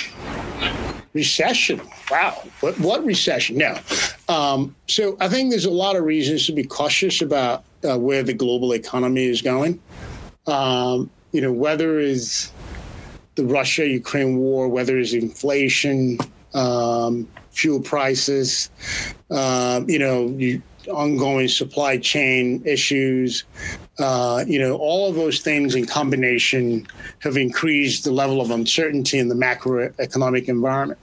recession. 1.13 1.81
Wow, 2.09 2.43
what 2.61 2.79
what 2.79 3.03
recession? 3.05 3.57
Now, 3.57 3.79
um, 4.27 4.75
so 4.87 5.17
I 5.19 5.27
think 5.27 5.49
there's 5.51 5.65
a 5.65 5.71
lot 5.71 5.95
of 5.95 6.03
reasons 6.03 6.45
to 6.47 6.53
be 6.53 6.63
cautious 6.63 7.21
about 7.21 7.63
uh, 7.83 7.97
where 7.97 8.23
the 8.23 8.33
global 8.33 8.73
economy 8.73 9.25
is 9.25 9.41
going. 9.41 9.81
Um, 10.47 11.09
you 11.31 11.41
know, 11.41 11.51
whether 11.51 11.99
is 11.99 12.51
the 13.35 13.45
Russia-Ukraine 13.45 14.37
war, 14.37 14.67
whether 14.67 14.97
it's 14.97 15.13
inflation, 15.13 16.17
um, 16.53 17.27
fuel 17.51 17.79
prices, 17.79 18.69
uh, 19.29 19.81
you 19.87 19.99
know, 19.99 20.27
you, 20.27 20.61
ongoing 20.89 21.47
supply 21.47 21.97
chain 21.97 22.61
issues, 22.65 23.43
uh, 23.99 24.43
you 24.47 24.59
know, 24.59 24.77
all 24.77 25.09
of 25.09 25.15
those 25.15 25.39
things 25.39 25.75
in 25.75 25.85
combination 25.85 26.87
have 27.19 27.37
increased 27.37 28.03
the 28.03 28.11
level 28.11 28.41
of 28.41 28.51
uncertainty 28.51 29.19
in 29.19 29.27
the 29.27 29.35
macroeconomic 29.35 30.47
environment. 30.47 30.99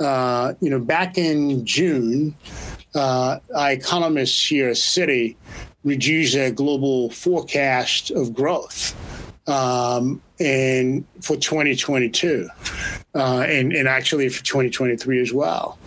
Uh, 0.00 0.54
you 0.60 0.70
know, 0.70 0.78
back 0.80 1.16
in 1.16 1.64
June, 1.64 2.34
uh, 2.94 3.38
our 3.54 3.72
economists 3.72 4.46
here 4.46 4.68
at 4.68 4.76
Citi 4.76 5.36
reduced 5.84 6.34
their 6.34 6.50
global 6.50 7.10
forecast 7.10 8.10
of 8.10 8.34
growth. 8.34 8.94
Um, 9.48 10.20
and 10.40 11.06
for 11.22 11.36
2022, 11.36 12.48
uh, 13.14 13.44
and, 13.48 13.72
and 13.72 13.88
actually 13.88 14.28
for 14.28 14.44
2023 14.44 15.20
as 15.20 15.32
well. 15.32 15.78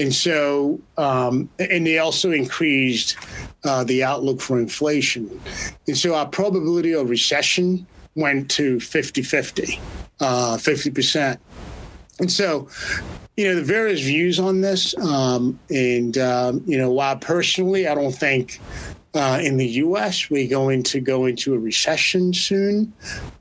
And 0.00 0.14
so, 0.14 0.80
um, 0.96 1.50
and 1.58 1.86
they 1.86 1.98
also 1.98 2.32
increased 2.32 3.18
uh, 3.64 3.84
the 3.84 4.02
outlook 4.02 4.40
for 4.40 4.58
inflation. 4.58 5.40
And 5.86 5.96
so 5.96 6.14
our 6.14 6.26
probability 6.26 6.92
of 6.92 7.10
recession 7.10 7.86
went 8.14 8.50
to 8.52 8.80
50 8.80 9.22
50, 9.22 9.78
uh, 10.20 10.56
50%. 10.56 11.38
And 12.18 12.32
so, 12.32 12.68
you 13.36 13.46
know, 13.46 13.54
the 13.54 13.62
various 13.62 14.00
views 14.00 14.40
on 14.40 14.62
this. 14.62 14.96
Um, 14.96 15.60
and, 15.68 16.16
um, 16.16 16.62
you 16.66 16.78
know, 16.78 16.90
while 16.90 17.16
personally, 17.16 17.86
I 17.86 17.94
don't 17.94 18.14
think 18.14 18.58
uh, 19.12 19.38
in 19.42 19.58
the 19.58 19.68
US 19.68 20.30
we're 20.30 20.48
going 20.48 20.82
to 20.84 21.00
go 21.00 21.26
into 21.26 21.52
a 21.52 21.58
recession 21.58 22.32
soon, 22.32 22.94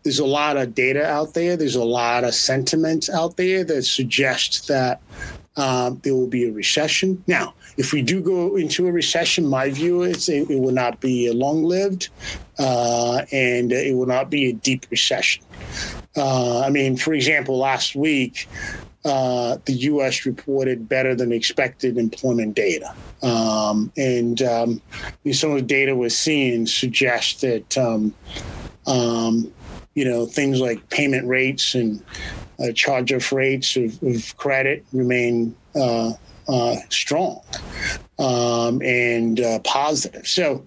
there's 0.03 0.19
a 0.19 0.25
lot 0.25 0.57
of 0.57 0.75
data 0.75 1.05
out 1.05 1.35
there, 1.35 1.55
there's 1.55 1.75
a 1.75 1.83
lot 1.85 2.25
of 2.25 2.33
sentiment 2.33 3.09
out 3.09 3.37
there 3.37 3.63
that 3.63 3.83
suggests 3.83 4.67
that 4.67 5.01
uh, 5.59 5.91
there 6.03 6.15
will 6.15 6.27
be 6.27 6.47
a 6.47 6.51
recession. 6.51 7.21
Now, 7.27 7.53
if 7.77 7.91
we 7.91 8.01
do 8.01 8.21
go 8.21 8.55
into 8.55 8.87
a 8.87 8.91
recession, 8.91 9.45
my 9.45 9.69
view 9.69 10.03
is 10.03 10.29
it, 10.29 10.49
it 10.49 10.59
will 10.59 10.71
not 10.71 11.01
be 11.01 11.27
a 11.27 11.33
long 11.33 11.63
lived 11.63 12.09
uh, 12.57 13.25
and 13.31 13.71
it 13.71 13.95
will 13.95 14.05
not 14.05 14.29
be 14.29 14.49
a 14.49 14.53
deep 14.53 14.85
recession. 14.89 15.43
Uh, 16.15 16.61
I 16.61 16.69
mean, 16.69 16.95
for 16.95 17.13
example, 17.13 17.57
last 17.57 17.95
week, 17.95 18.47
uh, 19.03 19.57
the 19.65 19.73
U.S. 19.73 20.25
reported 20.25 20.87
better 20.87 21.13
than 21.13 21.31
expected 21.31 21.97
employment 21.97 22.55
data, 22.55 22.93
um, 23.23 23.91
and 23.95 24.41
um, 24.41 24.81
some 25.31 25.51
of 25.51 25.55
the 25.55 25.61
data 25.61 25.95
we're 25.95 26.09
seeing 26.09 26.67
suggests 26.67 27.39
that 27.41 27.77
um, 27.77 28.13
um 28.87 29.53
you 29.99 30.05
know 30.05 30.25
things 30.25 30.61
like 30.61 30.89
payment 30.89 31.27
rates 31.27 31.75
and 31.75 32.01
uh, 32.57 32.71
charge-off 32.71 33.33
rates 33.33 33.75
of, 33.75 34.01
of, 34.01 34.37
credit 34.37 34.85
remain 34.93 35.53
uh, 35.75 36.13
uh, 36.47 36.75
strong 36.87 37.41
um, 38.17 38.81
and 38.81 39.41
uh, 39.41 39.59
positive. 39.59 40.25
So, 40.25 40.65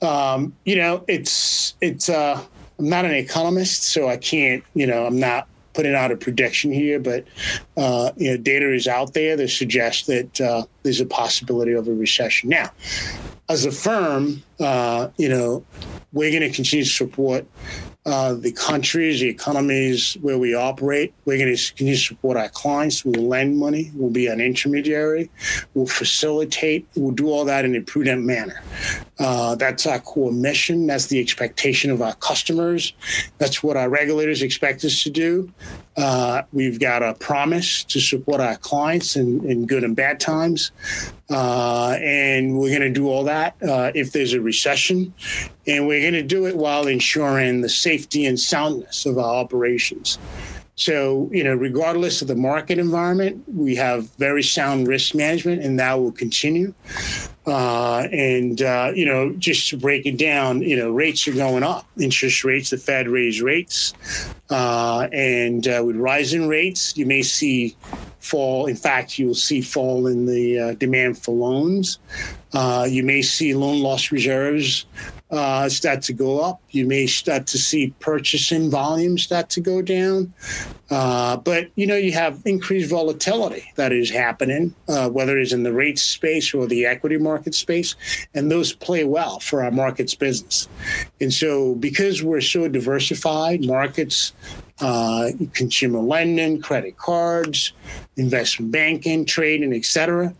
um, 0.00 0.54
you 0.64 0.76
know, 0.76 1.04
it's 1.08 1.74
it's. 1.80 2.08
Uh, 2.08 2.40
I'm 2.78 2.88
not 2.88 3.04
an 3.04 3.14
economist, 3.14 3.82
so 3.82 4.08
I 4.08 4.16
can't. 4.16 4.62
You 4.74 4.86
know, 4.86 5.06
I'm 5.06 5.18
not 5.18 5.48
putting 5.74 5.96
out 5.96 6.12
a 6.12 6.16
prediction 6.16 6.70
here, 6.72 7.00
but 7.00 7.24
uh, 7.76 8.12
you 8.16 8.30
know, 8.30 8.36
data 8.36 8.72
is 8.72 8.86
out 8.86 9.12
there 9.12 9.36
that 9.36 9.48
suggests 9.48 10.06
that 10.06 10.68
there's 10.84 11.00
a 11.00 11.06
possibility 11.06 11.72
of 11.72 11.88
a 11.88 11.92
recession. 11.92 12.48
Now, 12.48 12.70
as 13.48 13.64
a 13.64 13.72
firm, 13.72 14.44
you 15.16 15.28
know, 15.28 15.64
we're 16.12 16.30
going 16.30 16.48
to 16.48 16.54
continue 16.54 16.84
to 16.84 16.90
support 16.90 17.44
uh, 18.08 18.32
the 18.32 18.52
countries, 18.52 19.20
the 19.20 19.28
economies 19.28 20.14
where 20.22 20.38
we 20.38 20.54
operate. 20.54 21.12
We're 21.26 21.36
going 21.38 21.54
to 21.54 21.66
continue 21.68 21.94
to 21.94 22.00
support 22.00 22.38
our 22.38 22.48
clients. 22.48 23.04
We'll 23.04 23.28
lend 23.28 23.58
money. 23.58 23.90
We'll 23.94 24.10
be 24.10 24.28
an 24.28 24.40
intermediary. 24.40 25.30
We'll 25.74 25.86
facilitate. 25.86 26.88
We'll 26.96 27.12
do 27.12 27.28
all 27.28 27.44
that 27.44 27.66
in 27.66 27.76
a 27.76 27.82
prudent 27.82 28.24
manner. 28.24 28.62
Uh, 29.18 29.54
that's 29.56 29.86
our 29.86 29.98
core 29.98 30.32
mission. 30.32 30.86
That's 30.86 31.06
the 31.06 31.20
expectation 31.20 31.90
of 31.90 32.00
our 32.00 32.14
customers. 32.14 32.92
That's 33.38 33.62
what 33.62 33.76
our 33.76 33.88
regulators 33.88 34.42
expect 34.42 34.84
us 34.84 35.02
to 35.02 35.10
do. 35.10 35.52
Uh, 35.96 36.42
we've 36.52 36.78
got 36.78 37.02
a 37.02 37.14
promise 37.14 37.82
to 37.84 38.00
support 38.00 38.40
our 38.40 38.56
clients 38.56 39.16
in, 39.16 39.44
in 39.50 39.66
good 39.66 39.82
and 39.82 39.96
bad 39.96 40.20
times. 40.20 40.70
Uh, 41.30 41.96
and 42.00 42.56
we're 42.58 42.70
going 42.70 42.80
to 42.80 42.90
do 42.90 43.08
all 43.08 43.24
that 43.24 43.56
uh, 43.62 43.90
if 43.94 44.12
there's 44.12 44.32
a 44.32 44.40
recession. 44.40 45.12
And 45.66 45.88
we're 45.88 46.00
going 46.00 46.14
to 46.14 46.22
do 46.22 46.46
it 46.46 46.56
while 46.56 46.86
ensuring 46.86 47.60
the 47.60 47.68
safety 47.68 48.24
and 48.24 48.38
soundness 48.38 49.04
of 49.04 49.18
our 49.18 49.34
operations. 49.34 50.18
So, 50.78 51.28
you 51.32 51.42
know, 51.42 51.56
regardless 51.56 52.22
of 52.22 52.28
the 52.28 52.36
market 52.36 52.78
environment, 52.78 53.42
we 53.52 53.74
have 53.74 54.08
very 54.12 54.44
sound 54.44 54.86
risk 54.86 55.12
management, 55.12 55.60
and 55.60 55.76
that 55.80 55.98
will 55.98 56.12
continue. 56.12 56.72
Uh, 57.44 58.06
and, 58.12 58.62
uh, 58.62 58.92
you 58.94 59.04
know, 59.04 59.32
just 59.38 59.68
to 59.70 59.76
break 59.76 60.06
it 60.06 60.16
down, 60.16 60.62
you 60.62 60.76
know, 60.76 60.92
rates 60.92 61.26
are 61.26 61.32
going 61.32 61.64
up. 61.64 61.84
Interest 61.98 62.44
rates, 62.44 62.70
the 62.70 62.76
Fed 62.76 63.08
raised 63.08 63.40
rates. 63.40 63.92
Uh, 64.50 65.08
and 65.12 65.66
uh, 65.66 65.82
with 65.84 65.96
rising 65.96 66.46
rates, 66.46 66.96
you 66.96 67.06
may 67.06 67.22
see 67.22 67.76
fall. 68.20 68.66
In 68.66 68.76
fact, 68.76 69.18
you'll 69.18 69.34
see 69.34 69.60
fall 69.60 70.06
in 70.06 70.26
the 70.26 70.58
uh, 70.60 70.74
demand 70.74 71.18
for 71.18 71.34
loans. 71.34 71.98
Uh, 72.52 72.86
you 72.88 73.02
may 73.02 73.22
see 73.22 73.54
loan 73.54 73.80
loss 73.82 74.10
reserves 74.10 74.86
uh, 75.30 75.68
start 75.68 76.02
to 76.02 76.12
go 76.12 76.40
up. 76.40 76.60
You 76.70 76.86
may 76.86 77.06
start 77.06 77.46
to 77.48 77.58
see 77.58 77.94
purchasing 78.00 78.70
volumes 78.70 79.24
start 79.24 79.50
to 79.50 79.60
go 79.60 79.82
down. 79.82 80.32
Uh, 80.90 81.36
but 81.36 81.68
you 81.74 81.86
know, 81.86 81.96
you 81.96 82.12
have 82.12 82.40
increased 82.46 82.90
volatility 82.90 83.70
that 83.76 83.92
is 83.92 84.10
happening, 84.10 84.74
uh, 84.88 85.08
whether 85.10 85.38
it's 85.38 85.52
in 85.52 85.62
the 85.62 85.72
rates 85.72 86.02
space 86.02 86.54
or 86.54 86.66
the 86.66 86.86
equity 86.86 87.18
market 87.18 87.54
space, 87.54 87.94
and 88.34 88.50
those 88.50 88.72
play 88.72 89.04
well 89.04 89.38
for 89.40 89.62
our 89.62 89.70
markets 89.70 90.14
business. 90.14 90.66
And 91.20 91.32
so, 91.32 91.74
because 91.74 92.22
we're 92.22 92.40
so 92.40 92.68
diversified, 92.68 93.66
markets, 93.66 94.32
uh, 94.80 95.30
consumer 95.52 96.00
lending, 96.00 96.60
credit 96.60 96.96
cards, 96.96 97.72
investment 98.16 98.72
banking, 98.72 99.24
trading, 99.24 99.72
et 99.72 99.84
cetera, 99.84 100.34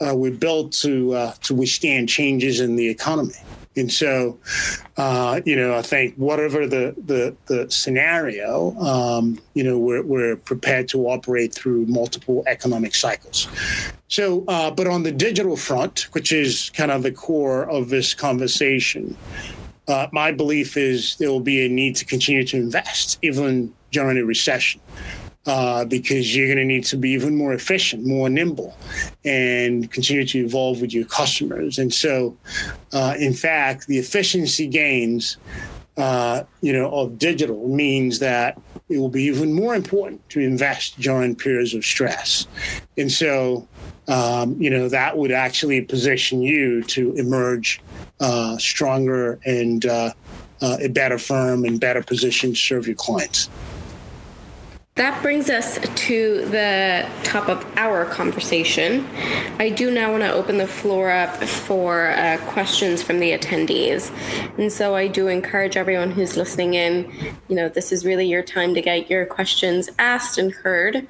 uh, 0.00 0.14
we're 0.14 0.30
built 0.30 0.72
to 0.72 1.14
uh, 1.14 1.32
to 1.42 1.54
withstand 1.54 2.08
changes 2.08 2.60
in 2.60 2.76
the 2.76 2.88
economy. 2.88 3.34
And 3.76 3.92
so, 3.92 4.36
uh, 4.96 5.40
you 5.44 5.54
know, 5.54 5.76
I 5.76 5.82
think 5.82 6.16
whatever 6.16 6.66
the 6.66 6.94
the, 7.06 7.36
the 7.46 7.70
scenario, 7.70 8.76
um, 8.78 9.38
you 9.54 9.62
know, 9.62 9.78
we're, 9.78 10.02
we're 10.02 10.36
prepared 10.36 10.88
to 10.88 11.06
operate 11.08 11.54
through 11.54 11.86
multiple 11.86 12.42
economic 12.46 12.94
cycles. 12.94 13.46
So, 14.08 14.44
uh, 14.48 14.70
but 14.70 14.86
on 14.86 15.02
the 15.04 15.12
digital 15.12 15.56
front, 15.56 16.08
which 16.12 16.32
is 16.32 16.70
kind 16.70 16.90
of 16.90 17.02
the 17.02 17.12
core 17.12 17.68
of 17.70 17.88
this 17.90 18.14
conversation, 18.14 19.16
uh, 19.88 20.06
my 20.12 20.30
belief 20.32 20.76
is 20.76 21.16
there 21.16 21.30
will 21.30 21.40
be 21.40 21.64
a 21.64 21.68
need 21.68 21.96
to 21.96 22.04
continue 22.04 22.44
to 22.44 22.56
invest 22.56 23.18
even 23.22 23.72
during 23.90 24.18
a 24.18 24.24
recession. 24.24 24.80
uh, 25.48 25.84
because 25.86 26.36
you're 26.36 26.46
going 26.46 26.58
to 26.58 26.64
need 26.64 26.84
to 26.84 26.96
be 26.96 27.10
even 27.10 27.34
more 27.34 27.54
efficient, 27.54 28.06
more 28.06 28.28
nimble, 28.28 28.76
and 29.24 29.90
continue 29.90 30.26
to 30.26 30.40
evolve 30.40 30.80
with 30.82 30.92
your 30.92 31.06
customers. 31.06 31.78
And 31.78 31.92
so, 31.92 32.36
uh, 32.92 33.14
in 33.18 33.32
fact, 33.32 33.86
the 33.86 33.98
efficiency 33.98 34.66
gains, 34.66 35.38
uh, 35.96 36.42
you 36.60 36.72
know, 36.72 36.90
of 36.90 37.18
digital 37.18 37.66
means 37.66 38.18
that 38.18 38.60
it 38.88 38.98
will 38.98 39.08
be 39.08 39.24
even 39.24 39.52
more 39.52 39.74
important 39.74 40.26
to 40.30 40.40
invest 40.40 40.98
during 41.00 41.36
periods 41.36 41.74
of 41.74 41.84
stress. 41.84 42.46
And 42.96 43.10
so, 43.12 43.68
um, 44.08 44.60
you 44.60 44.70
know, 44.70 44.88
that 44.88 45.16
would 45.16 45.32
actually 45.32 45.80
position 45.82 46.40
you 46.40 46.82
to 46.84 47.12
emerge 47.14 47.80
uh, 48.20 48.56
stronger 48.58 49.38
and 49.44 49.84
uh, 49.84 50.12
uh, 50.60 50.78
a 50.80 50.88
better 50.88 51.18
firm 51.18 51.64
and 51.64 51.78
better 51.78 52.02
position 52.02 52.50
to 52.50 52.56
serve 52.56 52.86
your 52.86 52.96
clients. 52.96 53.50
That 54.98 55.22
brings 55.22 55.48
us 55.48 55.78
to 55.78 56.44
the 56.46 57.08
top 57.22 57.48
of 57.48 57.64
our 57.76 58.04
conversation. 58.04 59.06
I 59.60 59.70
do 59.70 59.92
now 59.92 60.10
want 60.10 60.24
to 60.24 60.32
open 60.32 60.58
the 60.58 60.66
floor 60.66 61.12
up 61.12 61.36
for 61.36 62.10
uh, 62.10 62.38
questions 62.48 63.00
from 63.00 63.20
the 63.20 63.30
attendees. 63.30 64.10
And 64.58 64.72
so 64.72 64.96
I 64.96 65.06
do 65.06 65.28
encourage 65.28 65.76
everyone 65.76 66.10
who's 66.10 66.36
listening 66.36 66.74
in, 66.74 67.12
you 67.46 67.54
know, 67.54 67.68
this 67.68 67.92
is 67.92 68.04
really 68.04 68.26
your 68.26 68.42
time 68.42 68.74
to 68.74 68.82
get 68.82 69.08
your 69.08 69.24
questions 69.24 69.88
asked 70.00 70.36
and 70.36 70.50
heard. 70.50 71.06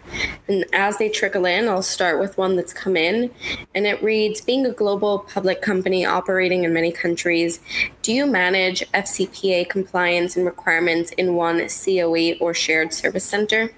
And 0.48 0.66
as 0.74 0.98
they 0.98 1.08
trickle 1.08 1.46
in, 1.46 1.66
I'll 1.66 1.80
start 1.80 2.20
with 2.20 2.36
one 2.36 2.56
that's 2.56 2.74
come 2.74 2.94
in. 2.94 3.30
And 3.74 3.86
it 3.86 4.02
reads 4.02 4.42
Being 4.42 4.66
a 4.66 4.70
global 4.70 5.20
public 5.20 5.62
company 5.62 6.04
operating 6.04 6.64
in 6.64 6.74
many 6.74 6.92
countries, 6.92 7.58
do 8.02 8.12
you 8.12 8.26
manage 8.26 8.82
FCPA 8.92 9.70
compliance 9.70 10.36
and 10.36 10.44
requirements 10.44 11.10
in 11.12 11.36
one 11.36 11.66
COE 11.68 12.34
or 12.38 12.52
shared 12.52 12.92
service 12.92 13.24
center? 13.24 13.72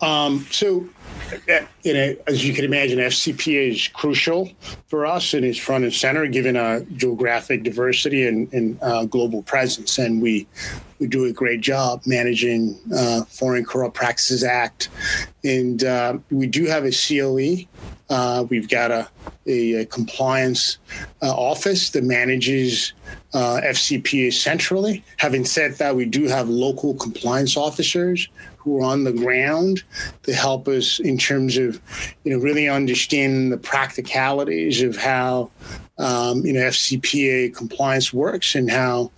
Um, 0.00 0.46
so, 0.50 0.88
you 1.82 1.94
know, 1.94 2.16
as 2.26 2.46
you 2.46 2.54
can 2.54 2.64
imagine, 2.64 2.98
FCPA 2.98 3.70
is 3.70 3.88
crucial 3.88 4.50
for 4.88 5.06
us 5.06 5.34
and 5.34 5.44
is 5.44 5.58
front 5.58 5.84
and 5.84 5.92
center 5.92 6.26
given 6.26 6.56
our 6.56 6.80
geographic 6.80 7.62
diversity 7.62 8.26
and, 8.26 8.52
and 8.52 8.78
uh, 8.82 9.04
global 9.04 9.42
presence. 9.42 9.98
And 9.98 10.20
we 10.20 10.46
we 10.98 11.06
do 11.06 11.24
a 11.24 11.32
great 11.32 11.62
job 11.62 12.02
managing 12.04 12.78
uh, 12.94 13.24
Foreign 13.24 13.64
Corrupt 13.64 13.94
Practices 13.94 14.44
Act, 14.44 14.90
and 15.42 15.82
uh, 15.82 16.18
we 16.30 16.46
do 16.46 16.66
have 16.66 16.84
a 16.84 16.90
COE. 16.90 17.66
Uh, 18.10 18.44
we've 18.50 18.68
got 18.68 18.90
a, 18.90 19.08
a, 19.46 19.74
a 19.74 19.86
compliance 19.86 20.78
uh, 21.22 21.32
office 21.32 21.90
that 21.90 22.04
manages 22.04 22.92
uh, 23.32 23.60
FCPA 23.64 24.32
centrally. 24.32 25.02
Having 25.16 25.44
said 25.46 25.74
that, 25.76 25.94
we 25.94 26.04
do 26.04 26.24
have 26.26 26.48
local 26.48 26.94
compliance 26.94 27.56
officers 27.56 28.28
who 28.60 28.78
are 28.78 28.84
on 28.84 29.04
the 29.04 29.12
ground 29.12 29.82
to 30.22 30.34
help 30.34 30.68
us 30.68 31.00
in 31.00 31.16
terms 31.16 31.56
of, 31.56 31.80
you 32.24 32.32
know, 32.32 32.38
really 32.38 32.68
understanding 32.68 33.48
the 33.48 33.56
practicalities 33.56 34.82
of 34.82 34.96
how, 34.96 35.50
um, 35.98 36.44
you 36.44 36.52
know, 36.52 36.60
FCPA 36.60 37.54
compliance 37.54 38.12
works 38.12 38.54
and 38.54 38.70
how, 38.70 39.10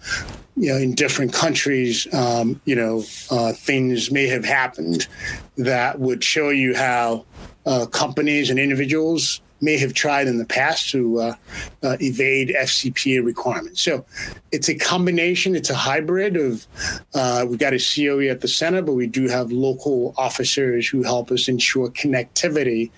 you 0.57 0.68
know, 0.68 0.76
in 0.76 0.95
different 0.95 1.32
countries, 1.32 2.07
um, 2.14 2.61
you 2.64 2.76
know, 2.76 3.03
uh, 3.30 3.53
things 3.53 4.12
may 4.12 4.28
have 4.28 4.45
happened 4.45 5.09
that 5.57 5.99
would 5.99 6.22
show 6.22 6.51
you 6.51 6.76
how 6.76 7.24
uh, 7.66 7.86
companies 7.86 8.49
and 8.49 8.61
individuals 8.61 9.40
may 9.63 9.79
have 9.79 9.95
tried 9.95 10.27
in 10.27 10.39
the 10.39 10.45
past 10.45 10.91
to 10.91 11.21
uh, 11.21 11.35
uh, 11.83 11.97
evade 12.01 12.55
FCPA 12.59 13.25
requirements. 13.25 13.81
So 13.81 14.05
it's 14.51 14.69
a 14.69 14.75
combination, 14.75 15.55
it's 15.55 15.71
a 15.71 15.75
hybrid 15.75 16.37
of 16.37 16.67
uh, 17.15 17.47
we've 17.49 17.59
got 17.59 17.73
a 17.73 17.79
COE 17.79 18.29
at 18.29 18.41
the 18.41 18.49
center, 18.49 18.83
but 18.83 18.93
we 18.93 19.07
do 19.07 19.29
have 19.29 19.53
local 19.53 20.15
officers 20.19 20.89
who 20.89 21.03
help 21.03 21.31
us 21.31 21.49
ensure 21.49 21.89
connectivity 21.91 22.91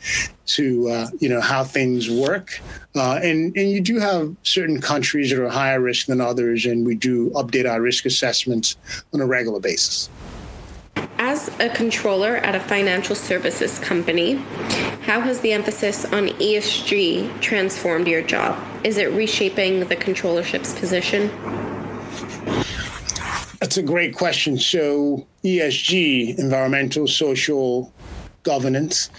to 0.46 0.88
uh, 0.88 1.08
you 1.20 1.28
know 1.28 1.40
how 1.40 1.64
things 1.64 2.10
work. 2.10 2.60
Uh, 2.96 3.18
and, 3.22 3.56
and 3.56 3.70
you 3.70 3.80
do 3.80 3.98
have 3.98 4.34
certain 4.42 4.80
countries 4.80 5.30
that 5.30 5.38
are 5.38 5.48
higher 5.48 5.80
risk 5.80 6.06
than 6.06 6.20
others, 6.20 6.64
and 6.64 6.86
we 6.86 6.94
do 6.94 7.30
update 7.30 7.68
our 7.68 7.80
risk 7.80 8.06
assessments 8.06 8.76
on 9.12 9.20
a 9.20 9.26
regular 9.26 9.60
basis. 9.60 10.08
As 11.18 11.48
a 11.60 11.68
controller 11.70 12.36
at 12.36 12.54
a 12.54 12.60
financial 12.60 13.16
services 13.16 13.78
company, 13.78 14.34
how 15.02 15.20
has 15.20 15.40
the 15.40 15.52
emphasis 15.52 16.04
on 16.06 16.28
ESG 16.28 17.40
transformed 17.40 18.06
your 18.06 18.22
job? 18.22 18.58
Is 18.84 18.98
it 18.98 19.12
reshaping 19.12 19.80
the 19.80 19.96
controllership's 19.96 20.72
position? 20.78 21.28
That's 23.60 23.76
a 23.76 23.82
great 23.82 24.14
question. 24.14 24.58
So, 24.58 25.26
ESG, 25.42 26.38
environmental, 26.38 27.06
social, 27.06 27.92
governance, 28.42 29.10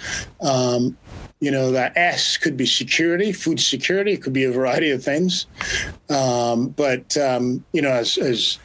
um, 0.42 0.98
you 1.42 1.52
know, 1.52 1.72
that 1.72 1.98
S 1.98 2.38
could 2.38 2.56
be 2.56 2.66
security, 2.66 3.34
food 3.34 3.60
security. 3.60 4.14
It 4.14 4.22
could 4.22 4.34
be 4.34 4.46
a 4.46 4.52
variety 4.52 4.92
of 4.92 5.04
things. 5.04 5.48
Um, 6.10 6.70
but, 6.70 7.18
um, 7.18 7.66
you 7.74 7.82
know, 7.82 7.92
as, 7.92 8.18
as, 8.18 8.58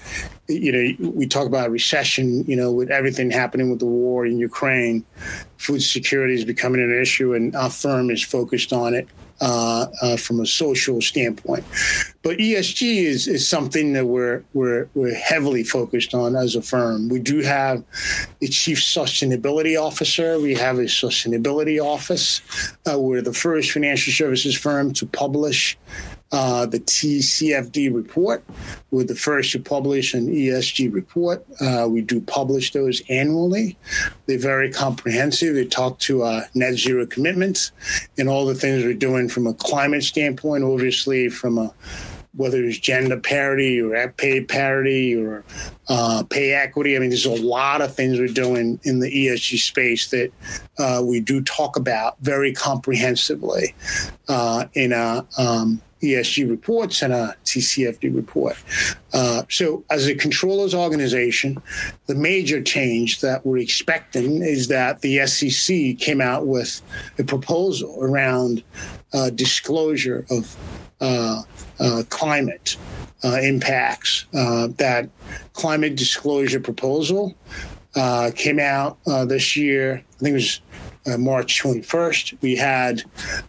you 0.51 0.73
know, 0.73 1.11
we 1.11 1.27
talk 1.27 1.47
about 1.47 1.71
recession, 1.71 2.45
you 2.45 2.57
know, 2.57 2.73
with 2.73 2.91
everything 2.91 3.31
happening 3.31 3.71
with 3.71 3.79
the 3.79 3.87
war 3.87 4.27
in 4.27 4.39
Ukraine, 4.39 5.05
food 5.57 5.81
security 5.81 6.35
is 6.35 6.45
becoming 6.45 6.81
an 6.81 7.01
issue, 7.01 7.35
and 7.35 7.55
our 7.55 7.71
firm 7.71 8.11
is 8.11 8.23
focused 8.23 8.73
on 8.73 8.95
it. 8.95 9.09
Uh, 9.43 9.87
uh, 10.03 10.17
from 10.19 10.39
a 10.39 10.45
social 10.45 11.01
standpoint. 11.01 11.65
But 12.23 12.37
ESG 12.37 13.05
is, 13.05 13.27
is 13.27 13.49
something 13.49 13.95
that 13.95 14.05
we're, 14.05 14.45
we're, 14.53 14.91
we're 14.93 15.15
heavily 15.15 15.65
focused 15.65 16.13
on 16.13 16.37
as 16.37 16.57
a 16.57 16.61
firm. 16.61 17.09
We 17.09 17.21
do 17.21 17.41
have 17.41 17.83
a 18.43 18.49
chief 18.49 18.81
sustainability 18.81 19.81
officer. 19.81 20.39
We 20.39 20.53
have 20.57 20.79
a 20.79 20.83
sustainability 20.83 21.83
office. 21.83 22.43
Uh, 22.87 22.99
we're 22.99 23.23
the 23.23 23.33
first 23.33 23.71
financial 23.71 24.13
services 24.13 24.55
firm 24.55 24.93
to 24.93 25.07
publish 25.07 25.79
uh, 26.33 26.67
the 26.67 26.81
TCFD 26.81 27.95
report. 27.95 28.45
We're 28.91 29.05
the 29.05 29.15
first 29.15 29.53
to 29.53 29.61
publish 29.61 30.15
an 30.15 30.29
ESG 30.29 30.93
report. 30.93 31.45
Uh, 31.61 31.89
we 31.91 32.03
do 32.03 32.21
publish 32.21 32.73
those 32.73 33.03
annually. 33.09 33.77
They're 34.27 34.39
very 34.39 34.71
comprehensive. 34.73 35.55
They 35.55 35.65
talk 35.65 35.99
to 36.01 36.23
our 36.23 36.43
net 36.55 36.75
zero 36.75 37.07
commitments 37.07 37.73
and 38.19 38.29
all 38.29 38.47
the 38.47 38.55
things 38.55 38.85
we're 38.85 38.95
doing 38.95 39.29
from 39.29 39.47
a 39.47 39.55
climate 39.55 40.05
standpoint, 40.05 40.65
obviously, 40.65 41.29
from 41.29 41.59
a 41.59 41.75
whether 42.35 42.63
it's 42.63 42.79
gender 42.79 43.19
parity 43.19 43.81
or 43.81 44.09
pay 44.17 44.41
parity 44.41 45.17
or 45.17 45.45
uh, 45.89 46.23
pay 46.31 46.53
equity. 46.53 46.97
I 46.97 47.01
mean, 47.01 47.11
there's 47.11 47.27
a 47.27 47.43
lot 47.43 47.81
of 47.81 47.95
things 47.95 48.19
we're 48.19 48.29
doing 48.29 48.79
in 48.85 49.01
the 49.01 49.11
ESG 49.11 49.59
space 49.59 50.09
that 50.11 50.33
uh, 50.79 51.03
we 51.05 51.19
do 51.21 51.43
talk 51.43 51.77
about 51.77 52.17
very 52.21 52.53
comprehensively 52.53 53.75
uh, 54.29 54.67
in 54.75 54.93
a 54.93 55.27
um, 55.39 55.83
ESG 56.03 56.49
reports 56.49 57.03
and 57.03 57.13
a 57.13 57.37
TCFD 57.45 58.15
report. 58.15 58.57
Uh, 59.13 59.43
so, 59.49 59.85
as 59.91 60.07
a 60.07 60.15
controllers 60.15 60.75
organization, 60.75 61.61
the 62.07 62.15
major 62.15 62.63
change 62.63 63.21
that 63.21 63.45
we're 63.45 63.59
expecting 63.59 64.43
is 64.43 64.69
that 64.69 65.01
the 65.03 65.27
SEC 65.27 65.99
came 65.99 66.21
out 66.21 66.47
with 66.47 66.81
a 67.19 67.25
proposal 67.25 67.97
around 68.01 68.63
uh, 69.13 69.31
disclosure 69.31 70.25
of 70.31 70.57
uh, 71.01 71.43
uh 71.79 72.03
climate 72.11 72.77
uh, 73.25 73.39
impacts. 73.43 74.27
Uh, 74.35 74.69
that 74.77 75.09
climate 75.53 75.97
disclosure 75.97 76.61
proposal 76.61 77.35
came 78.35 78.61
out 78.61 78.99
this 79.27 79.57
year. 79.57 80.05
I 80.15 80.19
think 80.19 80.31
it 80.31 80.35
was 80.35 80.61
uh, 81.11 81.19
March 81.19 81.63
21st. 81.63 82.41
We 82.41 82.57
had, 82.57 83.03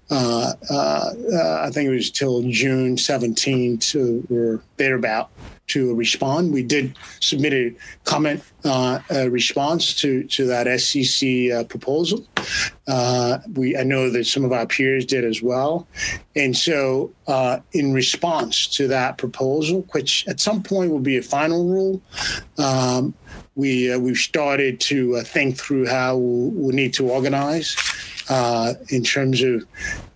uh, 0.09 0.53
uh, 0.70 1.14
I 1.62 1.70
think 1.72 1.88
it 1.88 1.93
was 1.93 2.12
till 2.12 2.43
June 2.43 2.95
17th 2.95 4.32
or 4.32 4.62
thereabout 4.78 5.30
to 5.68 5.95
respond. 5.95 6.51
We 6.51 6.64
did 6.64 6.97
submit 7.22 7.53
a 7.53 7.74
comment 8.03 8.43
uh, 8.66 8.99
a 9.09 9.30
response 9.30 9.95
to 10.01 10.24
to 10.26 10.45
that 10.47 10.68
SEC 10.80 11.51
uh, 11.51 11.64
proposal. 11.64 12.26
Uh, 12.88 13.38
we 13.53 13.78
I 13.78 13.84
know 13.84 14.09
that 14.09 14.26
some 14.26 14.43
of 14.43 14.51
our 14.51 14.66
peers 14.66 15.05
did 15.05 15.24
as 15.24 15.41
well, 15.41 15.88
and 16.36 16.55
so 16.55 17.12
in 17.72 17.93
response 17.93 18.68
to 18.68 18.88
that 18.89 19.18
proposal, 19.18 19.88
which 19.93 20.28
at 20.28 20.39
some 20.41 20.62
point 20.62 20.91
will 20.91 20.99
be 20.99 21.18
a 21.18 21.22
final 21.22 21.66
rule. 21.66 22.01
Um, 22.57 23.14
we 23.56 23.91
uh, 23.91 23.99
we've 23.99 24.18
started 24.18 24.80
to 24.80 25.18
uh, 25.18 25.24
think 25.24 25.58
through 25.58 25.88
how 25.88 26.18
we'll 26.18 26.76
need 26.76 26.93
to 26.93 27.10
organize 27.10 27.76
uh, 28.30 28.74
in 28.89 29.04
terms 29.04 29.41
of 29.41 29.66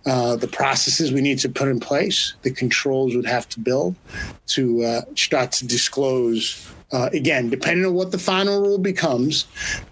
uh, 0.06 0.36
the 0.36 0.48
processes 0.48 1.12
we 1.12 1.20
need 1.20 1.38
to 1.38 1.48
put 1.48 1.68
in 1.68 1.80
place, 1.80 2.34
the 2.42 2.50
controls 2.50 3.14
we'd 3.14 3.26
have 3.26 3.48
to 3.48 3.60
build 3.60 3.94
to 4.46 4.82
uh, 4.84 5.00
start 5.14 5.52
to 5.52 5.66
disclose 5.66 6.72
uh, 6.92 7.10
again, 7.12 7.50
depending 7.50 7.84
on 7.84 7.94
what 7.94 8.12
the 8.12 8.18
final 8.18 8.62
rule 8.62 8.78
becomes, 8.78 9.46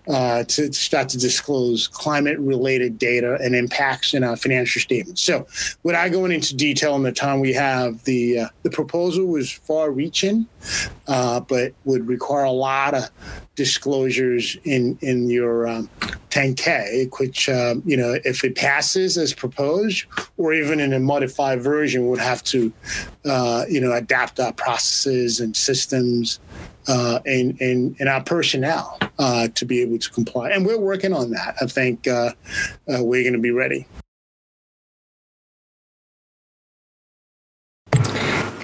uh, 0.07 0.45
to 0.45 0.73
start 0.73 1.09
to 1.09 1.19
disclose 1.19 1.89
climate 1.89 2.39
related 2.39 2.99
data 2.99 3.37
and 3.43 3.55
impacts 3.55 4.15
in 4.15 4.23
our 4.23 4.37
financial 4.37 4.81
statements. 4.81 5.23
So, 5.23 5.47
without 5.83 6.13
going 6.13 6.31
into 6.31 6.55
detail 6.55 6.95
in 6.95 7.03
the 7.03 7.13
time 7.13 7.41
we 7.41 7.53
have, 7.55 8.05
the 8.05 8.41
uh, 8.41 8.49
the 8.63 8.71
proposal 8.71 9.27
was 9.27 9.51
far 9.51 9.91
reaching, 9.91 10.47
uh, 11.09 11.41
but 11.41 11.73
would 11.85 12.07
require 12.07 12.45
a 12.45 12.53
lot 12.53 12.95
of 12.95 13.11
disclosures 13.57 14.57
in 14.65 14.97
in 15.01 15.29
your 15.29 15.67
um, 15.67 15.91
10K, 16.31 17.11
which 17.19 17.49
um, 17.49 17.83
you 17.85 17.97
know, 17.97 18.19
if 18.25 18.45
it 18.45 18.55
passes 18.55 19.19
as 19.19 19.35
proposed, 19.35 20.05
or 20.37 20.53
even 20.53 20.79
in 20.79 20.93
a 20.93 21.01
modified 21.01 21.61
version, 21.61 22.07
would 22.09 22.21
have 22.21 22.45
to 22.45 22.73
uh, 23.25 23.65
you 23.69 23.81
know 23.81 23.93
adapt 23.93 24.39
our 24.39 24.53
processes 24.53 25.41
and 25.41 25.57
systems 25.57 26.39
uh, 26.89 27.21
and, 27.27 27.61
and, 27.61 27.97
and 27.99 28.09
our 28.09 28.23
personnel 28.23 28.99
uh, 29.19 29.49
to 29.49 29.65
be 29.65 29.81
able 29.83 29.99
to 29.99 30.11
comply. 30.11 30.51
And 30.51 30.67
we're 30.67 30.79
working 30.79 31.13
on 31.13 31.31
that. 31.31 31.57
I 31.61 31.67
think 31.67 32.07
uh, 32.07 32.33
uh 32.93 33.03
we're 33.03 33.23
going 33.23 33.35
to 33.35 33.39
be 33.39 33.51
ready. 33.51 33.87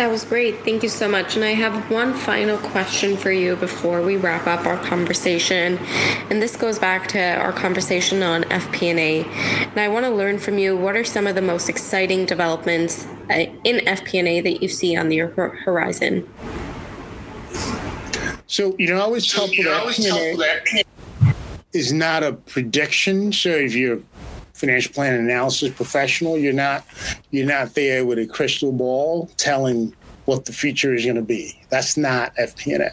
That 0.01 0.11
was 0.11 0.25
great. 0.25 0.65
Thank 0.65 0.83
you 0.83 0.89
so 0.89 1.11
much. 1.11 1.37
And 1.37 1.45
I 1.45 1.51
have 1.51 1.91
one 1.91 2.15
final 2.15 2.57
question 2.57 3.19
for 3.19 3.31
you 3.31 3.55
before 3.55 4.01
we 4.01 4.17
wrap 4.17 4.47
up 4.47 4.65
our 4.65 4.79
conversation. 4.79 5.77
And 6.31 6.41
this 6.41 6.57
goes 6.57 6.79
back 6.79 7.07
to 7.09 7.37
our 7.37 7.53
conversation 7.53 8.23
on 8.23 8.45
FP&A. 8.45 9.27
I 9.79 9.89
want 9.89 10.07
to 10.07 10.11
learn 10.11 10.39
from 10.39 10.57
you 10.57 10.75
what 10.75 10.97
are 10.97 11.05
some 11.05 11.27
of 11.27 11.35
the 11.35 11.43
most 11.43 11.69
exciting 11.69 12.25
developments 12.25 13.05
uh, 13.29 13.45
in 13.63 13.85
FP&A 13.85 14.41
that 14.41 14.63
you 14.63 14.69
see 14.69 14.97
on 14.97 15.11
the 15.11 15.19
horizon? 15.19 16.27
So, 18.51 18.75
you 18.81 18.89
know, 18.89 18.97
I 18.97 19.03
always 19.03 19.33
tell 19.33 19.47
people 19.47 19.71
that 19.71 20.85
is 21.73 21.93
not 21.93 22.25
a 22.25 22.33
prediction. 22.33 23.33
So 23.33 23.49
if 23.49 23.77
you're 23.77 23.99
a 23.99 24.03
financial 24.55 24.93
plan 24.93 25.15
analysis 25.15 25.73
professional, 25.73 26.37
you're 26.37 26.53
not 26.53 26.85
you're 27.31 27.47
not 27.47 27.75
there 27.75 28.05
with 28.05 28.19
a 28.19 28.27
crystal 28.27 28.73
ball 28.73 29.31
telling 29.37 29.95
what 30.25 30.47
the 30.47 30.53
future 30.53 30.93
is 30.93 31.05
going 31.05 31.15
to 31.15 31.23
be. 31.23 31.61
That's 31.71 31.97
not 31.97 32.35
FP&A. 32.35 32.91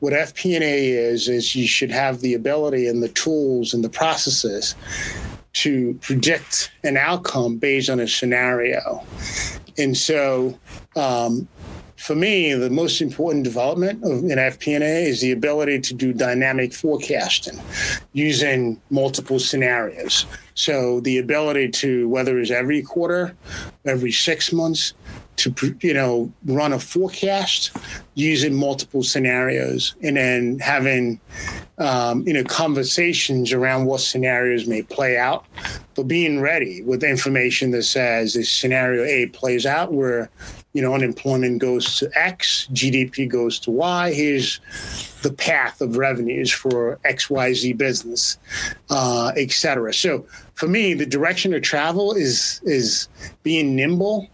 What 0.00 0.12
FP&A 0.12 0.90
is 0.90 1.28
is 1.28 1.54
you 1.54 1.68
should 1.68 1.92
have 1.92 2.20
the 2.20 2.34
ability 2.34 2.88
and 2.88 3.00
the 3.00 3.10
tools 3.10 3.74
and 3.74 3.84
the 3.84 3.88
processes 3.88 4.74
to 5.52 5.96
predict 6.02 6.72
an 6.82 6.96
outcome 6.96 7.58
based 7.58 7.88
on 7.90 8.00
a 8.00 8.08
scenario. 8.08 9.04
And 9.78 9.96
so 9.96 10.58
um, 10.96 11.46
for 12.04 12.14
me, 12.14 12.52
the 12.52 12.68
most 12.68 13.00
important 13.00 13.44
development 13.44 14.04
in 14.04 14.36
FP&A 14.36 15.06
is 15.08 15.22
the 15.22 15.32
ability 15.32 15.80
to 15.80 15.94
do 15.94 16.12
dynamic 16.12 16.74
forecasting 16.74 17.58
using 18.12 18.78
multiple 18.90 19.38
scenarios. 19.38 20.26
So 20.52 21.00
the 21.00 21.16
ability 21.16 21.70
to, 21.70 22.06
whether 22.10 22.38
it's 22.38 22.50
every 22.50 22.82
quarter, 22.82 23.34
every 23.86 24.12
six 24.12 24.52
months, 24.52 24.92
to 25.36 25.76
you 25.80 25.94
know 25.94 26.32
run 26.44 26.72
a 26.72 26.78
forecast 26.78 27.76
using 28.14 28.54
multiple 28.54 29.02
scenarios 29.02 29.94
and 30.00 30.16
then 30.16 30.58
having 30.60 31.20
um, 31.78 32.24
you 32.26 32.32
know 32.32 32.44
conversations 32.44 33.52
around 33.52 33.86
what 33.86 34.00
scenarios 34.00 34.68
may 34.68 34.82
play 34.82 35.18
out 35.18 35.44
but 35.96 36.04
being 36.04 36.40
ready 36.40 36.82
with 36.82 37.02
information 37.02 37.72
that 37.72 37.82
says 37.82 38.36
if 38.36 38.48
scenario 38.48 39.02
a 39.02 39.26
plays 39.26 39.66
out 39.66 39.92
where 39.92 40.30
you 40.74 40.82
know, 40.82 40.92
unemployment 40.92 41.60
goes 41.60 41.96
to 41.98 42.10
X, 42.14 42.68
GDP 42.72 43.28
goes 43.28 43.60
to 43.60 43.70
Y. 43.70 44.12
Here's 44.12 44.60
the 45.22 45.32
path 45.32 45.80
of 45.80 45.96
revenues 45.96 46.50
for 46.50 46.98
XYZ 47.04 47.78
business, 47.78 48.36
uh, 48.90 49.32
et 49.36 49.52
cetera. 49.52 49.94
So 49.94 50.26
for 50.54 50.66
me, 50.66 50.92
the 50.92 51.06
direction 51.06 51.54
of 51.54 51.62
travel 51.62 52.12
is 52.12 52.60
is 52.64 53.08
being 53.44 53.76
nimble 53.76 54.28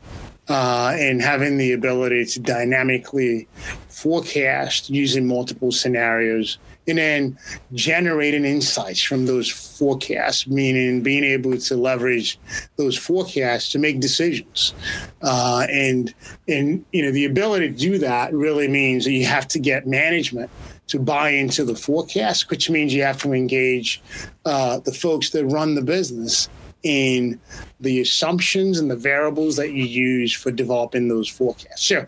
uh, 0.48 0.96
and 0.98 1.20
having 1.20 1.58
the 1.58 1.72
ability 1.72 2.24
to 2.24 2.40
dynamically 2.40 3.46
forecast 3.88 4.88
using 4.88 5.26
multiple 5.26 5.70
scenarios 5.70 6.58
and 6.88 6.98
then 6.98 7.38
generating 7.72 8.44
insights 8.44 9.02
from 9.02 9.26
those 9.26 9.48
forecasts, 9.48 10.46
meaning 10.46 11.02
being 11.02 11.24
able 11.24 11.56
to 11.56 11.76
leverage 11.76 12.38
those 12.76 12.96
forecasts 12.96 13.70
to 13.70 13.78
make 13.78 14.00
decisions. 14.00 14.74
Uh, 15.22 15.66
and 15.70 16.14
and 16.48 16.84
you 16.92 17.02
know 17.02 17.12
the 17.12 17.24
ability 17.24 17.68
to 17.68 17.76
do 17.76 17.98
that 17.98 18.32
really 18.32 18.68
means 18.68 19.04
that 19.04 19.12
you 19.12 19.26
have 19.26 19.46
to 19.48 19.58
get 19.58 19.86
management 19.86 20.50
to 20.88 20.98
buy 20.98 21.30
into 21.30 21.64
the 21.64 21.76
forecast, 21.76 22.50
which 22.50 22.68
means 22.68 22.92
you 22.92 23.02
have 23.02 23.18
to 23.22 23.32
engage 23.32 24.02
uh, 24.44 24.80
the 24.80 24.92
folks 24.92 25.30
that 25.30 25.46
run 25.46 25.76
the 25.76 25.82
business 25.82 26.48
in 26.82 27.40
the 27.78 28.00
assumptions 28.00 28.78
and 28.78 28.90
the 28.90 28.96
variables 28.96 29.56
that 29.56 29.72
you 29.72 29.84
use 29.84 30.32
for 30.32 30.50
developing 30.50 31.08
those 31.08 31.28
forecasts. 31.28 31.84
So, 31.84 32.06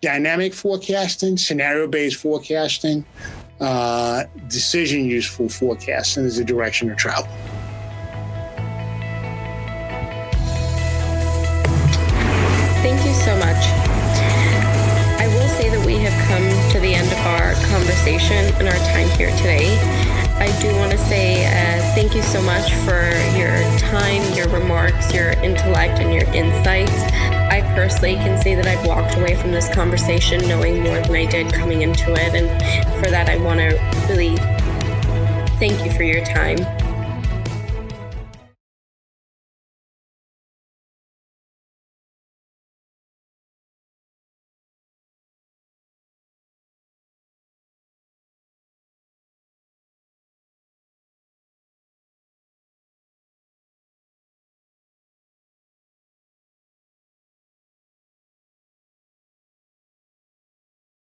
dynamic 0.00 0.54
forecasting, 0.54 1.36
scenario 1.36 1.86
based 1.86 2.16
forecasting, 2.16 3.04
uh, 3.62 4.24
decision 4.48 5.04
useful 5.04 5.48
forecasting 5.48 6.24
is 6.24 6.38
a 6.38 6.44
direction 6.44 6.90
of 6.90 6.96
travel. 6.96 7.30
Thank 12.82 13.06
you 13.06 13.14
so 13.14 13.36
much. 13.36 13.62
I 15.20 15.28
will 15.28 15.48
say 15.48 15.70
that 15.70 15.86
we 15.86 15.94
have 15.98 16.28
come 16.28 16.72
to 16.72 16.80
the 16.80 16.92
end 16.92 17.06
of 17.06 17.18
our 17.18 17.54
conversation 17.70 18.52
and 18.58 18.66
our 18.66 18.78
time 18.92 19.08
here 19.16 19.30
today. 19.36 20.11
I 20.42 20.60
do 20.60 20.74
want 20.74 20.90
to 20.90 20.98
say 20.98 21.46
uh, 21.46 21.94
thank 21.94 22.16
you 22.16 22.22
so 22.22 22.42
much 22.42 22.72
for 22.84 23.00
your 23.38 23.78
time, 23.78 24.20
your 24.34 24.48
remarks, 24.48 25.14
your 25.14 25.30
intellect, 25.34 26.00
and 26.00 26.12
your 26.12 26.24
insights. 26.34 27.04
I 27.52 27.60
personally 27.76 28.14
can 28.16 28.36
say 28.42 28.56
that 28.56 28.66
I've 28.66 28.84
walked 28.84 29.16
away 29.16 29.36
from 29.36 29.52
this 29.52 29.72
conversation 29.72 30.40
knowing 30.48 30.82
more 30.82 31.00
than 31.00 31.14
I 31.14 31.26
did 31.26 31.52
coming 31.52 31.82
into 31.82 32.10
it. 32.14 32.34
And 32.34 32.48
for 32.96 33.08
that, 33.08 33.28
I 33.28 33.36
want 33.36 33.60
to 33.60 33.78
really 34.08 34.34
thank 35.60 35.84
you 35.84 35.92
for 35.92 36.02
your 36.02 36.24
time. 36.24 36.81